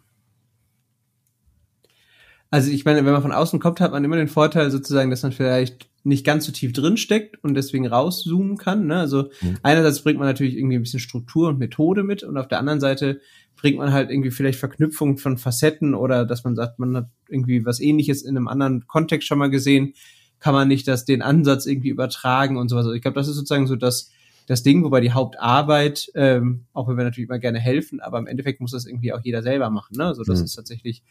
Also 2.53 2.69
ich 2.69 2.85
meine, 2.85 3.03
wenn 3.03 3.13
man 3.13 3.23
von 3.23 3.31
außen 3.31 3.59
kommt, 3.59 3.81
hat 3.81 3.93
man 3.93 4.03
immer 4.03 4.15
den 4.15 4.27
Vorteil 4.27 4.69
sozusagen, 4.69 5.09
dass 5.09 5.23
man 5.23 5.31
vielleicht 5.31 5.89
nicht 6.03 6.23
ganz 6.23 6.45
so 6.45 6.51
tief 6.51 6.71
drin 6.71 6.97
steckt 6.97 7.43
und 7.43 7.55
deswegen 7.55 7.87
rauszoomen 7.87 8.57
kann. 8.57 8.85
Ne? 8.85 8.99
Also 8.99 9.31
mhm. 9.41 9.57
einerseits 9.63 10.03
bringt 10.03 10.19
man 10.19 10.27
natürlich 10.27 10.55
irgendwie 10.55 10.75
ein 10.75 10.83
bisschen 10.83 10.99
Struktur 10.99 11.49
und 11.49 11.57
Methode 11.57 12.03
mit 12.03 12.21
und 12.21 12.37
auf 12.37 12.47
der 12.47 12.59
anderen 12.59 12.79
Seite 12.79 13.21
bringt 13.55 13.79
man 13.79 13.91
halt 13.91 14.11
irgendwie 14.11 14.29
vielleicht 14.29 14.59
Verknüpfung 14.59 15.17
von 15.17 15.39
Facetten 15.39 15.95
oder 15.95 16.27
dass 16.27 16.43
man 16.43 16.55
sagt, 16.55 16.77
man 16.77 16.95
hat 16.95 17.07
irgendwie 17.27 17.65
was 17.65 17.79
ähnliches 17.79 18.21
in 18.21 18.37
einem 18.37 18.47
anderen 18.47 18.85
Kontext 18.85 19.27
schon 19.27 19.39
mal 19.39 19.49
gesehen, 19.49 19.95
kann 20.39 20.53
man 20.53 20.67
nicht 20.67 20.87
das 20.87 21.05
den 21.05 21.23
Ansatz 21.23 21.65
irgendwie 21.65 21.89
übertragen 21.89 22.57
und 22.57 22.69
sowas. 22.69 22.85
Also 22.85 22.93
ich 22.93 23.01
glaube, 23.01 23.15
das 23.15 23.27
ist 23.27 23.35
sozusagen 23.35 23.65
so 23.65 23.75
das 23.75 24.11
das 24.45 24.61
Ding, 24.61 24.83
wobei 24.83 25.01
die 25.01 25.13
Hauptarbeit, 25.13 26.11
ähm, 26.13 26.65
auch 26.71 26.87
wenn 26.87 26.97
wir 26.97 27.03
natürlich 27.03 27.29
immer 27.29 27.39
gerne 27.39 27.59
helfen, 27.59 27.99
aber 27.99 28.19
im 28.19 28.27
Endeffekt 28.27 28.61
muss 28.61 28.73
das 28.73 28.85
irgendwie 28.85 29.11
auch 29.11 29.21
jeder 29.23 29.41
selber 29.41 29.71
machen. 29.71 29.97
Ne? 29.97 30.05
Also 30.05 30.23
das 30.23 30.37
mhm. 30.37 30.45
ist 30.45 30.53
tatsächlich 30.53 31.01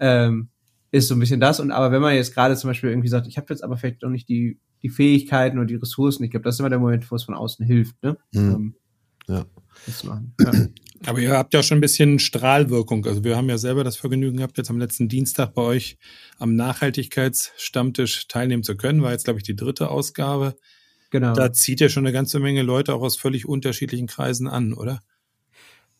ähm, 0.00 0.48
ist 0.90 1.08
so 1.08 1.14
ein 1.14 1.20
bisschen 1.20 1.40
das. 1.40 1.60
Und 1.60 1.70
aber 1.70 1.92
wenn 1.92 2.02
man 2.02 2.14
jetzt 2.14 2.34
gerade 2.34 2.56
zum 2.56 2.70
Beispiel 2.70 2.90
irgendwie 2.90 3.08
sagt, 3.08 3.26
ich 3.26 3.36
habe 3.36 3.46
jetzt 3.50 3.62
aber 3.62 3.76
vielleicht 3.76 4.02
noch 4.02 4.10
nicht 4.10 4.28
die 4.28 4.58
die 4.82 4.88
Fähigkeiten 4.88 5.58
oder 5.58 5.66
die 5.66 5.74
Ressourcen, 5.74 6.24
ich 6.24 6.30
glaube, 6.30 6.44
das 6.44 6.54
ist 6.54 6.60
immer 6.60 6.70
der 6.70 6.78
Moment, 6.78 7.10
wo 7.10 7.16
es 7.16 7.24
von 7.24 7.34
außen 7.34 7.66
hilft. 7.66 8.00
Ne? 8.02 8.16
Mhm. 8.32 8.40
Ähm, 8.40 8.74
ja. 9.26 9.46
Das 9.86 10.04
machen. 10.04 10.34
Ja. 10.40 10.52
Aber 11.06 11.20
ihr 11.20 11.30
habt 11.30 11.54
ja 11.54 11.62
schon 11.62 11.78
ein 11.78 11.82
bisschen 11.82 12.18
Strahlwirkung. 12.18 13.06
Also 13.06 13.22
wir 13.22 13.36
haben 13.36 13.48
ja 13.48 13.58
selber 13.58 13.84
das 13.84 13.96
Vergnügen 13.96 14.38
gehabt, 14.38 14.58
jetzt 14.58 14.70
am 14.70 14.78
letzten 14.78 15.08
Dienstag 15.08 15.54
bei 15.54 15.62
euch 15.62 15.96
am 16.38 16.56
Nachhaltigkeitsstammtisch 16.56 18.26
teilnehmen 18.26 18.64
zu 18.64 18.76
können. 18.76 19.02
War 19.02 19.12
jetzt, 19.12 19.24
glaube 19.24 19.38
ich, 19.38 19.44
die 19.44 19.54
dritte 19.54 19.90
Ausgabe. 19.90 20.56
Genau. 21.10 21.34
Da 21.34 21.52
zieht 21.52 21.80
ja 21.80 21.88
schon 21.88 22.04
eine 22.04 22.12
ganze 22.12 22.40
Menge 22.40 22.62
Leute 22.62 22.94
auch 22.94 23.02
aus 23.02 23.16
völlig 23.16 23.46
unterschiedlichen 23.46 24.08
Kreisen 24.08 24.48
an, 24.48 24.72
oder? 24.72 25.00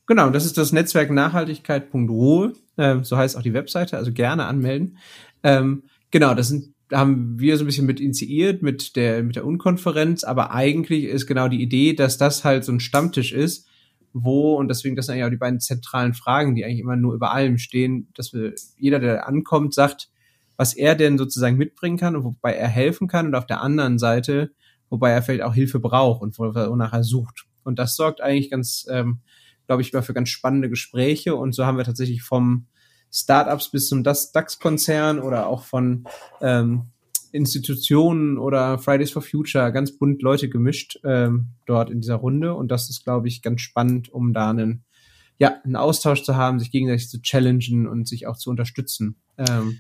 Genau, 0.08 0.30
das 0.30 0.46
ist 0.46 0.56
das 0.56 0.72
Netzwerk 0.72 1.10
Nachhaltigkeit.ru, 1.10 2.52
ähm, 2.78 3.04
so 3.04 3.18
heißt 3.18 3.36
auch 3.36 3.42
die 3.42 3.52
Webseite, 3.52 3.98
also 3.98 4.10
gerne 4.10 4.46
anmelden. 4.46 4.96
Ähm, 5.42 5.82
genau, 6.10 6.32
das 6.32 6.48
sind, 6.48 6.74
haben 6.90 7.38
wir 7.38 7.58
so 7.58 7.64
ein 7.64 7.66
bisschen 7.66 7.84
mit 7.84 8.00
initiiert 8.00 8.62
mit 8.62 8.96
der, 8.96 9.22
mit 9.22 9.36
der 9.36 9.44
Unkonferenz, 9.44 10.24
aber 10.24 10.50
eigentlich 10.52 11.04
ist 11.04 11.26
genau 11.26 11.48
die 11.48 11.60
Idee, 11.60 11.92
dass 11.92 12.16
das 12.16 12.42
halt 12.42 12.64
so 12.64 12.72
ein 12.72 12.80
Stammtisch 12.80 13.32
ist, 13.32 13.68
wo, 14.14 14.54
und 14.54 14.68
deswegen, 14.68 14.96
das 14.96 15.04
sind 15.04 15.12
eigentlich 15.12 15.26
auch 15.26 15.30
die 15.30 15.36
beiden 15.36 15.60
zentralen 15.60 16.14
Fragen, 16.14 16.54
die 16.54 16.64
eigentlich 16.64 16.80
immer 16.80 16.96
nur 16.96 17.12
über 17.12 17.32
allem 17.32 17.58
stehen, 17.58 18.08
dass 18.14 18.32
wir, 18.32 18.54
jeder, 18.78 19.00
der 19.00 19.28
ankommt, 19.28 19.74
sagt, 19.74 20.08
was 20.56 20.72
er 20.72 20.94
denn 20.94 21.18
sozusagen 21.18 21.58
mitbringen 21.58 21.98
kann 21.98 22.16
und 22.16 22.24
wobei 22.24 22.54
er 22.54 22.68
helfen 22.68 23.08
kann 23.08 23.26
und 23.26 23.34
auf 23.34 23.46
der 23.46 23.60
anderen 23.60 23.98
Seite, 23.98 24.52
wobei 24.88 25.10
er 25.10 25.20
vielleicht 25.20 25.42
auch 25.42 25.54
Hilfe 25.54 25.80
braucht 25.80 26.22
und 26.22 26.38
wonach 26.38 26.94
er 26.94 27.04
sucht. 27.04 27.44
Und 27.62 27.78
das 27.78 27.94
sorgt 27.94 28.22
eigentlich 28.22 28.50
ganz, 28.50 28.86
ähm, 28.88 29.20
glaube 29.68 29.82
ich, 29.82 29.92
immer 29.92 30.02
für 30.02 30.14
ganz 30.14 30.30
spannende 30.30 30.68
Gespräche. 30.68 31.36
Und 31.36 31.54
so 31.54 31.64
haben 31.64 31.76
wir 31.76 31.84
tatsächlich 31.84 32.22
vom 32.22 32.66
Startups 33.12 33.70
bis 33.70 33.88
zum 33.88 34.02
DAX-Konzern 34.02 35.20
oder 35.20 35.46
auch 35.46 35.62
von 35.62 36.04
ähm, 36.40 36.86
Institutionen 37.30 38.38
oder 38.38 38.78
Fridays 38.78 39.12
for 39.12 39.22
Future 39.22 39.70
ganz 39.70 39.96
bunt 39.96 40.22
Leute 40.22 40.48
gemischt 40.48 40.98
ähm, 41.04 41.48
dort 41.66 41.90
in 41.90 42.00
dieser 42.00 42.16
Runde. 42.16 42.54
Und 42.54 42.70
das 42.70 42.90
ist, 42.90 43.04
glaube 43.04 43.28
ich, 43.28 43.42
ganz 43.42 43.60
spannend, 43.60 44.08
um 44.08 44.32
da 44.32 44.50
einen 44.50 44.84
ja, 45.40 45.60
einen 45.62 45.76
Austausch 45.76 46.24
zu 46.24 46.34
haben, 46.34 46.58
sich 46.58 46.72
gegenseitig 46.72 47.08
zu 47.08 47.22
challengen 47.22 47.86
und 47.86 48.08
sich 48.08 48.26
auch 48.26 48.36
zu 48.36 48.50
unterstützen. 48.50 49.20
Ähm, 49.36 49.78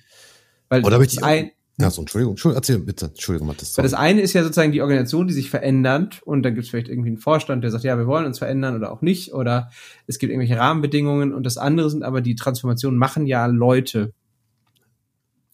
weil 0.68 0.84
Oder 0.84 0.98
möchte 0.98 1.16
ich 1.16 1.24
ein, 1.24 1.50
ja, 1.80 1.90
so, 1.90 2.02
Entschuldigung, 2.02 2.32
Entschuldigung, 2.32 2.58
erzähl 2.58 2.78
bitte, 2.80 3.06
Entschuldigung, 3.06 3.46
Matthias. 3.46 3.78
Weil 3.78 3.84
das 3.84 3.94
eine 3.94 4.20
ist 4.20 4.32
ja 4.32 4.42
sozusagen 4.42 4.72
die 4.72 4.82
Organisation, 4.82 5.28
die 5.28 5.32
sich 5.32 5.48
verändert 5.48 6.20
und 6.24 6.42
dann 6.42 6.54
gibt 6.54 6.64
es 6.64 6.70
vielleicht 6.70 6.88
irgendwie 6.88 7.10
einen 7.10 7.18
Vorstand, 7.18 7.62
der 7.62 7.70
sagt, 7.70 7.84
ja, 7.84 7.96
wir 7.96 8.08
wollen 8.08 8.26
uns 8.26 8.38
verändern 8.38 8.74
oder 8.74 8.90
auch 8.90 9.00
nicht 9.00 9.32
oder 9.32 9.70
es 10.08 10.18
gibt 10.18 10.32
irgendwelche 10.32 10.58
Rahmenbedingungen 10.58 11.32
und 11.32 11.44
das 11.44 11.56
andere 11.56 11.88
sind 11.88 12.02
aber 12.02 12.20
die 12.20 12.34
Transformationen 12.34 12.98
machen 12.98 13.26
ja 13.26 13.46
Leute. 13.46 14.12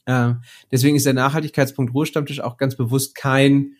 Äh, 0.06 0.32
deswegen 0.72 0.96
ist 0.96 1.04
der 1.04 1.12
Nachhaltigkeitspunkt 1.12 1.92
Ruhestammtisch 1.92 2.40
auch 2.40 2.56
ganz 2.56 2.74
bewusst 2.74 3.14
kein 3.14 3.74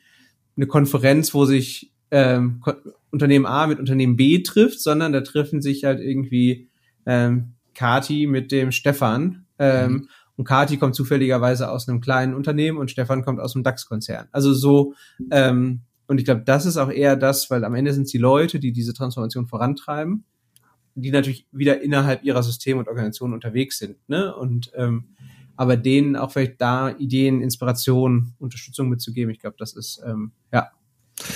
eine 0.55 0.67
Konferenz, 0.67 1.33
wo 1.33 1.47
sich 1.47 1.93
ähm, 2.11 2.63
Unternehmen 3.11 3.47
A 3.47 3.67
mit 3.67 3.79
Unternehmen 3.79 4.17
B 4.17 4.43
trifft, 4.43 4.81
sondern 4.81 5.15
da 5.15 5.23
treffen 5.23 5.63
sich 5.63 5.85
halt 5.85 5.99
irgendwie 5.99 6.69
ähm, 7.07 7.55
Kati 7.75 8.27
mit 8.27 8.53
dem 8.53 8.71
Stefan 8.71 9.47
ähm, 9.59 9.93
mhm 9.93 10.09
und 10.37 10.45
Kati 10.45 10.77
kommt 10.77 10.95
zufälligerweise 10.95 11.71
aus 11.71 11.89
einem 11.89 12.01
kleinen 12.01 12.35
Unternehmen 12.35 12.79
und 12.79 12.91
Stefan 12.91 13.25
kommt 13.25 13.41
aus 13.41 13.55
einem 13.55 13.65
DAX-Konzern. 13.65 14.29
Also 14.33 14.53
so, 14.53 14.95
ähm, 15.31 15.83
und 16.07 16.19
ich 16.19 16.25
glaube, 16.25 16.43
das 16.45 16.67
ist 16.67 16.77
auch 16.77 16.91
eher 16.91 17.17
das, 17.17 17.51
weil 17.51 17.65
am 17.65 17.75
Ende 17.75 17.93
sind 17.93 18.05
es 18.05 18.11
die 18.11 18.19
Leute, 18.19 18.59
die 18.59 18.73
diese 18.73 18.95
Transformation 18.95 19.47
vorantreiben, 19.47 20.25
die 20.95 21.11
natürlich 21.11 21.47
wieder 21.51 21.81
innerhalb 21.83 22.25
ihrer 22.25 22.43
Systeme 22.43 22.81
und 22.81 22.89
Organisationen 22.89 23.35
unterwegs 23.35 23.79
sind, 23.79 23.97
ne? 24.09 24.35
Und 24.35 24.71
ähm, 24.75 25.09
aber 25.57 25.77
denen 25.77 26.17
auch 26.17 26.33
vielleicht 26.33 26.61
da 26.61 26.91
Ideen, 26.91 27.41
Inspiration, 27.41 28.35
Unterstützung 28.39 28.89
mitzugeben, 28.89 29.31
ich 29.31 29.39
glaube, 29.39 29.57
das 29.59 29.73
ist 29.75 30.03
ähm, 30.05 30.33
ja 30.53 30.71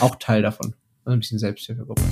auch 0.00 0.16
Teil 0.16 0.42
davon. 0.42 0.74
Also 1.04 1.16
ein 1.16 1.20
bisschen 1.20 1.38
Selbsthilfegruppe. 1.38 2.02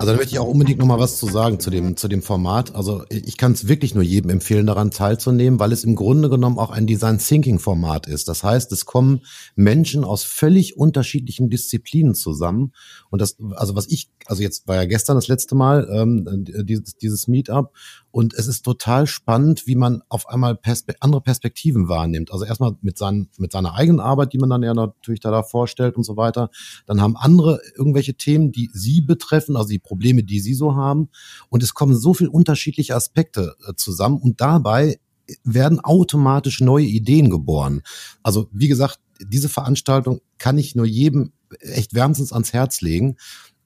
Also 0.00 0.12
da 0.12 0.16
möchte 0.16 0.32
ich 0.32 0.38
auch 0.38 0.48
unbedingt 0.48 0.78
noch 0.78 0.86
mal 0.86 0.98
was 0.98 1.18
zu 1.18 1.26
sagen 1.26 1.60
zu 1.60 1.68
dem, 1.68 1.94
zu 1.94 2.08
dem 2.08 2.22
Format. 2.22 2.74
Also 2.74 3.04
ich 3.10 3.36
kann 3.36 3.52
es 3.52 3.68
wirklich 3.68 3.94
nur 3.94 4.02
jedem 4.02 4.30
empfehlen, 4.30 4.66
daran 4.66 4.90
teilzunehmen, 4.90 5.60
weil 5.60 5.72
es 5.72 5.84
im 5.84 5.94
Grunde 5.94 6.30
genommen 6.30 6.58
auch 6.58 6.70
ein 6.70 6.86
Design 6.86 7.18
Thinking 7.18 7.58
Format 7.58 8.06
ist. 8.06 8.26
Das 8.26 8.42
heißt, 8.42 8.72
es 8.72 8.86
kommen 8.86 9.20
Menschen 9.56 10.04
aus 10.04 10.24
völlig 10.24 10.78
unterschiedlichen 10.78 11.50
Disziplinen 11.50 12.14
zusammen. 12.14 12.72
Und 13.10 13.20
das, 13.20 13.36
also 13.56 13.76
was 13.76 13.88
ich, 13.88 14.08
also 14.24 14.42
jetzt 14.42 14.66
war 14.66 14.76
ja 14.76 14.86
gestern 14.86 15.16
das 15.16 15.28
letzte 15.28 15.54
Mal 15.54 15.86
ähm, 15.92 16.46
dieses, 16.64 16.96
dieses 16.96 17.28
Meetup 17.28 17.74
und 18.12 18.34
es 18.34 18.46
ist 18.46 18.62
total 18.62 19.06
spannend, 19.06 19.66
wie 19.66 19.76
man 19.76 20.02
auf 20.08 20.28
einmal 20.28 20.56
Perspe 20.56 20.94
andere 21.00 21.20
Perspektiven 21.20 21.88
wahrnimmt. 21.88 22.32
Also 22.32 22.44
erstmal 22.44 22.76
mit, 22.82 22.98
seinen, 22.98 23.28
mit 23.38 23.52
seiner 23.52 23.74
eigenen 23.74 24.00
Arbeit, 24.00 24.32
die 24.32 24.38
man 24.38 24.50
dann 24.50 24.62
ja 24.62 24.74
natürlich 24.74 25.20
da, 25.20 25.30
da 25.30 25.42
vorstellt 25.42 25.96
und 25.96 26.04
so 26.04 26.16
weiter. 26.16 26.50
Dann 26.86 27.00
haben 27.00 27.16
andere 27.16 27.60
irgendwelche 27.76 28.14
Themen, 28.14 28.52
die 28.52 28.68
sie 28.72 29.00
betreffen, 29.00 29.56
also 29.56 29.68
die 29.68 29.78
Probleme, 29.78 30.24
die 30.24 30.40
sie 30.40 30.54
so 30.54 30.74
haben. 30.74 31.08
Und 31.48 31.62
es 31.62 31.74
kommen 31.74 31.96
so 31.96 32.14
viele 32.14 32.30
unterschiedliche 32.30 32.96
Aspekte 32.96 33.54
äh, 33.66 33.74
zusammen 33.74 34.18
und 34.18 34.40
dabei 34.40 34.98
werden 35.44 35.78
automatisch 35.78 36.60
neue 36.60 36.86
Ideen 36.86 37.30
geboren. 37.30 37.82
Also 38.22 38.48
wie 38.52 38.68
gesagt, 38.68 38.98
diese 39.22 39.48
Veranstaltung 39.48 40.20
kann 40.38 40.58
ich 40.58 40.74
nur 40.74 40.86
jedem 40.86 41.32
echt 41.60 41.94
wärmstens 41.94 42.32
ans 42.32 42.52
Herz 42.52 42.80
legen, 42.80 43.16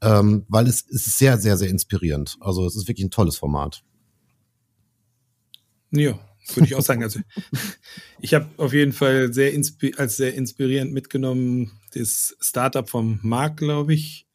ähm, 0.03 0.45
weil 0.49 0.67
es, 0.67 0.85
es 0.91 1.07
ist 1.07 1.19
sehr, 1.19 1.39
sehr, 1.39 1.57
sehr 1.57 1.71
inspirierend. 1.71 2.37
Also 2.41 2.67
es 2.67 2.77
ist 2.77 2.89
wirklich 2.89 3.07
ein 3.07 3.11
tolles 3.11 3.37
Format. 3.37 3.83
Ja, 5.95 6.19
würde 6.55 6.67
ich 6.67 6.75
auch 6.75 6.83
sagen. 6.83 7.03
Also 7.03 7.21
ich 8.21 8.35
habe 8.35 8.49
auf 8.57 8.73
jeden 8.73 8.93
Fall 8.93 9.33
sehr 9.33 9.53
als 9.97 10.17
sehr 10.17 10.35
inspirierend 10.35 10.93
mitgenommen 10.93 11.73
das 11.95 12.37
Startup 12.41 12.89
vom 12.89 13.21
Markt, 13.23 13.59
glaube 13.59 13.95
ich, 13.95 14.27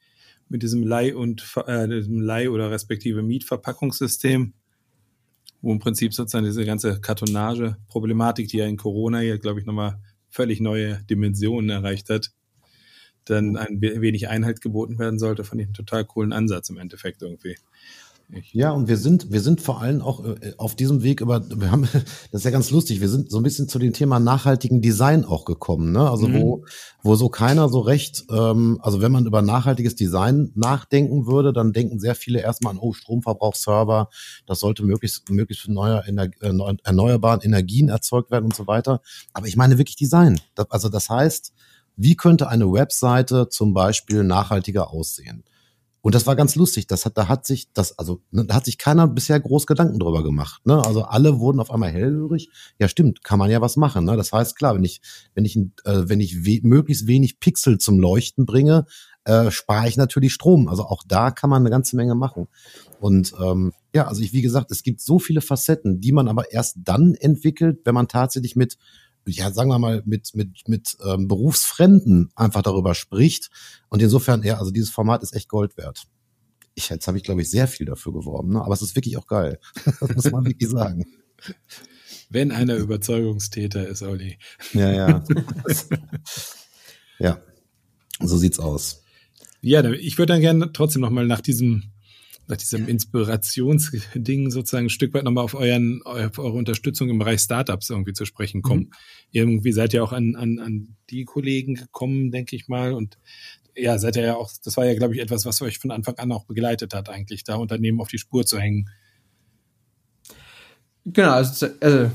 mit 0.47 0.64
diesem 0.64 0.84
Leih- 0.84 1.16
und 1.16 1.45
äh, 1.68 1.88
diesem 1.88 2.22
Leih- 2.22 2.49
oder 2.49 2.72
respektive 2.72 3.22
Mietverpackungssystem, 3.22 4.53
wo 5.62 5.72
im 5.72 5.80
Prinzip 5.80 6.14
sozusagen 6.14 6.45
diese 6.45 6.66
ganze 6.66 6.99
Kartonage-Problematik, 7.01 8.47
die 8.47 8.57
ja 8.57 8.66
in 8.66 8.78
Corona 8.78 9.20
hier, 9.20 9.38
glaube 9.38 9.60
ich, 9.60 9.66
nochmal 9.66 9.99
völlig 10.30 10.62
neue 10.62 11.03
Dimensionen 11.03 11.70
erreicht 11.70 12.10
hat, 12.10 12.32
dann 13.26 13.57
ein 13.57 13.82
wenig 13.82 14.28
Einhalt 14.28 14.62
geboten 14.62 14.97
werden 14.97 15.20
sollte, 15.20 15.43
fand 15.43 15.62
ich 15.62 15.68
einen 15.68 15.74
total 15.74 16.05
coolen 16.05 16.34
Ansatz 16.34 16.70
im 16.70 16.78
Endeffekt 16.78 17.22
irgendwie. 17.22 17.57
Ja, 18.52 18.72
und 18.72 18.88
wir 18.88 18.98
sind, 18.98 19.32
wir 19.32 19.42
sind 19.42 19.60
vor 19.60 19.82
allem 19.82 20.04
auch 20.04 20.24
äh, 20.24 20.54
auf 20.58 20.76
diesem 20.76 21.02
Weg 21.02 21.20
über, 21.20 21.44
wir 21.50 21.72
haben, 21.72 21.82
das 22.32 22.42
ist 22.42 22.46
ja 22.46 22.52
ganz 22.52 22.70
lustig, 22.70 23.02
wir 23.02 23.10
sind 23.10 23.32
so 23.32 23.38
ein 23.38 23.44
bisschen 23.44 23.68
zu 23.68 23.80
dem 23.80 23.92
Thema 23.92 24.20
nachhaltigen 24.20 24.82
Design 24.82 25.26
auch 25.26 25.46
gekommen, 25.46 25.92
ne? 25.92 26.08
Also 26.08 26.28
mhm. 26.28 26.42
wo, 26.42 26.66
wo 27.02 27.16
so 27.16 27.30
keiner 27.30 27.70
so 27.70 27.80
recht, 27.80 28.26
ähm, 28.32 28.80
also 28.84 29.02
wenn 29.02 29.12
man 29.12 29.26
über 29.26 29.42
nachhaltiges 29.42 29.96
Design 29.96 30.52
nachdenken 30.54 31.26
würde, 31.26 31.54
dann 31.54 31.74
denken 31.74 32.00
sehr 32.00 32.14
viele 32.14 32.42
erstmal 32.42 32.74
an, 32.74 32.80
oh, 32.80 32.94
Stromverbrauchsserver, 32.94 34.10
das 34.46 34.60
sollte 34.60 34.84
möglichst, 34.84 35.28
möglichst 35.32 35.66
für 35.66 35.74
neue 35.74 36.04
Ener 36.06 36.30
äh, 36.42 36.78
erneuerbaren 36.84 37.42
Energien 37.42 37.90
erzeugt 37.90 38.30
werden 38.30 38.46
und 38.46 38.56
so 38.56 38.68
weiter. 38.68 39.02
Aber 39.34 39.48
ich 39.48 39.58
meine 39.58 39.80
wirklich 39.80 39.96
Design. 39.96 40.40
Das, 40.54 40.70
also 40.70 40.90
das 40.90 41.10
heißt, 41.10 41.52
wie 41.96 42.16
könnte 42.16 42.48
eine 42.48 42.72
Webseite 42.72 43.50
zum 43.50 43.74
Beispiel 43.74 44.24
nachhaltiger 44.24 44.92
aussehen? 44.92 45.44
Und 46.02 46.16
das 46.16 46.26
war 46.26 46.36
ganz 46.36 46.56
lustig. 46.56 46.88
Das 46.88 47.06
hat, 47.06 47.18
da 47.18 47.28
hat 47.28 47.45
sich 47.45 47.72
das, 47.74 47.97
also 48.00 48.22
ne, 48.32 48.45
da 48.45 48.56
hat 48.56 48.66
sich 48.66 48.78
keiner 48.78 49.08
bisher 49.08 49.39
groß 49.39 49.68
Gedanken 49.68 50.00
drüber 50.00 50.24
gemacht. 50.24 50.66
Ne? 50.66 50.84
Also 50.86 51.04
alle 51.04 51.39
wurden 51.39 51.60
auf 51.60 51.72
einmal 51.72 51.89
hellhörig. 51.89 52.50
Ja, 52.80 52.88
stimmt, 52.88 53.24
kann 53.24 53.39
man 53.39 53.52
ja 53.52 53.60
was 53.62 53.76
machen. 53.76 54.06
Ne? 54.06 54.16
Das 54.16 54.32
heißt, 54.32 54.56
klar, 54.56 54.76
wenn 54.76 54.84
ich, 54.84 55.02
wenn 55.36 55.45
ich, 55.45 55.58
äh, 55.58 56.04
wenn 56.08 56.22
ich 56.22 56.45
we 56.45 56.60
möglichst 56.64 57.08
wenig 57.08 57.39
Pixel 57.39 57.80
zum 57.80 58.00
Leuchten 58.00 58.45
bringe, 58.45 58.86
äh, 59.26 59.52
spare 59.52 59.89
ich 59.89 59.97
natürlich 59.97 60.34
Strom. 60.34 60.70
Also 60.70 60.86
auch 60.86 61.04
da 61.06 61.32
kann 61.32 61.50
man 61.50 61.62
eine 61.62 61.70
ganze 61.70 61.95
Menge 61.95 62.16
machen. 62.16 62.47
Und 63.00 63.34
ähm, 63.41 63.74
ja, 63.93 64.08
also 64.08 64.22
ich, 64.22 64.32
wie 64.34 64.41
gesagt, 64.41 64.72
es 64.72 64.84
gibt 64.84 65.02
so 65.02 65.20
viele 65.20 65.41
Facetten, 65.41 66.00
die 66.00 66.12
man 66.12 66.28
aber 66.28 66.52
erst 66.52 66.78
dann 66.84 67.14
entwickelt, 67.16 67.82
wenn 67.84 67.93
man 67.93 68.08
tatsächlich 68.08 68.56
mit 68.56 68.78
ja, 69.30 69.52
sagen 69.52 69.70
wir 69.70 69.80
mal, 69.80 70.04
mit, 70.06 70.36
mit, 70.36 70.68
mit 70.68 70.98
ähm, 71.06 71.28
Berufsfremden 71.28 72.32
einfach 72.36 72.62
darüber 72.62 72.96
spricht. 72.96 73.50
Und 73.90 74.02
insofern, 74.02 74.44
ja, 74.44 74.58
also 74.58 74.72
dieses 74.72 74.90
Format 74.90 75.24
ist 75.24 75.34
echt 75.34 75.50
Gold 75.50 75.78
wert. 75.78 76.04
Ich, 76.76 76.90
jetzt 76.90 77.08
habe 77.08 77.18
ich, 77.18 77.24
glaube 77.24 77.42
ich, 77.42 77.50
sehr 77.50 77.68
viel 77.68 77.86
dafür 77.86 78.14
geworben, 78.14 78.54
ne? 78.54 78.62
aber 78.62 78.74
es 78.74 78.82
ist 78.82 78.96
wirklich 78.96 79.18
auch 79.18 79.28
geil. 79.28 79.60
das 80.00 80.16
muss 80.16 80.32
man 80.32 80.46
wirklich 80.46 80.70
sagen. 80.70 81.06
Wenn 82.30 82.52
einer 82.52 82.76
Überzeugungstäter 82.76 83.88
ist, 83.88 84.04
Olli. 84.04 84.38
Ja, 84.74 84.92
ja. 84.92 85.24
ja, 87.20 87.42
so 88.22 88.38
sieht's 88.38 88.60
aus. 88.60 89.04
Ja, 89.62 89.84
ich 89.92 90.18
würde 90.18 90.34
dann 90.34 90.42
gerne 90.42 90.72
trotzdem 90.72 91.02
nochmal 91.02 91.26
nach 91.26 91.42
diesem 91.42 91.92
nach 92.50 92.58
diesem 92.58 92.88
Inspirationsding 92.88 94.50
sozusagen 94.50 94.88
ein 94.88 94.89
Stück 94.89 95.14
weit 95.14 95.24
nochmal 95.24 95.43
auf 95.43 95.54
euren, 95.54 96.02
auf 96.04 96.39
eure 96.39 96.58
Unterstützung 96.58 97.10
im 97.10 97.20
Bereich 97.20 97.41
Startups 97.41 97.89
irgendwie 97.91 98.14
zu 98.14 98.26
sprechen 98.26 98.64
kommen. 98.64 98.86
Mhm. 98.86 98.93
Irgendwie 99.32 99.72
seid 99.72 99.93
ihr 99.93 100.04
auch 100.04 100.12
an, 100.12 100.36
an, 100.36 100.60
an 100.60 100.95
die 101.12 101.26
Kollegen 101.26 101.76
gekommen, 101.76 102.32
denke 102.32 102.56
ich 102.56 102.68
mal. 102.68 102.93
Und 102.93 103.20
ja, 103.76 104.00
seid 104.00 104.16
ihr 104.16 104.24
ja 104.24 104.36
auch, 104.36 104.52
das 104.64 104.78
war 104.78 104.86
ja, 104.86 104.95
glaube 104.95 105.14
ich, 105.14 105.22
etwas, 105.22 105.45
was 105.45 105.62
euch 105.62 105.78
von 105.78 105.91
Anfang 105.91 106.16
an 106.18 106.32
auch 106.32 106.45
begleitet 106.45 106.95
hat, 106.95 107.10
eigentlich, 107.10 107.43
da 107.43 107.56
Unternehmen 107.56 108.02
auf 108.02 108.10
die 108.10 108.18
Spur 108.18 108.45
zu 108.45 108.60
hängen. 108.60 108.89
Genau, 111.06 111.32
also, 111.32 111.68
also 111.80 112.12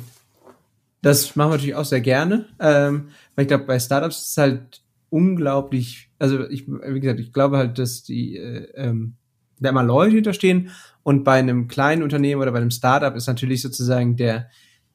das 1.01 1.37
machen 1.37 1.51
wir 1.51 1.57
natürlich 1.57 1.75
auch 1.77 1.85
sehr 1.85 2.01
gerne. 2.01 2.47
Ähm, 2.59 3.11
weil 3.37 3.45
ich 3.45 3.49
glaube, 3.49 3.65
bei 3.65 3.79
Startups 3.79 4.19
ist 4.19 4.31
es 4.31 4.37
halt 4.37 4.83
unglaublich, 5.11 6.11
also 6.19 6.49
ich, 6.49 6.67
wie 6.67 7.01
gesagt, 7.01 7.21
ich 7.21 7.33
glaube 7.33 7.57
halt, 7.57 7.79
dass 7.79 8.03
die 8.03 8.37
äh, 8.37 8.69
ähm, 8.75 9.15
da 9.61 9.71
immer 9.71 9.83
Leute 9.83 10.15
hinterstehen. 10.15 10.71
Und 11.03 11.25
bei 11.25 11.39
einem 11.39 11.69
kleinen 11.69 12.03
Unternehmen 12.03 12.41
oder 12.41 12.53
bei 12.53 12.59
einem 12.59 12.71
Startup 12.71 13.15
ist 13.15 13.27
natürlich 13.27 13.63
sozusagen 13.63 14.17
der, 14.17 14.49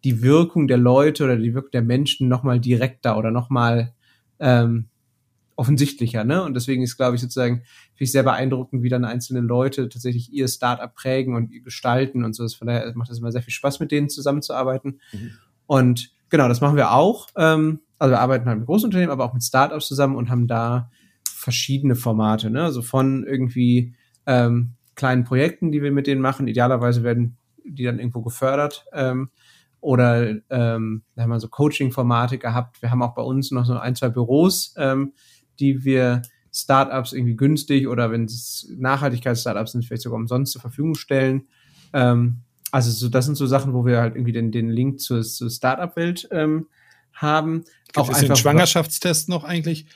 die 0.03 0.22
Wirkung 0.22 0.68
der 0.68 0.78
Leute 0.78 1.24
oder 1.24 1.38
die 1.38 1.53
Wirkung 1.53 1.72
der 1.72 1.82
Menschen 1.82 2.28
nochmal 2.28 2.60
direkter 2.60 3.18
oder 3.18 3.32
nochmal 3.32 3.93
ähm, 4.39 4.89
offensichtlicher. 5.60 6.24
Ne? 6.24 6.41
Und 6.41 6.53
deswegen 6.53 6.82
ist, 6.82 6.95
glaube 6.95 7.16
ich, 7.16 7.22
sozusagen 7.22 7.57
finde 7.57 8.03
ich 8.05 8.12
sehr 8.14 8.24
beeindruckend, 8.24 8.82
wie 8.82 8.89
dann 8.89 9.03
einzelne 9.03 9.41
Leute 9.41 9.89
tatsächlich 9.89 10.32
ihr 10.32 10.47
Startup 10.47 10.93
prägen 10.95 11.36
und 11.36 11.51
gestalten 11.64 12.24
und 12.24 12.34
so. 12.34 12.47
Von 12.47 12.68
daher 12.68 12.91
macht 12.95 13.12
es 13.12 13.20
immer 13.20 13.32
sehr 13.32 13.41
viel 13.41 13.53
Spaß, 13.53 13.82
mit 13.82 13.91
denen 13.91 14.10
zusammenzuarbeiten. 14.10 15.01
Mhm. 15.12 15.32
Und 15.68 16.12
genau, 16.30 16.47
das 16.47 16.62
machen 16.62 16.78
wir 16.78 16.91
auch. 16.91 17.28
Ähm, 17.36 17.82
also 17.99 18.14
wir 18.14 18.22
arbeiten 18.22 18.47
halt 18.47 18.60
mit 18.60 18.68
Großunternehmen, 18.68 19.12
aber 19.12 19.26
auch 19.26 19.34
mit 19.34 19.43
Startups 19.43 19.88
zusammen 19.88 20.16
und 20.16 20.30
haben 20.30 20.47
da 20.47 20.89
verschiedene 21.30 21.95
Formate. 21.95 22.49
Ne? 22.49 22.64
Also 22.64 22.82
von 22.82 23.26
irgendwie 23.28 23.95
ähm, 24.30 24.76
kleinen 24.94 25.24
Projekten, 25.24 25.72
die 25.72 25.82
wir 25.82 25.92
mit 25.92 26.06
denen 26.06 26.22
machen. 26.22 26.48
Idealerweise 26.48 27.04
werden 27.04 27.38
die 27.66 27.84
dann 27.84 27.98
irgendwo 27.98 28.22
gefördert. 28.22 28.86
Ähm, 28.94 29.30
oder 29.82 30.36
ähm, 30.50 31.04
da 31.16 31.24
haben 31.24 31.30
wir 31.30 31.40
so 31.40 31.48
Coaching-Formate 31.48 32.38
gehabt. 32.38 32.82
Wir 32.82 32.92
haben 32.92 33.02
auch 33.02 33.16
bei 33.16 33.24
uns 33.24 33.50
noch 33.50 33.66
so 33.66 33.76
ein, 33.78 33.96
zwei 33.96 34.10
Büros, 34.10 34.76
ähm, 34.78 35.14
die 35.60 35.84
wir 35.84 36.22
Startups 36.54 37.14
irgendwie 37.14 37.36
günstig 37.36 37.88
oder 37.88 38.12
wenn 38.12 38.26
es 38.26 38.72
Nachhaltigkeits-Startups 38.78 39.72
sind, 39.72 39.84
vielleicht 39.84 40.04
sogar 40.04 40.20
umsonst 40.20 40.54
zur 40.54 40.62
Verfügung 40.62 40.96
stellen. 40.96 41.48
Ähm, 41.94 42.42
also 42.72 42.92
so, 42.92 43.10
das 43.10 43.26
sind 43.26 43.36
so 43.36 43.48
Sachen, 43.48 43.74
wo 43.74 43.86
wir 43.86 44.00
halt 44.00 44.16
irgendwie 44.16 44.32
den, 44.32 44.52
den 44.52 44.70
Link 44.70 45.00
zur, 45.00 45.24
zur 45.24 45.50
Startup-Welt 45.50 46.28
ähm, 46.32 46.68
haben. 47.14 47.64
Gibt 47.86 47.98
auch 47.98 48.10
es 48.10 48.20
den 48.20 48.36
Schwangerschaftstest 48.36 49.28
noch 49.28 49.44
eigentlich? 49.44 49.88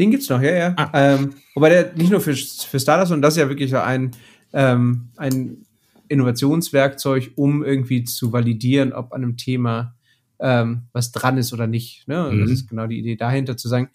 Den 0.00 0.10
gibt's 0.10 0.30
noch, 0.30 0.40
ja, 0.40 0.52
ja. 0.52 0.74
Ah. 0.76 0.90
Ähm, 0.94 1.34
wobei 1.54 1.68
der 1.68 1.92
nicht 1.94 2.10
nur 2.10 2.22
für, 2.22 2.34
für 2.34 2.80
Startups, 2.80 3.10
sondern 3.10 3.22
das 3.22 3.34
ist 3.34 3.40
ja 3.40 3.48
wirklich 3.50 3.76
ein, 3.76 4.12
ähm, 4.54 5.10
ein 5.16 5.66
Innovationswerkzeug, 6.08 7.32
um 7.36 7.62
irgendwie 7.62 8.04
zu 8.04 8.32
validieren, 8.32 8.94
ob 8.94 9.12
an 9.12 9.22
einem 9.22 9.36
Thema 9.36 9.94
ähm, 10.38 10.84
was 10.92 11.12
dran 11.12 11.36
ist 11.36 11.52
oder 11.52 11.66
nicht. 11.66 12.08
Ne? 12.08 12.30
Mhm. 12.32 12.40
Das 12.40 12.50
ist 12.50 12.68
genau 12.68 12.86
die 12.86 12.98
Idee 12.98 13.16
dahinter, 13.16 13.58
zu 13.58 13.68
sagen, 13.68 13.90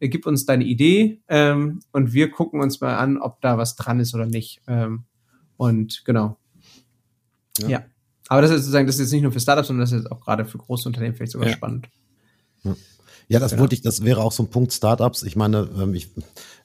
gib 0.00 0.26
uns 0.26 0.44
deine 0.44 0.64
Idee 0.64 1.20
ähm, 1.28 1.80
und 1.92 2.12
wir 2.12 2.30
gucken 2.30 2.60
uns 2.60 2.82
mal 2.82 2.96
an, 2.96 3.16
ob 3.16 3.40
da 3.40 3.56
was 3.56 3.74
dran 3.74 4.00
ist 4.00 4.14
oder 4.14 4.26
nicht. 4.26 4.60
Ähm, 4.66 5.04
und 5.56 6.02
genau. 6.04 6.36
Ja. 7.58 7.68
ja. 7.68 7.84
Aber 8.28 8.42
das 8.42 8.50
ist 8.50 8.58
sozusagen, 8.58 8.86
das 8.86 8.96
ist 8.96 9.00
jetzt 9.00 9.12
nicht 9.12 9.22
nur 9.22 9.32
für 9.32 9.40
Startups, 9.40 9.68
sondern 9.68 9.86
das 9.86 9.92
ist 9.92 10.12
auch 10.12 10.20
gerade 10.20 10.44
für 10.44 10.58
große 10.58 10.86
Unternehmen 10.86 11.14
vielleicht 11.14 11.32
sogar 11.32 11.48
ja. 11.48 11.54
spannend. 11.54 11.88
Ja. 12.64 12.76
Ja, 13.28 13.38
das 13.38 13.52
genau. 13.52 13.62
wollte 13.62 13.74
ich, 13.74 13.82
das 13.82 14.04
wäre 14.04 14.22
auch 14.22 14.32
so 14.32 14.42
ein 14.42 14.50
Punkt 14.50 14.72
Startups. 14.72 15.22
Ich 15.22 15.36
meine, 15.36 15.68
ähm, 15.78 15.94
ich, 15.94 16.08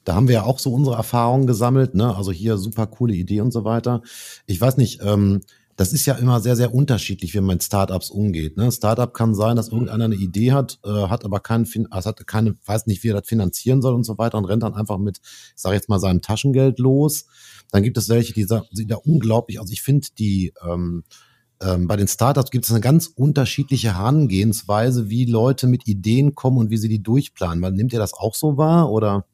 da 0.05 0.16
haben 0.16 0.28
wir 0.28 0.36
ja 0.36 0.43
auch 0.43 0.59
so 0.59 0.74
unsere 0.74 0.95
Erfahrungen 0.95 1.45
gesammelt, 1.45 1.93
ne? 1.93 2.16
Also 2.16 2.32
hier 2.32 2.57
super 2.57 2.88
coole 2.88 3.14
Idee 3.14 3.41
und 3.41 3.51
so 3.51 3.66
weiter. 3.66 4.01
Ich 4.47 4.59
weiß 4.59 4.78
nicht, 4.78 5.01
ähm, 5.03 5.41
das 5.76 5.91
ist 5.91 6.05
ja 6.05 6.14
immer 6.16 6.39
sehr, 6.39 6.55
sehr 6.55 6.74
unterschiedlich, 6.74 7.34
wie 7.34 7.39
man 7.39 7.55
mit 7.55 7.64
Startups 7.64 8.11
umgeht. 8.11 8.57
Ne? 8.57 8.72
Startup 8.72 9.11
kann 9.14 9.34
sein, 9.34 9.55
dass 9.55 9.70
irgendeiner 9.70 10.05
eine 10.05 10.16
Idee 10.16 10.51
hat, 10.51 10.80
äh, 10.86 11.07
hat 11.07 11.26
aber 11.26 11.39
keinen, 11.39 11.66
also 11.91 12.09
hat 12.09 12.28
keine, 12.28 12.55
weiß 12.66 12.86
nicht, 12.86 13.03
wie 13.03 13.09
er 13.09 13.20
das 13.20 13.28
finanzieren 13.28 13.82
soll 13.82 13.95
und 13.95 14.03
so 14.03 14.18
weiter 14.18 14.38
und 14.38 14.45
rennt 14.45 14.64
dann 14.64 14.76
einfach 14.76 14.99
mit, 14.99 15.20
ich 15.24 15.61
sage 15.61 15.76
jetzt 15.76 15.89
mal, 15.89 15.99
seinem 15.99 16.22
Taschengeld 16.22 16.80
los. 16.80 17.26
Dann 17.72 17.82
gibt 17.82 17.97
es 17.97 18.07
welche, 18.09 18.34
die, 18.34 18.45
die 18.72 18.88
da 18.88 18.97
unglaublich, 18.97 19.59
also 19.59 19.74
ich 19.74 19.82
finde 19.82 20.07
die 20.20 20.53
ähm, 20.64 21.03
ähm, 21.64 21.88
bei 21.88 21.95
den 21.95 22.07
Startups 22.07 22.51
gibt 22.51 22.66
es 22.66 22.72
eine 22.72 22.82
ganz 22.82 23.07
unterschiedliche 23.07 23.95
Herangehensweise, 23.95 25.09
wie 25.09 25.26
Leute 25.26 25.68
mit 25.68 25.88
Ideen 25.88 26.36
kommen 26.36 26.57
und 26.57 26.70
wie 26.70 26.78
sie 26.78 26.89
die 26.89 27.01
durchplanen. 27.01 27.59
Man, 27.59 27.74
nimmt 27.74 27.93
ihr 27.93 27.99
das 27.99 28.14
auch 28.14 28.36
so 28.36 28.57
wahr 28.57 28.91
oder? 28.91 29.26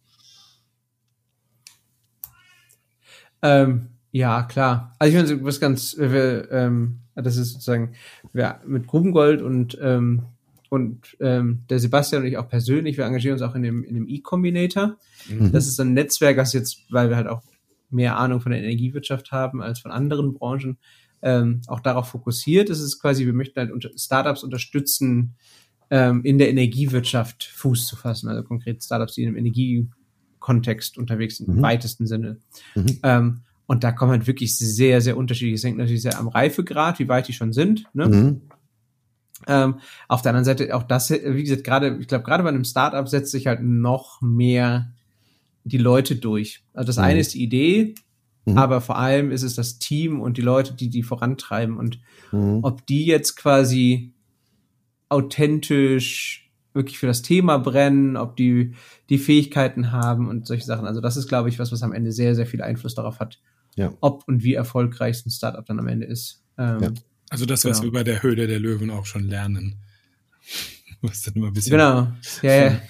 Ähm, 3.41 3.89
ja, 4.11 4.43
klar. 4.43 4.95
Also 4.99 5.17
ich 5.17 5.23
meine, 5.23 5.43
was 5.43 5.59
ganz, 5.59 5.95
wir, 5.97 6.51
ähm, 6.51 6.99
das 7.15 7.37
ist 7.37 7.53
sozusagen 7.53 7.93
wir, 8.33 8.59
mit 8.65 8.87
Grubengold 8.87 9.41
und 9.41 9.77
ähm, 9.81 10.23
und 10.71 11.17
ähm, 11.19 11.63
der 11.67 11.79
Sebastian 11.79 12.21
und 12.21 12.27
ich 12.27 12.37
auch 12.37 12.47
persönlich, 12.47 12.95
wir 12.95 13.05
engagieren 13.05 13.33
uns 13.33 13.41
auch 13.41 13.55
in 13.55 13.63
dem 13.63 13.83
in 13.83 13.95
dem 13.95 14.07
E-Combinator. 14.07 14.97
Mhm. 15.27 15.51
Das 15.51 15.67
ist 15.67 15.79
ein 15.79 15.93
Netzwerk, 15.93 16.37
das 16.37 16.53
jetzt, 16.53 16.83
weil 16.91 17.09
wir 17.09 17.15
halt 17.15 17.27
auch 17.27 17.41
mehr 17.89 18.17
Ahnung 18.17 18.39
von 18.39 18.51
der 18.51 18.61
Energiewirtschaft 18.61 19.31
haben 19.31 19.63
als 19.63 19.79
von 19.79 19.89
anderen 19.89 20.35
Branchen, 20.35 20.77
ähm, 21.21 21.61
auch 21.67 21.79
darauf 21.79 22.09
fokussiert. 22.09 22.69
Es 22.69 22.79
ist 22.79 22.99
quasi, 22.99 23.25
wir 23.25 23.33
möchten 23.33 23.59
halt 23.59 23.71
unter 23.71 23.89
Startups 23.95 24.43
unterstützen, 24.43 25.35
ähm, 25.89 26.23
in 26.23 26.37
der 26.37 26.49
Energiewirtschaft 26.49 27.43
Fuß 27.43 27.87
zu 27.87 27.95
fassen. 27.95 28.29
Also 28.29 28.43
konkret 28.43 28.83
Startups, 28.83 29.15
die 29.15 29.23
im 29.23 29.35
Energiekontext 29.35 30.97
unterwegs 30.97 31.37
sind, 31.37 31.49
mhm. 31.49 31.57
im 31.57 31.61
weitesten 31.63 32.07
Sinne. 32.07 32.37
Mhm. 32.75 32.99
Ähm, 33.03 33.41
und 33.65 33.83
da 33.83 33.91
kommen 33.91 34.11
halt 34.11 34.27
wirklich 34.27 34.57
sehr, 34.57 35.01
sehr 35.01 35.17
unterschiedlich. 35.17 35.55
Es 35.55 35.63
hängt 35.63 35.77
natürlich 35.77 36.01
sehr 36.01 36.17
am 36.17 36.27
Reifegrad, 36.27 36.99
wie 36.99 37.07
weit 37.07 37.27
die 37.27 37.33
schon 37.33 37.53
sind. 37.53 37.85
Ne? 37.93 38.07
Mhm. 38.07 38.41
Ähm, 39.47 39.75
auf 40.07 40.21
der 40.21 40.31
anderen 40.31 40.45
Seite 40.45 40.75
auch 40.75 40.83
das, 40.83 41.11
wie 41.11 41.43
gesagt, 41.43 41.63
gerade, 41.63 41.97
ich 41.99 42.07
glaube, 42.07 42.23
gerade 42.23 42.43
bei 42.43 42.49
einem 42.49 42.65
Startup 42.65 43.07
setzt 43.07 43.31
sich 43.31 43.47
halt 43.47 43.61
noch 43.61 44.21
mehr 44.21 44.91
die 45.63 45.77
Leute 45.77 46.15
durch. 46.15 46.63
Also 46.73 46.87
das 46.87 46.97
mhm. 46.97 47.03
eine 47.03 47.19
ist 47.19 47.33
die 47.33 47.43
Idee, 47.43 47.95
Mhm. 48.51 48.57
Aber 48.57 48.81
vor 48.81 48.97
allem 48.97 49.31
ist 49.31 49.43
es 49.43 49.55
das 49.55 49.79
Team 49.79 50.21
und 50.21 50.37
die 50.37 50.41
Leute, 50.41 50.73
die 50.73 50.89
die 50.89 51.03
vorantreiben 51.03 51.77
und 51.77 51.99
mhm. 52.31 52.59
ob 52.63 52.85
die 52.85 53.05
jetzt 53.05 53.35
quasi 53.35 54.13
authentisch 55.09 56.51
wirklich 56.73 56.99
für 56.99 57.07
das 57.07 57.21
Thema 57.21 57.57
brennen, 57.57 58.15
ob 58.15 58.35
die 58.35 58.75
die 59.09 59.17
Fähigkeiten 59.17 59.91
haben 59.91 60.27
und 60.27 60.45
solche 60.47 60.65
Sachen. 60.65 60.85
Also 60.85 61.01
das 61.01 61.17
ist, 61.17 61.27
glaube 61.27 61.49
ich, 61.49 61.57
was, 61.59 61.71
was 61.71 61.83
am 61.83 61.93
Ende 61.93 62.11
sehr, 62.11 62.35
sehr 62.35 62.45
viel 62.45 62.61
Einfluss 62.61 62.95
darauf 62.95 63.19
hat, 63.19 63.39
ja. 63.75 63.91
ob 64.01 64.23
und 64.27 64.43
wie 64.43 64.53
erfolgreich 64.53 65.25
ein 65.25 65.31
Startup 65.31 65.65
dann 65.65 65.79
am 65.79 65.87
Ende 65.87 66.05
ist. 66.05 66.43
Ähm, 66.57 66.81
ja. 66.81 66.91
Also 67.29 67.45
das, 67.45 67.65
was 67.65 67.81
genau. 67.81 67.91
wir 67.93 67.99
bei 67.99 68.03
der 68.03 68.23
Höhle 68.23 68.47
der 68.47 68.59
Löwen 68.59 68.91
auch 68.91 69.05
schon 69.05 69.23
lernen. 69.23 69.75
Was 71.01 71.21
dann 71.21 71.35
immer 71.35 71.47
ein 71.47 71.53
bisschen. 71.53 71.71
Genau. 71.71 72.07
Ja, 72.41 72.55
ja. 72.55 72.81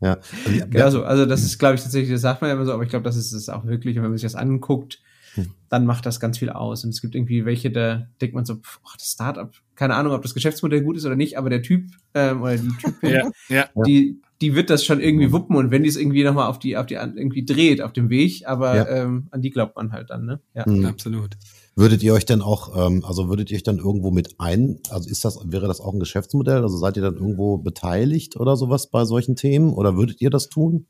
ja. 0.00 0.18
Genau 0.68 0.90
so. 0.90 1.04
Also 1.04 1.26
das 1.26 1.44
ist, 1.44 1.58
glaube 1.58 1.76
ich, 1.76 1.82
tatsächlich, 1.82 2.10
das 2.10 2.22
sagt 2.22 2.40
man 2.40 2.48
ja 2.48 2.56
immer 2.56 2.64
so, 2.64 2.72
aber 2.72 2.82
ich 2.82 2.90
glaube, 2.90 3.04
das 3.04 3.16
ist 3.16 3.32
es 3.32 3.48
auch 3.48 3.64
wirklich. 3.66 3.96
Und 3.96 4.02
wenn 4.02 4.10
man 4.10 4.18
sich 4.18 4.30
das 4.30 4.34
anguckt, 4.34 5.00
hm. 5.34 5.54
dann 5.68 5.86
macht 5.86 6.06
das 6.06 6.20
ganz 6.20 6.38
viel 6.38 6.50
aus. 6.50 6.84
Und 6.84 6.90
es 6.90 7.00
gibt 7.00 7.14
irgendwie 7.14 7.44
welche, 7.44 7.70
da 7.70 8.06
denkt 8.20 8.34
man 8.34 8.44
so, 8.44 8.58
ach, 8.86 8.96
das 8.96 9.12
Startup, 9.12 9.50
keine 9.74 9.94
Ahnung, 9.94 10.12
ob 10.12 10.22
das 10.22 10.34
Geschäftsmodell 10.34 10.82
gut 10.82 10.96
ist 10.96 11.06
oder 11.06 11.16
nicht, 11.16 11.38
aber 11.38 11.50
der 11.50 11.62
Typ 11.62 11.86
ähm, 12.14 12.42
oder 12.42 12.56
die 12.56 12.68
Typin, 12.68 13.10
ja, 13.10 13.30
ja. 13.48 13.68
die, 13.86 14.20
die 14.40 14.54
wird 14.54 14.68
das 14.68 14.84
schon 14.84 15.00
irgendwie 15.00 15.32
wuppen 15.32 15.56
und 15.56 15.70
wenn 15.70 15.84
die 15.84 15.88
es 15.88 15.96
irgendwie 15.96 16.24
nochmal 16.24 16.48
auf 16.48 16.58
die, 16.58 16.76
auf 16.76 16.86
die 16.86 16.94
irgendwie 16.94 17.44
dreht 17.44 17.80
auf 17.80 17.92
dem 17.92 18.10
Weg, 18.10 18.46
aber 18.46 18.76
ja. 18.76 18.88
ähm, 18.88 19.28
an 19.30 19.40
die 19.40 19.50
glaubt 19.50 19.76
man 19.76 19.92
halt 19.92 20.10
dann, 20.10 20.26
ne? 20.26 20.40
Ja, 20.54 20.68
mhm. 20.68 20.84
absolut. 20.84 21.36
Würdet 21.74 22.02
ihr 22.02 22.12
euch 22.12 22.26
denn 22.26 22.42
auch, 22.42 22.76
ähm, 22.76 23.02
also 23.04 23.28
würdet 23.28 23.50
ihr 23.50 23.56
euch 23.56 23.62
dann 23.62 23.78
irgendwo 23.78 24.10
mit 24.10 24.38
ein, 24.38 24.78
also 24.90 25.08
ist 25.08 25.24
das, 25.24 25.38
wäre 25.46 25.66
das 25.66 25.80
auch 25.80 25.94
ein 25.94 26.00
Geschäftsmodell? 26.00 26.62
Also 26.62 26.76
seid 26.76 26.96
ihr 26.96 27.02
dann 27.02 27.16
irgendwo 27.16 27.56
beteiligt 27.56 28.36
oder 28.36 28.56
sowas 28.56 28.90
bei 28.90 29.04
solchen 29.04 29.36
Themen? 29.36 29.72
Oder 29.72 29.96
würdet 29.96 30.20
ihr 30.20 30.28
das 30.28 30.50
tun? 30.50 30.86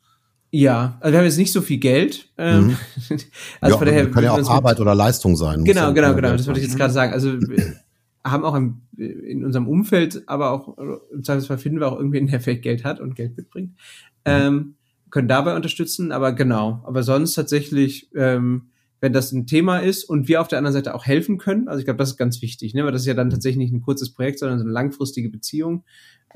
Ja, 0.50 0.98
also 1.00 1.12
wir 1.12 1.18
haben 1.18 1.24
jetzt 1.24 1.38
nicht 1.38 1.52
so 1.52 1.62
viel 1.62 1.78
Geld. 1.78 2.28
Ähm, 2.36 2.66
mhm. 2.66 2.76
also 3.60 3.74
ja, 3.74 3.78
von 3.78 3.86
daher 3.86 4.10
kann 4.10 4.24
ja 4.24 4.32
auch 4.32 4.50
Arbeit 4.50 4.80
oder 4.80 4.94
Leistung 4.94 5.36
sein. 5.36 5.64
Genau, 5.64 5.92
genau, 5.92 6.14
genau. 6.14 6.32
Das 6.32 6.46
wollte 6.46 6.60
ich 6.60 6.66
jetzt 6.66 6.76
gerade 6.76 6.92
sagen. 6.92 7.12
Also 7.12 7.40
wir 7.40 7.76
haben 8.24 8.44
auch 8.44 8.54
im, 8.54 8.82
in 8.96 9.44
unserem 9.44 9.68
Umfeld, 9.68 10.24
aber 10.26 10.50
auch 10.50 10.76
im 11.12 11.22
Zweifelsfall 11.22 11.58
finden 11.58 11.80
wir 11.80 11.88
auch 11.88 11.96
irgendwen, 11.96 12.26
der 12.26 12.40
vielleicht 12.40 12.62
Geld 12.62 12.84
hat 12.84 13.00
und 13.00 13.14
Geld 13.14 13.36
mitbringt. 13.36 13.70
Mhm. 13.70 13.76
Ähm, 14.24 14.74
können 15.10 15.28
dabei 15.28 15.54
unterstützen, 15.54 16.10
aber 16.10 16.32
genau. 16.32 16.82
Aber 16.84 17.02
sonst 17.02 17.34
tatsächlich 17.34 18.10
ähm, 18.14 18.71
wenn 19.02 19.12
das 19.12 19.32
ein 19.32 19.48
Thema 19.48 19.78
ist 19.78 20.04
und 20.04 20.28
wir 20.28 20.40
auf 20.40 20.46
der 20.46 20.58
anderen 20.58 20.74
Seite 20.74 20.94
auch 20.94 21.04
helfen 21.04 21.36
können. 21.36 21.66
Also 21.66 21.80
ich 21.80 21.84
glaube, 21.84 21.98
das 21.98 22.10
ist 22.10 22.16
ganz 22.16 22.40
wichtig, 22.40 22.72
ne? 22.72 22.84
weil 22.84 22.92
das 22.92 23.02
ist 23.02 23.08
ja 23.08 23.14
dann 23.14 23.30
tatsächlich 23.30 23.58
nicht 23.58 23.74
ein 23.74 23.82
kurzes 23.82 24.14
Projekt, 24.14 24.38
sondern 24.38 24.60
so 24.60 24.64
eine 24.64 24.72
langfristige 24.72 25.28
Beziehung. 25.28 25.84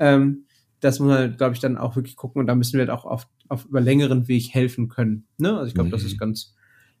Ähm, 0.01 0.43
das 0.81 0.99
muss 0.99 1.07
man, 1.07 1.37
glaube 1.37 1.55
ich, 1.55 1.61
dann 1.61 1.77
auch 1.77 1.95
wirklich 1.95 2.17
gucken 2.17 2.41
und 2.41 2.47
da 2.47 2.55
müssen 2.55 2.73
wir 2.73 2.81
halt 2.81 2.89
auch 2.89 3.05
auf, 3.05 3.29
auf 3.47 3.65
über 3.65 3.79
längeren 3.79 4.27
Weg 4.27 4.53
helfen 4.53 4.89
können. 4.89 5.25
Ne? 5.37 5.53
Also 5.53 5.67
ich 5.67 5.75
glaube, 5.75 5.87
mhm. 5.87 5.91
das 5.91 6.03
ist 6.03 6.15
mhm. 6.15 6.17
ganz, 6.17 6.55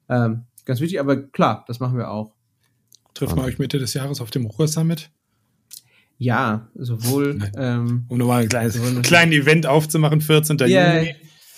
ähm, 0.07 0.45
ganz 0.63 0.79
wichtig, 0.79 1.01
aber 1.01 1.17
klar, 1.17 1.65
das 1.67 1.81
machen 1.81 1.97
wir 1.97 2.11
auch. 2.11 2.33
Treffen 3.13 3.35
wir 3.35 3.43
euch 3.43 3.59
Mitte 3.59 3.77
des 3.77 3.93
Jahres 3.93 4.21
auf 4.21 4.31
dem 4.31 4.45
Ruhr-Summit? 4.45 5.11
Ja, 6.17 6.71
sowohl. 6.75 7.39
Ähm, 7.57 8.05
um 8.07 8.17
nochmal 8.17 8.43
ein 8.43 8.49
kleines 8.49 8.79
kleinen 9.03 9.33
Event 9.33 9.67
aufzumachen, 9.67 10.21
14. 10.21 10.57
Yeah. 10.61 11.01
Juni 11.01 11.15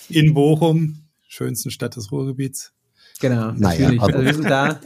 in 0.08 0.34
Bochum, 0.34 1.04
schönsten 1.28 1.70
Stadt 1.70 1.94
des 1.94 2.10
Ruhrgebiets. 2.10 2.74
Genau, 3.20 3.52
naja, 3.52 3.90
natürlich. 3.90 4.00
Also 4.00 4.22
wir 4.24 4.34
sind 4.34 4.50
da, 4.50 4.80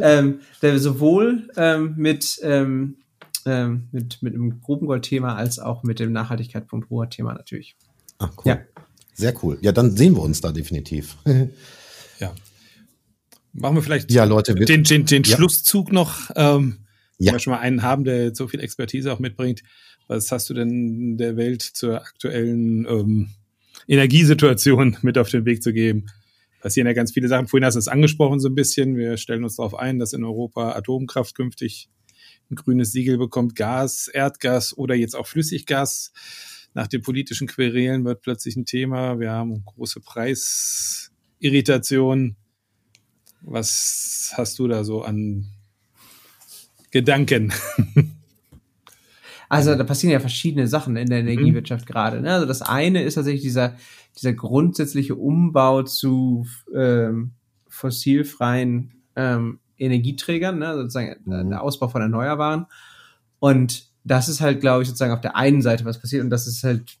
ähm, 0.00 0.40
da 0.60 0.78
sowohl 0.78 1.48
ähm, 1.56 1.94
mit, 1.96 2.40
ähm, 2.42 2.96
ähm, 3.44 3.88
mit, 3.92 4.22
mit 4.22 4.34
einem 4.34 4.60
Grubengold-Thema 4.62 5.36
als 5.36 5.58
auch 5.58 5.82
mit 5.82 6.00
dem 6.00 6.12
Nachhaltigkeit.ruhr-Thema 6.12 7.34
natürlich. 7.34 7.76
Ach, 8.18 8.32
cool. 8.38 8.52
Ja. 8.52 8.58
Sehr 9.12 9.34
cool. 9.42 9.58
Ja, 9.60 9.72
dann 9.72 9.96
sehen 9.96 10.14
wir 10.14 10.22
uns 10.22 10.40
da 10.40 10.52
definitiv. 10.52 11.16
ja. 12.18 12.34
Machen 13.52 13.76
wir 13.76 13.82
vielleicht 13.82 14.10
ja, 14.10 14.24
Leute, 14.24 14.54
den, 14.54 14.84
den, 14.84 15.06
den 15.06 15.22
ja. 15.22 15.36
Schlusszug 15.36 15.92
noch. 15.92 16.30
Ähm, 16.34 16.78
ja. 17.18 17.28
Wenn 17.28 17.34
wir 17.34 17.40
schon 17.40 17.52
mal 17.52 17.60
einen 17.60 17.82
haben, 17.82 18.04
der 18.04 18.34
so 18.34 18.48
viel 18.48 18.60
Expertise 18.60 19.12
auch 19.12 19.18
mitbringt. 19.18 19.62
Was 20.08 20.30
hast 20.30 20.48
du 20.50 20.54
denn 20.54 21.16
der 21.16 21.36
Welt 21.36 21.62
zur 21.62 22.00
aktuellen 22.00 22.86
ähm, 22.86 23.30
Energiesituation 23.88 24.98
mit 25.02 25.18
auf 25.18 25.30
den 25.30 25.44
Weg 25.44 25.62
zu 25.62 25.72
geben? 25.72 26.06
Passieren 26.66 26.88
ja 26.88 26.94
ganz 26.94 27.12
viele 27.12 27.28
Sachen. 27.28 27.46
Vorhin 27.46 27.64
hast 27.64 27.74
du 27.74 27.78
es 27.78 27.86
angesprochen 27.86 28.40
so 28.40 28.48
ein 28.48 28.56
bisschen. 28.56 28.96
Wir 28.96 29.18
stellen 29.18 29.44
uns 29.44 29.54
darauf 29.54 29.76
ein, 29.76 30.00
dass 30.00 30.12
in 30.12 30.24
Europa 30.24 30.72
Atomkraft 30.72 31.36
künftig 31.36 31.88
ein 32.50 32.56
grünes 32.56 32.90
Siegel 32.90 33.18
bekommt. 33.18 33.54
Gas, 33.54 34.08
Erdgas 34.08 34.76
oder 34.76 34.96
jetzt 34.96 35.14
auch 35.14 35.28
Flüssiggas. 35.28 36.12
Nach 36.74 36.88
den 36.88 37.02
politischen 37.02 37.46
Querelen 37.46 38.04
wird 38.04 38.20
plötzlich 38.20 38.56
ein 38.56 38.64
Thema. 38.64 39.20
Wir 39.20 39.30
haben 39.30 39.64
große 39.64 40.00
Preisirritation. 40.00 42.34
Was 43.42 44.32
hast 44.36 44.58
du 44.58 44.66
da 44.66 44.82
so 44.82 45.02
an 45.02 45.46
Gedanken? 46.90 47.52
Also 49.48 49.76
da 49.76 49.84
passieren 49.84 50.12
ja 50.12 50.18
verschiedene 50.18 50.66
Sachen 50.66 50.96
in 50.96 51.08
der 51.08 51.22
mhm. 51.22 51.28
Energiewirtschaft 51.28 51.88
mhm. 51.88 51.92
gerade. 51.92 52.20
Ne? 52.20 52.32
Also 52.32 52.46
das 52.46 52.62
eine 52.62 53.04
ist 53.04 53.14
tatsächlich 53.14 53.42
dieser 53.42 53.76
dieser 54.16 54.32
grundsätzliche 54.32 55.14
Umbau 55.14 55.82
zu 55.82 56.46
ähm, 56.74 57.32
fossilfreien 57.68 59.02
ähm, 59.14 59.60
Energieträgern, 59.78 60.58
ne, 60.58 60.74
sozusagen 60.74 61.16
mhm. 61.24 61.50
der 61.50 61.62
Ausbau 61.62 61.88
von 61.88 62.02
Erneuerbaren. 62.02 62.66
Und 63.38 63.90
das 64.04 64.28
ist 64.28 64.40
halt, 64.40 64.60
glaube 64.60 64.82
ich, 64.82 64.88
sozusagen 64.88 65.12
auf 65.12 65.20
der 65.20 65.36
einen 65.36 65.62
Seite 65.62 65.84
was 65.84 66.00
passiert 66.00 66.22
und 66.22 66.30
das 66.30 66.46
ist 66.46 66.64
halt 66.64 66.96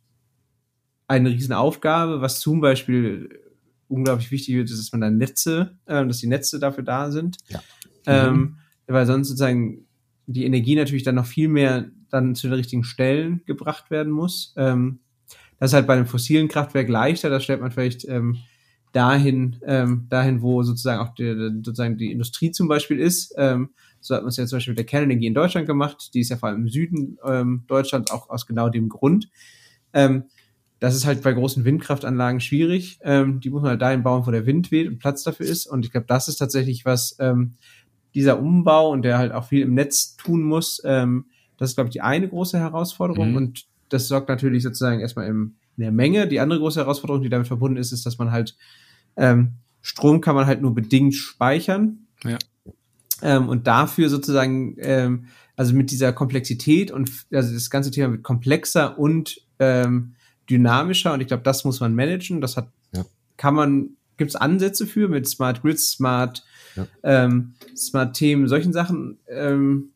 eine 1.08 1.30
Riesenaufgabe, 1.30 2.20
was 2.20 2.40
zum 2.40 2.60
Beispiel 2.60 3.40
unglaublich 3.88 4.30
wichtig 4.30 4.56
wird, 4.56 4.70
ist, 4.70 4.78
dass 4.78 4.92
man 4.92 5.00
da 5.00 5.10
Netze, 5.10 5.78
äh, 5.86 6.04
dass 6.04 6.18
die 6.18 6.26
Netze 6.26 6.58
dafür 6.58 6.84
da 6.84 7.10
sind. 7.10 7.38
Ja. 7.48 7.62
Ähm, 8.06 8.36
mhm. 8.36 8.56
weil 8.86 9.06
sonst 9.06 9.28
sozusagen 9.28 9.86
die 10.26 10.44
Energie 10.44 10.76
natürlich 10.76 11.02
dann 11.02 11.14
noch 11.16 11.26
viel 11.26 11.48
mehr 11.48 11.90
dann 12.08 12.34
zu 12.34 12.48
den 12.48 12.54
richtigen 12.54 12.84
Stellen 12.84 13.42
gebracht 13.46 13.90
werden 13.90 14.12
muss. 14.12 14.54
Ähm, 14.56 15.00
Das 15.58 15.70
ist 15.70 15.74
halt 15.74 15.86
bei 15.86 15.94
einem 15.94 16.06
fossilen 16.06 16.48
Kraftwerk 16.48 16.88
leichter, 16.88 17.30
das 17.30 17.44
stellt 17.44 17.60
man 17.60 17.70
vielleicht 17.70 18.06
ähm, 18.08 18.38
dahin, 18.92 19.56
ähm, 19.66 20.06
dahin, 20.08 20.42
wo 20.42 20.62
sozusagen 20.62 21.00
auch 21.00 21.14
die, 21.14 21.34
sozusagen 21.62 21.98
die 21.98 22.12
Industrie 22.12 22.50
zum 22.50 22.68
Beispiel 22.68 22.98
ist. 22.98 23.34
Ähm, 23.36 23.70
so 24.00 24.14
hat 24.14 24.22
man 24.22 24.28
es 24.28 24.36
ja 24.36 24.46
zum 24.46 24.56
Beispiel 24.56 24.72
mit 24.72 24.78
der 24.78 24.86
Kernenergie 24.86 25.26
in 25.26 25.34
Deutschland 25.34 25.66
gemacht. 25.66 26.10
Die 26.14 26.20
ist 26.20 26.30
ja 26.30 26.36
vor 26.36 26.48
allem 26.48 26.62
im 26.62 26.68
Süden 26.68 27.18
ähm, 27.24 27.64
Deutschlands 27.66 28.10
auch 28.10 28.30
aus 28.30 28.46
genau 28.46 28.68
dem 28.68 28.88
Grund. 28.88 29.28
Ähm, 29.92 30.24
das 30.78 30.94
ist 30.94 31.06
halt 31.06 31.22
bei 31.22 31.32
großen 31.32 31.64
Windkraftanlagen 31.64 32.40
schwierig. 32.40 32.98
Ähm, 33.02 33.40
die 33.40 33.50
muss 33.50 33.62
man 33.62 33.70
halt 33.70 33.82
dahin 33.82 34.02
bauen, 34.02 34.26
wo 34.26 34.30
der 34.30 34.46
Wind 34.46 34.70
weht 34.70 34.88
und 34.88 34.98
Platz 34.98 35.22
dafür 35.22 35.46
ist. 35.46 35.66
Und 35.66 35.84
ich 35.84 35.92
glaube, 35.92 36.06
das 36.06 36.28
ist 36.28 36.36
tatsächlich 36.36 36.84
was, 36.84 37.16
ähm, 37.18 37.54
dieser 38.14 38.40
Umbau 38.40 38.90
und 38.90 39.02
der 39.02 39.18
halt 39.18 39.32
auch 39.32 39.44
viel 39.44 39.60
im 39.60 39.74
Netz 39.74 40.16
tun 40.16 40.42
muss, 40.42 40.80
ähm, 40.84 41.26
das 41.58 41.70
ist, 41.70 41.76
glaube 41.76 41.88
ich, 41.88 41.92
die 41.92 42.00
eine 42.00 42.28
große 42.28 42.58
Herausforderung. 42.58 43.30
Mhm. 43.30 43.36
Und 43.36 43.66
das 43.88 44.08
sorgt 44.08 44.28
natürlich 44.28 44.62
sozusagen 44.62 45.00
erstmal 45.00 45.28
in 45.28 45.56
der 45.76 45.92
Menge. 45.92 46.26
Die 46.28 46.40
andere 46.40 46.58
große 46.58 46.80
Herausforderung, 46.80 47.22
die 47.22 47.28
damit 47.28 47.46
verbunden 47.46 47.76
ist, 47.76 47.92
ist, 47.92 48.06
dass 48.06 48.18
man 48.18 48.30
halt 48.30 48.56
ähm, 49.16 49.52
Strom 49.86 50.20
kann 50.20 50.34
man 50.34 50.46
halt 50.46 50.62
nur 50.62 50.74
bedingt 50.74 51.14
speichern. 51.14 52.06
Ja. 52.24 52.38
Ähm, 53.22 53.48
und 53.48 53.66
dafür 53.66 54.08
sozusagen, 54.08 54.74
ähm, 54.78 55.26
also 55.54 55.74
mit 55.74 55.90
dieser 55.90 56.12
Komplexität 56.12 56.90
und 56.90 57.10
also 57.32 57.54
das 57.54 57.70
ganze 57.70 57.90
Thema 57.90 58.12
wird 58.12 58.22
komplexer 58.22 58.98
und 58.98 59.40
ähm, 59.58 60.14
dynamischer 60.50 61.12
und 61.12 61.20
ich 61.20 61.28
glaube, 61.28 61.44
das 61.44 61.64
muss 61.64 61.80
man 61.80 61.94
managen. 61.94 62.40
Das 62.40 62.56
hat, 62.56 62.68
ja. 62.92 63.04
kann 63.36 63.54
man, 63.54 63.90
gibt 64.16 64.30
es 64.30 64.36
Ansätze 64.36 64.86
für 64.86 65.08
mit 65.08 65.28
Smart 65.28 65.62
Grids, 65.62 65.92
Smart, 65.92 66.44
ja. 66.74 66.86
ähm, 67.04 67.54
Smart 67.76 68.16
Themen, 68.16 68.48
solchen 68.48 68.72
Sachen. 68.72 69.18
Ähm, 69.28 69.92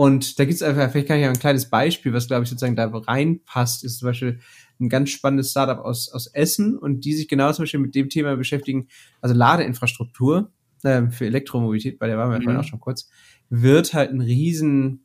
und 0.00 0.38
da 0.38 0.46
gibt 0.46 0.54
es 0.54 0.62
einfach, 0.62 0.90
vielleicht 0.90 1.08
kann 1.08 1.18
ich 1.18 1.24
ja 1.24 1.28
ein 1.28 1.38
kleines 1.38 1.68
Beispiel, 1.68 2.14
was 2.14 2.26
glaube 2.26 2.44
ich 2.44 2.48
sozusagen 2.48 2.74
da 2.74 2.86
reinpasst, 2.86 3.84
ist 3.84 3.98
zum 3.98 4.06
Beispiel 4.08 4.40
ein 4.80 4.88
ganz 4.88 5.10
spannendes 5.10 5.50
Startup 5.50 5.78
aus, 5.78 6.08
aus 6.08 6.26
Essen 6.26 6.78
und 6.78 7.04
die 7.04 7.12
sich 7.12 7.28
genau 7.28 7.52
zum 7.52 7.64
Beispiel 7.64 7.80
mit 7.80 7.94
dem 7.94 8.08
Thema 8.08 8.34
beschäftigen, 8.34 8.88
also 9.20 9.34
Ladeinfrastruktur 9.34 10.52
äh, 10.84 11.10
für 11.10 11.26
Elektromobilität, 11.26 11.98
bei 11.98 12.06
der 12.06 12.16
waren 12.16 12.30
wir 12.30 12.38
mhm. 12.38 12.44
vorhin 12.44 12.60
auch 12.62 12.64
schon 12.64 12.80
kurz, 12.80 13.10
wird 13.50 13.92
halt 13.92 14.10
ein 14.10 14.22
riesen 14.22 15.04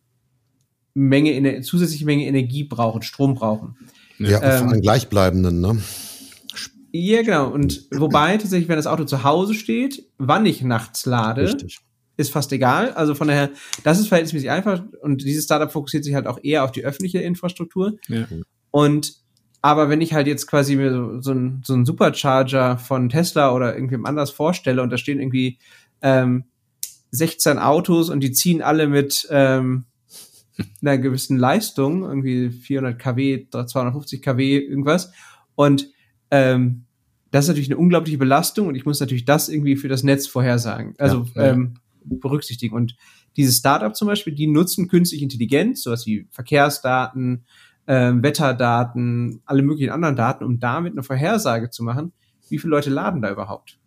Menge, 0.93 1.59
zusätzliche 1.59 2.05
Menge 2.05 2.25
Energie 2.25 2.63
brauchen, 2.63 3.01
Strom 3.01 3.35
brauchen. 3.35 3.75
Ja, 4.17 4.41
ähm, 4.41 4.59
vor 4.59 4.69
allem 4.69 4.81
gleichbleibenden, 4.81 5.59
ne? 5.59 5.77
Ja, 6.93 7.21
genau. 7.21 7.49
Und 7.49 7.85
wobei 7.91 8.37
tatsächlich, 8.37 8.69
wenn 8.69 8.77
das 8.77 8.87
Auto 8.87 9.03
zu 9.03 9.25
Hause 9.25 9.55
steht, 9.55 10.05
wann 10.17 10.45
ich 10.45 10.61
nachts 10.61 11.05
lade, 11.05 11.41
Richtig. 11.41 11.81
Ist 12.17 12.31
fast 12.31 12.51
egal. 12.51 12.91
Also 12.91 13.15
von 13.15 13.27
daher, 13.27 13.49
das 13.83 13.99
ist 13.99 14.07
verhältnismäßig 14.07 14.49
einfach. 14.49 14.83
Und 15.01 15.23
dieses 15.23 15.45
Startup 15.45 15.71
fokussiert 15.71 16.03
sich 16.03 16.15
halt 16.15 16.27
auch 16.27 16.39
eher 16.41 16.63
auf 16.63 16.71
die 16.71 16.83
öffentliche 16.83 17.19
Infrastruktur. 17.19 17.97
Ja. 18.07 18.25
Und 18.71 19.25
aber 19.61 19.89
wenn 19.89 20.01
ich 20.01 20.13
halt 20.13 20.27
jetzt 20.27 20.45
quasi 20.45 20.75
mir 20.75 20.91
so, 20.91 21.21
so, 21.21 21.31
ein, 21.31 21.63
so 21.65 21.73
einen 21.73 21.85
Supercharger 21.85 22.77
von 22.77 23.09
Tesla 23.09 23.51
oder 23.51 23.73
irgendwem 23.73 24.05
anders 24.05 24.29
vorstelle 24.29 24.83
und 24.83 24.91
da 24.91 24.97
stehen 24.97 25.19
irgendwie 25.19 25.57
ähm, 26.03 26.43
16 27.09 27.57
Autos 27.57 28.11
und 28.11 28.19
die 28.19 28.31
ziehen 28.31 28.61
alle 28.61 28.87
mit 28.87 29.27
ähm, 29.31 29.85
einer 30.81 30.99
gewissen 30.99 31.37
Leistung, 31.37 32.03
irgendwie 32.03 32.51
400 32.51 32.99
kW, 32.99 33.47
250 33.49 34.21
kW, 34.21 34.59
irgendwas. 34.59 35.11
Und 35.55 35.89
ähm, 36.29 36.85
das 37.31 37.45
ist 37.45 37.49
natürlich 37.49 37.69
eine 37.69 37.77
unglaubliche 37.77 38.19
Belastung 38.19 38.67
und 38.67 38.75
ich 38.75 38.85
muss 38.85 38.99
natürlich 38.99 39.25
das 39.25 39.49
irgendwie 39.49 39.77
für 39.77 39.87
das 39.87 40.03
Netz 40.03 40.27
vorhersagen, 40.27 40.93
also 40.99 41.25
ja, 41.33 41.41
ja. 41.41 41.51
Ähm, 41.53 41.73
berücksichtigen. 42.05 42.75
Und 42.75 42.95
dieses 43.37 43.57
Startup 43.57 43.95
zum 43.95 44.07
Beispiel, 44.07 44.33
die 44.33 44.47
nutzen 44.47 44.87
künstliche 44.87 45.23
Intelligenz, 45.23 45.83
sowas 45.83 46.05
wie 46.05 46.27
Verkehrsdaten, 46.31 47.45
ähm, 47.87 48.23
Wetterdaten, 48.23 49.41
alle 49.45 49.61
möglichen 49.61 49.91
anderen 49.91 50.15
Daten, 50.15 50.43
um 50.43 50.59
damit 50.59 50.93
eine 50.93 51.03
Vorhersage 51.03 51.69
zu 51.69 51.83
machen, 51.83 52.13
wie 52.49 52.57
viele 52.57 52.71
Leute 52.71 52.89
laden 52.89 53.21
da 53.21 53.31
überhaupt. 53.31 53.79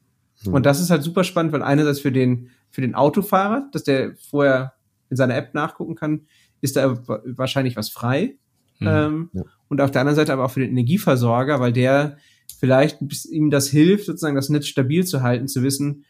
Hm. 0.42 0.54
Und 0.54 0.66
das 0.66 0.80
ist 0.80 0.90
halt 0.90 1.02
super 1.02 1.24
spannend, 1.24 1.52
weil 1.52 1.62
einerseits 1.62 2.00
für 2.00 2.12
den, 2.12 2.50
für 2.70 2.80
den 2.80 2.94
Autofahrer, 2.94 3.68
dass 3.72 3.84
der 3.84 4.14
vorher 4.16 4.74
in 5.10 5.16
seiner 5.16 5.36
App 5.36 5.54
nachgucken 5.54 5.94
kann, 5.94 6.26
ist 6.60 6.76
da 6.76 6.98
wahrscheinlich 7.06 7.76
was 7.76 7.88
frei. 7.88 8.36
Mhm. 8.78 8.86
Ähm, 8.88 9.30
ja. 9.32 9.42
Und 9.68 9.80
auf 9.80 9.90
der 9.90 10.02
anderen 10.02 10.16
Seite 10.16 10.32
aber 10.32 10.44
auch 10.44 10.50
für 10.50 10.60
den 10.60 10.70
Energieversorger, 10.70 11.60
weil 11.60 11.72
der 11.72 12.18
vielleicht 12.58 12.98
ihm 13.30 13.50
das 13.50 13.68
hilft, 13.68 14.06
sozusagen 14.06 14.34
das 14.34 14.48
Netz 14.48 14.66
stabil 14.66 15.04
zu 15.04 15.22
halten, 15.22 15.48
zu 15.48 15.62
wissen, 15.62 16.04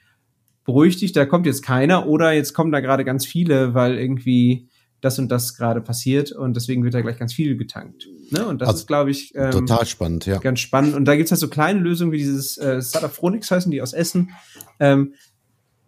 beruhig 0.68 0.98
dich, 0.98 1.12
da 1.12 1.24
kommt 1.24 1.46
jetzt 1.46 1.62
keiner 1.62 2.06
oder 2.06 2.32
jetzt 2.32 2.52
kommen 2.52 2.70
da 2.70 2.80
gerade 2.80 3.02
ganz 3.02 3.24
viele, 3.24 3.72
weil 3.72 3.98
irgendwie 3.98 4.68
das 5.00 5.18
und 5.18 5.30
das 5.30 5.56
gerade 5.56 5.80
passiert 5.80 6.30
und 6.30 6.54
deswegen 6.56 6.84
wird 6.84 6.92
da 6.92 7.00
gleich 7.00 7.16
ganz 7.16 7.32
viel 7.32 7.56
getankt. 7.56 8.06
Ne? 8.28 8.46
Und 8.46 8.60
das 8.60 8.68
also, 8.68 8.80
ist, 8.80 8.86
glaube 8.86 9.10
ich, 9.10 9.32
ähm, 9.34 9.50
total 9.50 9.86
spannend, 9.86 10.26
ja. 10.26 10.36
Ganz 10.36 10.60
spannend. 10.60 10.94
Und 10.94 11.06
da 11.06 11.16
gibt's 11.16 11.30
halt 11.30 11.40
so 11.40 11.48
kleine 11.48 11.80
Lösungen 11.80 12.12
wie 12.12 12.18
dieses 12.18 12.58
äh, 12.58 12.82
Startup 12.82 13.10
Phronix 13.10 13.50
heißen, 13.50 13.72
die 13.72 13.80
aus 13.80 13.94
Essen. 13.94 14.32
Ähm, 14.78 15.14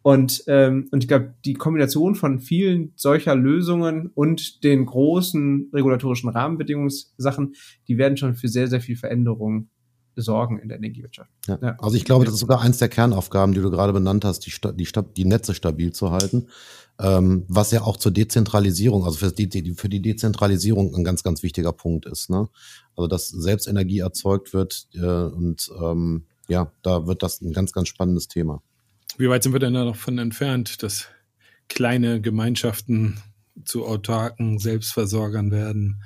und, 0.01 0.45
ähm, 0.47 0.89
und 0.93 1.05
ich 1.05 1.09
glaube, 1.09 1.35
die 1.45 1.53
Kombination 1.53 2.15
von 2.15 2.41
vielen 2.41 2.95
solcher 2.97 3.35
Lösungen 3.35 4.11
und 4.15 4.65
den 4.65 4.87
großen 4.87 5.69
regulatorischen 5.75 6.31
Rahmenbedingungssachen, 6.31 7.55
die 7.87 7.99
werden 7.99 8.17
schon 8.17 8.35
für 8.35 8.49
sehr, 8.49 8.69
sehr 8.69 8.81
viel 8.81 8.97
Veränderung 8.97 9.69
sorgen 10.17 10.59
in 10.59 10.69
der 10.69 10.79
Energiewirtschaft. 10.79 11.31
Ja. 11.47 11.59
Ja. 11.63 11.77
Also 11.79 11.97
ich 11.97 12.05
glaube, 12.05 12.25
das 12.25 12.35
ist 12.35 12.41
sogar 12.41 12.61
eins 12.61 12.79
der 12.79 12.89
Kernaufgaben, 12.89 13.55
die 13.55 13.61
du 13.61 13.71
gerade 13.71 13.93
benannt 13.93 14.25
hast, 14.25 14.41
die, 14.41 14.53
die, 14.75 14.89
die 15.17 15.25
Netze 15.25 15.55
stabil 15.55 15.93
zu 15.93 16.11
halten 16.11 16.47
ähm, 17.01 17.45
was 17.49 17.71
ja 17.71 17.83
auch 17.83 17.97
zur 17.97 18.13
Dezentralisierung, 18.13 19.05
also 19.05 19.17
für 19.17 19.33
die, 19.33 19.75
für 19.75 19.89
die 19.89 20.03
Dezentralisierung 20.03 20.95
ein 20.95 21.05
ganz, 21.05 21.23
ganz 21.23 21.43
wichtiger 21.43 21.73
Punkt 21.73 22.07
ist. 22.07 22.29
Ne? 22.29 22.49
Also 22.95 23.09
dass 23.09 23.29
selbst 23.29 23.69
Energie 23.69 24.01
erzeugt 24.01 24.53
wird 24.53 24.87
äh, 24.95 25.01
und 25.01 25.71
ähm, 25.81 26.27
ja, 26.49 26.73
da 26.83 27.07
wird 27.07 27.23
das 27.23 27.41
ein 27.41 27.53
ganz, 27.53 27.73
ganz 27.73 27.89
spannendes 27.89 28.29
Thema. 28.29 28.63
Wie 29.17 29.29
weit 29.29 29.43
sind 29.43 29.53
wir 29.53 29.61
denn 29.61 29.75
da 29.75 29.85
noch 29.85 29.97
von 29.97 30.19
entfernt, 30.19 30.83
dass 30.83 31.07
kleine 31.69 32.21
Gemeinschaften 32.21 33.21
zu 33.65 33.87
autarken 33.87 34.59
Selbstversorgern 34.59 35.51
werden? 35.51 36.03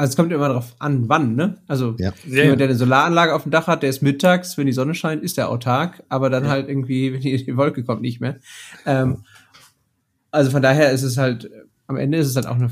Also 0.00 0.12
es 0.12 0.16
kommt 0.16 0.32
immer 0.32 0.48
darauf 0.48 0.76
an, 0.78 1.10
wann, 1.10 1.34
ne? 1.34 1.58
Also 1.68 1.94
ja. 1.98 2.14
jemand, 2.24 2.58
der 2.58 2.68
eine 2.68 2.74
Solaranlage 2.74 3.34
auf 3.34 3.42
dem 3.42 3.52
Dach 3.52 3.66
hat, 3.66 3.82
der 3.82 3.90
ist 3.90 4.00
mittags, 4.00 4.56
wenn 4.56 4.64
die 4.64 4.72
Sonne 4.72 4.94
scheint, 4.94 5.22
ist 5.22 5.36
der 5.36 5.50
autark, 5.50 6.02
aber 6.08 6.30
dann 6.30 6.44
ja. 6.44 6.50
halt 6.50 6.70
irgendwie, 6.70 7.12
wenn 7.12 7.20
die, 7.20 7.44
die, 7.44 7.54
Wolke 7.54 7.84
kommt, 7.84 8.00
nicht 8.00 8.18
mehr. 8.18 8.38
Ähm, 8.86 9.24
also 10.30 10.50
von 10.50 10.62
daher 10.62 10.90
ist 10.92 11.02
es 11.02 11.18
halt, 11.18 11.50
am 11.86 11.98
Ende 11.98 12.16
ist 12.16 12.28
es 12.28 12.36
halt 12.36 12.46
auch 12.46 12.54
eine, 12.54 12.70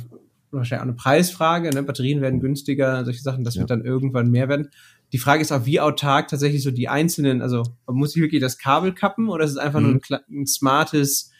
wahrscheinlich 0.53 0.81
auch 0.81 0.87
eine 0.87 0.95
Preisfrage, 0.95 1.69
ne? 1.69 1.83
Batterien 1.83 2.23
werden 2.23 2.41
günstiger, 2.41 3.05
solche 3.05 3.21
Sachen, 3.21 3.45
das 3.45 3.57
ja. 3.57 3.61
wird 3.61 3.71
dann 3.73 3.85
irgendwann 3.85 4.31
mehr 4.31 4.49
werden. 4.49 4.71
Die 5.13 5.19
Frage 5.19 5.43
ist 5.43 5.53
auch, 5.53 5.67
wie 5.67 5.81
autark 5.81 6.29
tatsächlich 6.29 6.63
so 6.63 6.71
die 6.71 6.89
einzelnen, 6.89 7.43
also 7.43 7.63
muss 7.87 8.17
ich 8.17 8.23
wirklich 8.23 8.41
das 8.41 8.57
Kabel 8.57 8.95
kappen 8.95 9.29
oder 9.29 9.45
ist 9.45 9.51
es 9.51 9.59
einfach 9.59 9.81
mhm. 9.81 10.01
nur 10.09 10.19
ein, 10.19 10.41
ein 10.43 10.47
smartes, 10.47 11.31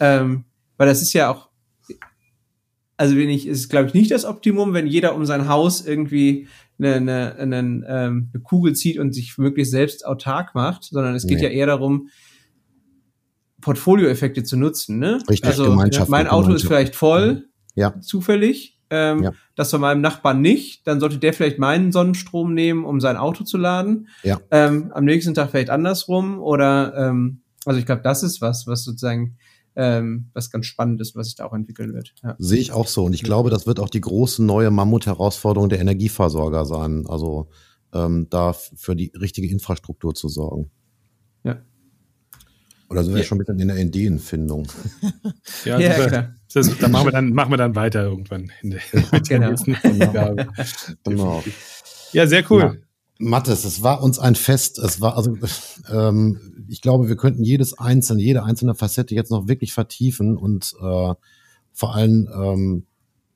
ähm, 0.00 0.44
weil 0.76 0.86
das 0.86 1.00
ist 1.00 1.14
ja 1.14 1.30
auch 1.30 1.49
also 3.00 3.16
wenn 3.16 3.30
ich, 3.30 3.46
ist 3.46 3.70
glaube 3.70 3.88
ich 3.88 3.94
nicht 3.94 4.10
das 4.10 4.26
Optimum, 4.26 4.74
wenn 4.74 4.86
jeder 4.86 5.14
um 5.14 5.24
sein 5.24 5.48
Haus 5.48 5.86
irgendwie 5.86 6.48
eine, 6.78 6.96
eine, 6.96 7.34
eine, 7.36 7.58
ähm, 7.58 8.30
eine 8.34 8.42
Kugel 8.42 8.74
zieht 8.74 8.98
und 8.98 9.14
sich 9.14 9.38
möglichst 9.38 9.70
selbst 9.70 10.04
autark 10.04 10.54
macht, 10.54 10.84
sondern 10.84 11.14
es 11.14 11.26
geht 11.26 11.38
nee. 11.38 11.44
ja 11.44 11.48
eher 11.48 11.64
darum, 11.64 12.08
Portfolioeffekte 13.62 14.44
zu 14.44 14.58
nutzen. 14.58 14.98
Ne? 14.98 15.18
Richtig, 15.30 15.46
also 15.46 15.74
mein 16.08 16.26
Auto 16.26 16.52
ist 16.52 16.66
vielleicht 16.66 16.94
voll, 16.94 17.48
ja. 17.74 17.98
zufällig. 18.00 18.78
Ähm, 18.90 19.22
ja. 19.22 19.32
Das 19.54 19.70
von 19.70 19.80
meinem 19.80 20.02
Nachbarn 20.02 20.42
nicht, 20.42 20.86
dann 20.86 21.00
sollte 21.00 21.16
der 21.16 21.32
vielleicht 21.32 21.58
meinen 21.58 21.92
Sonnenstrom 21.92 22.52
nehmen, 22.52 22.84
um 22.84 23.00
sein 23.00 23.16
Auto 23.16 23.44
zu 23.44 23.56
laden. 23.56 24.08
Ja. 24.24 24.40
Ähm, 24.50 24.92
am 24.94 25.06
nächsten 25.06 25.32
Tag 25.32 25.52
vielleicht 25.52 25.70
andersrum 25.70 26.38
oder 26.38 26.94
ähm, 26.96 27.40
also 27.64 27.80
ich 27.80 27.86
glaube, 27.86 28.02
das 28.02 28.22
ist 28.22 28.42
was, 28.42 28.66
was 28.66 28.84
sozusagen 28.84 29.38
ähm, 29.80 30.26
was 30.34 30.50
ganz 30.50 30.66
spannend 30.66 31.00
ist, 31.00 31.16
was 31.16 31.28
sich 31.28 31.36
da 31.36 31.46
auch 31.46 31.54
entwickeln 31.54 31.94
wird. 31.94 32.12
Ja. 32.22 32.36
Sehe 32.38 32.60
ich 32.60 32.72
auch 32.72 32.86
so. 32.86 33.04
Und 33.04 33.14
ich 33.14 33.22
glaube, 33.22 33.48
das 33.48 33.66
wird 33.66 33.80
auch 33.80 33.88
die 33.88 34.02
große 34.02 34.44
neue 34.44 34.70
Mammut-Herausforderung 34.70 35.70
der 35.70 35.80
Energieversorger 35.80 36.66
sein. 36.66 37.06
Also 37.06 37.48
ähm, 37.94 38.26
da 38.28 38.52
für 38.52 38.94
die 38.94 39.10
richtige 39.18 39.48
Infrastruktur 39.48 40.14
zu 40.14 40.28
sorgen. 40.28 40.70
Ja. 41.44 41.62
Oder 42.90 43.04
sind 43.04 43.14
wir 43.14 43.22
ja. 43.22 43.26
schon 43.26 43.38
ein 43.38 43.38
bisschen 43.38 43.58
in 43.58 43.68
der 43.68 43.78
Ideenfindung? 43.78 44.68
Ja, 45.64 45.78
ja 45.78 45.88
das, 45.96 46.06
klar. 46.06 46.34
Das, 46.52 46.78
das, 46.78 46.90
machen, 46.90 47.06
wir 47.06 47.12
dann, 47.12 47.32
machen 47.32 47.52
wir 47.52 47.56
dann 47.58 47.74
weiter 47.74 48.02
irgendwann. 48.02 48.50
In 48.62 48.70
der, 48.70 48.80
genau. 49.28 49.54
genau. 51.04 51.42
Ja, 52.12 52.26
sehr 52.26 52.50
cool. 52.50 52.60
Ja. 52.62 52.74
Mathis, 53.20 53.64
es 53.64 53.82
war 53.82 54.02
uns 54.02 54.18
ein 54.18 54.34
Fest. 54.34 54.78
Es 54.78 55.00
war 55.00 55.16
also, 55.16 55.36
ähm, 55.92 56.64
ich 56.68 56.80
glaube, 56.80 57.08
wir 57.08 57.16
könnten 57.16 57.44
jedes 57.44 57.78
einzelne, 57.78 58.22
jede 58.22 58.42
einzelne 58.42 58.74
Facette 58.74 59.14
jetzt 59.14 59.30
noch 59.30 59.46
wirklich 59.46 59.72
vertiefen 59.72 60.36
und 60.36 60.74
äh, 60.80 61.14
vor 61.72 61.94
allem 61.94 62.28
ähm, 62.34 62.86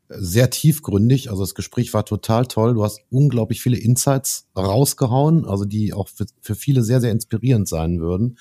sehr 0.09 0.51
tiefgründig. 0.51 1.31
Also 1.31 1.43
das 1.43 1.55
Gespräch 1.55 1.93
war 1.93 2.05
total 2.05 2.47
toll. 2.47 2.75
Du 2.75 2.85
hast 2.85 3.01
unglaublich 3.11 3.61
viele 3.61 3.77
Insights 3.77 4.49
rausgehauen, 4.57 5.45
also 5.45 5.65
die 5.65 5.93
auch 5.93 6.09
für, 6.09 6.27
für 6.41 6.55
viele 6.55 6.83
sehr, 6.83 7.01
sehr 7.01 7.13
inspirierend 7.13 7.69
sein 7.69 8.01
würden, 8.01 8.39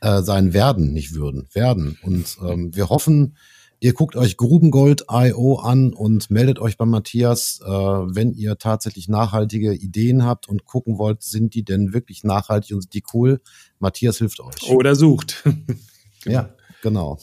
äh, 0.00 0.22
sein 0.22 0.52
werden, 0.52 0.92
nicht 0.92 1.14
würden, 1.14 1.48
werden. 1.52 1.98
Und 2.02 2.38
ähm, 2.44 2.74
wir 2.74 2.88
hoffen, 2.88 3.36
Ihr 3.80 3.92
guckt 3.92 4.16
euch 4.16 4.36
Grubengold.io 4.36 5.54
an 5.60 5.92
und 5.92 6.30
meldet 6.30 6.58
euch 6.58 6.76
bei 6.76 6.84
Matthias, 6.84 7.60
äh, 7.64 7.68
wenn 7.68 8.32
ihr 8.32 8.58
tatsächlich 8.58 9.08
nachhaltige 9.08 9.72
Ideen 9.72 10.24
habt 10.24 10.48
und 10.48 10.64
gucken 10.64 10.98
wollt, 10.98 11.22
sind 11.22 11.54
die 11.54 11.64
denn 11.64 11.92
wirklich 11.92 12.24
nachhaltig 12.24 12.74
und 12.74 12.82
sind 12.82 12.94
die 12.94 13.04
cool? 13.14 13.40
Matthias 13.78 14.18
hilft 14.18 14.40
euch. 14.40 14.68
Oder 14.68 14.94
sucht. 14.94 15.44
genau. 15.44 15.56
Ja, 16.24 16.50
genau. 16.82 17.18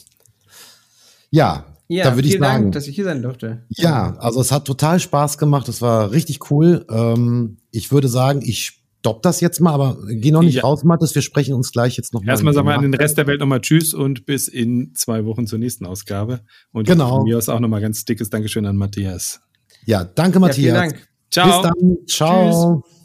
Ja, 1.30 1.66
ja, 1.88 2.04
da 2.04 2.16
würde 2.16 2.28
ich 2.28 2.38
sagen, 2.38 2.62
Dank, 2.62 2.72
dass 2.72 2.88
ich 2.88 2.94
hier 2.94 3.04
sein 3.04 3.22
durfte. 3.22 3.62
Ja, 3.68 4.16
also 4.16 4.40
es 4.40 4.50
hat 4.50 4.64
total 4.64 4.98
Spaß 4.98 5.38
gemacht. 5.38 5.68
Es 5.68 5.82
war 5.82 6.10
richtig 6.10 6.50
cool. 6.50 6.86
Ähm, 6.90 7.58
ich 7.70 7.92
würde 7.92 8.08
sagen, 8.08 8.40
ich 8.42 8.82
stopp 9.06 9.22
das 9.22 9.40
jetzt 9.40 9.60
mal, 9.60 9.72
aber 9.72 9.96
geh 10.08 10.32
noch 10.32 10.42
nicht 10.42 10.56
ja. 10.56 10.62
raus, 10.62 10.82
Mathis. 10.82 11.14
Wir 11.14 11.22
sprechen 11.22 11.54
uns 11.54 11.70
gleich 11.70 11.96
jetzt 11.96 12.12
noch 12.12 12.22
mal. 12.22 12.32
Erstmal 12.32 12.54
sagen 12.54 12.66
wir 12.66 12.74
an 12.74 12.82
den 12.82 12.94
Rest 12.94 13.16
der 13.16 13.28
Welt 13.28 13.38
nochmal 13.38 13.60
Tschüss 13.60 13.94
und 13.94 14.26
bis 14.26 14.48
in 14.48 14.94
zwei 14.94 15.24
Wochen 15.24 15.46
zur 15.46 15.60
nächsten 15.60 15.86
Ausgabe. 15.86 16.40
Und 16.72 16.88
genau. 16.88 17.18
von 17.18 17.24
mir 17.24 17.38
aus 17.38 17.48
auch 17.48 17.60
nochmal 17.60 17.80
ganz 17.80 18.04
dickes 18.04 18.30
Dankeschön 18.30 18.66
an 18.66 18.76
Matthias. 18.76 19.40
Ja, 19.84 20.02
danke 20.02 20.40
Matthias. 20.40 20.66
Ja, 20.66 20.80
vielen 20.80 20.90
Dank. 20.90 21.08
Ciao. 21.30 21.62
Bis 21.62 21.70
dann. 21.70 21.96
Ciao. 22.08 22.82
Tschüss. 22.82 22.95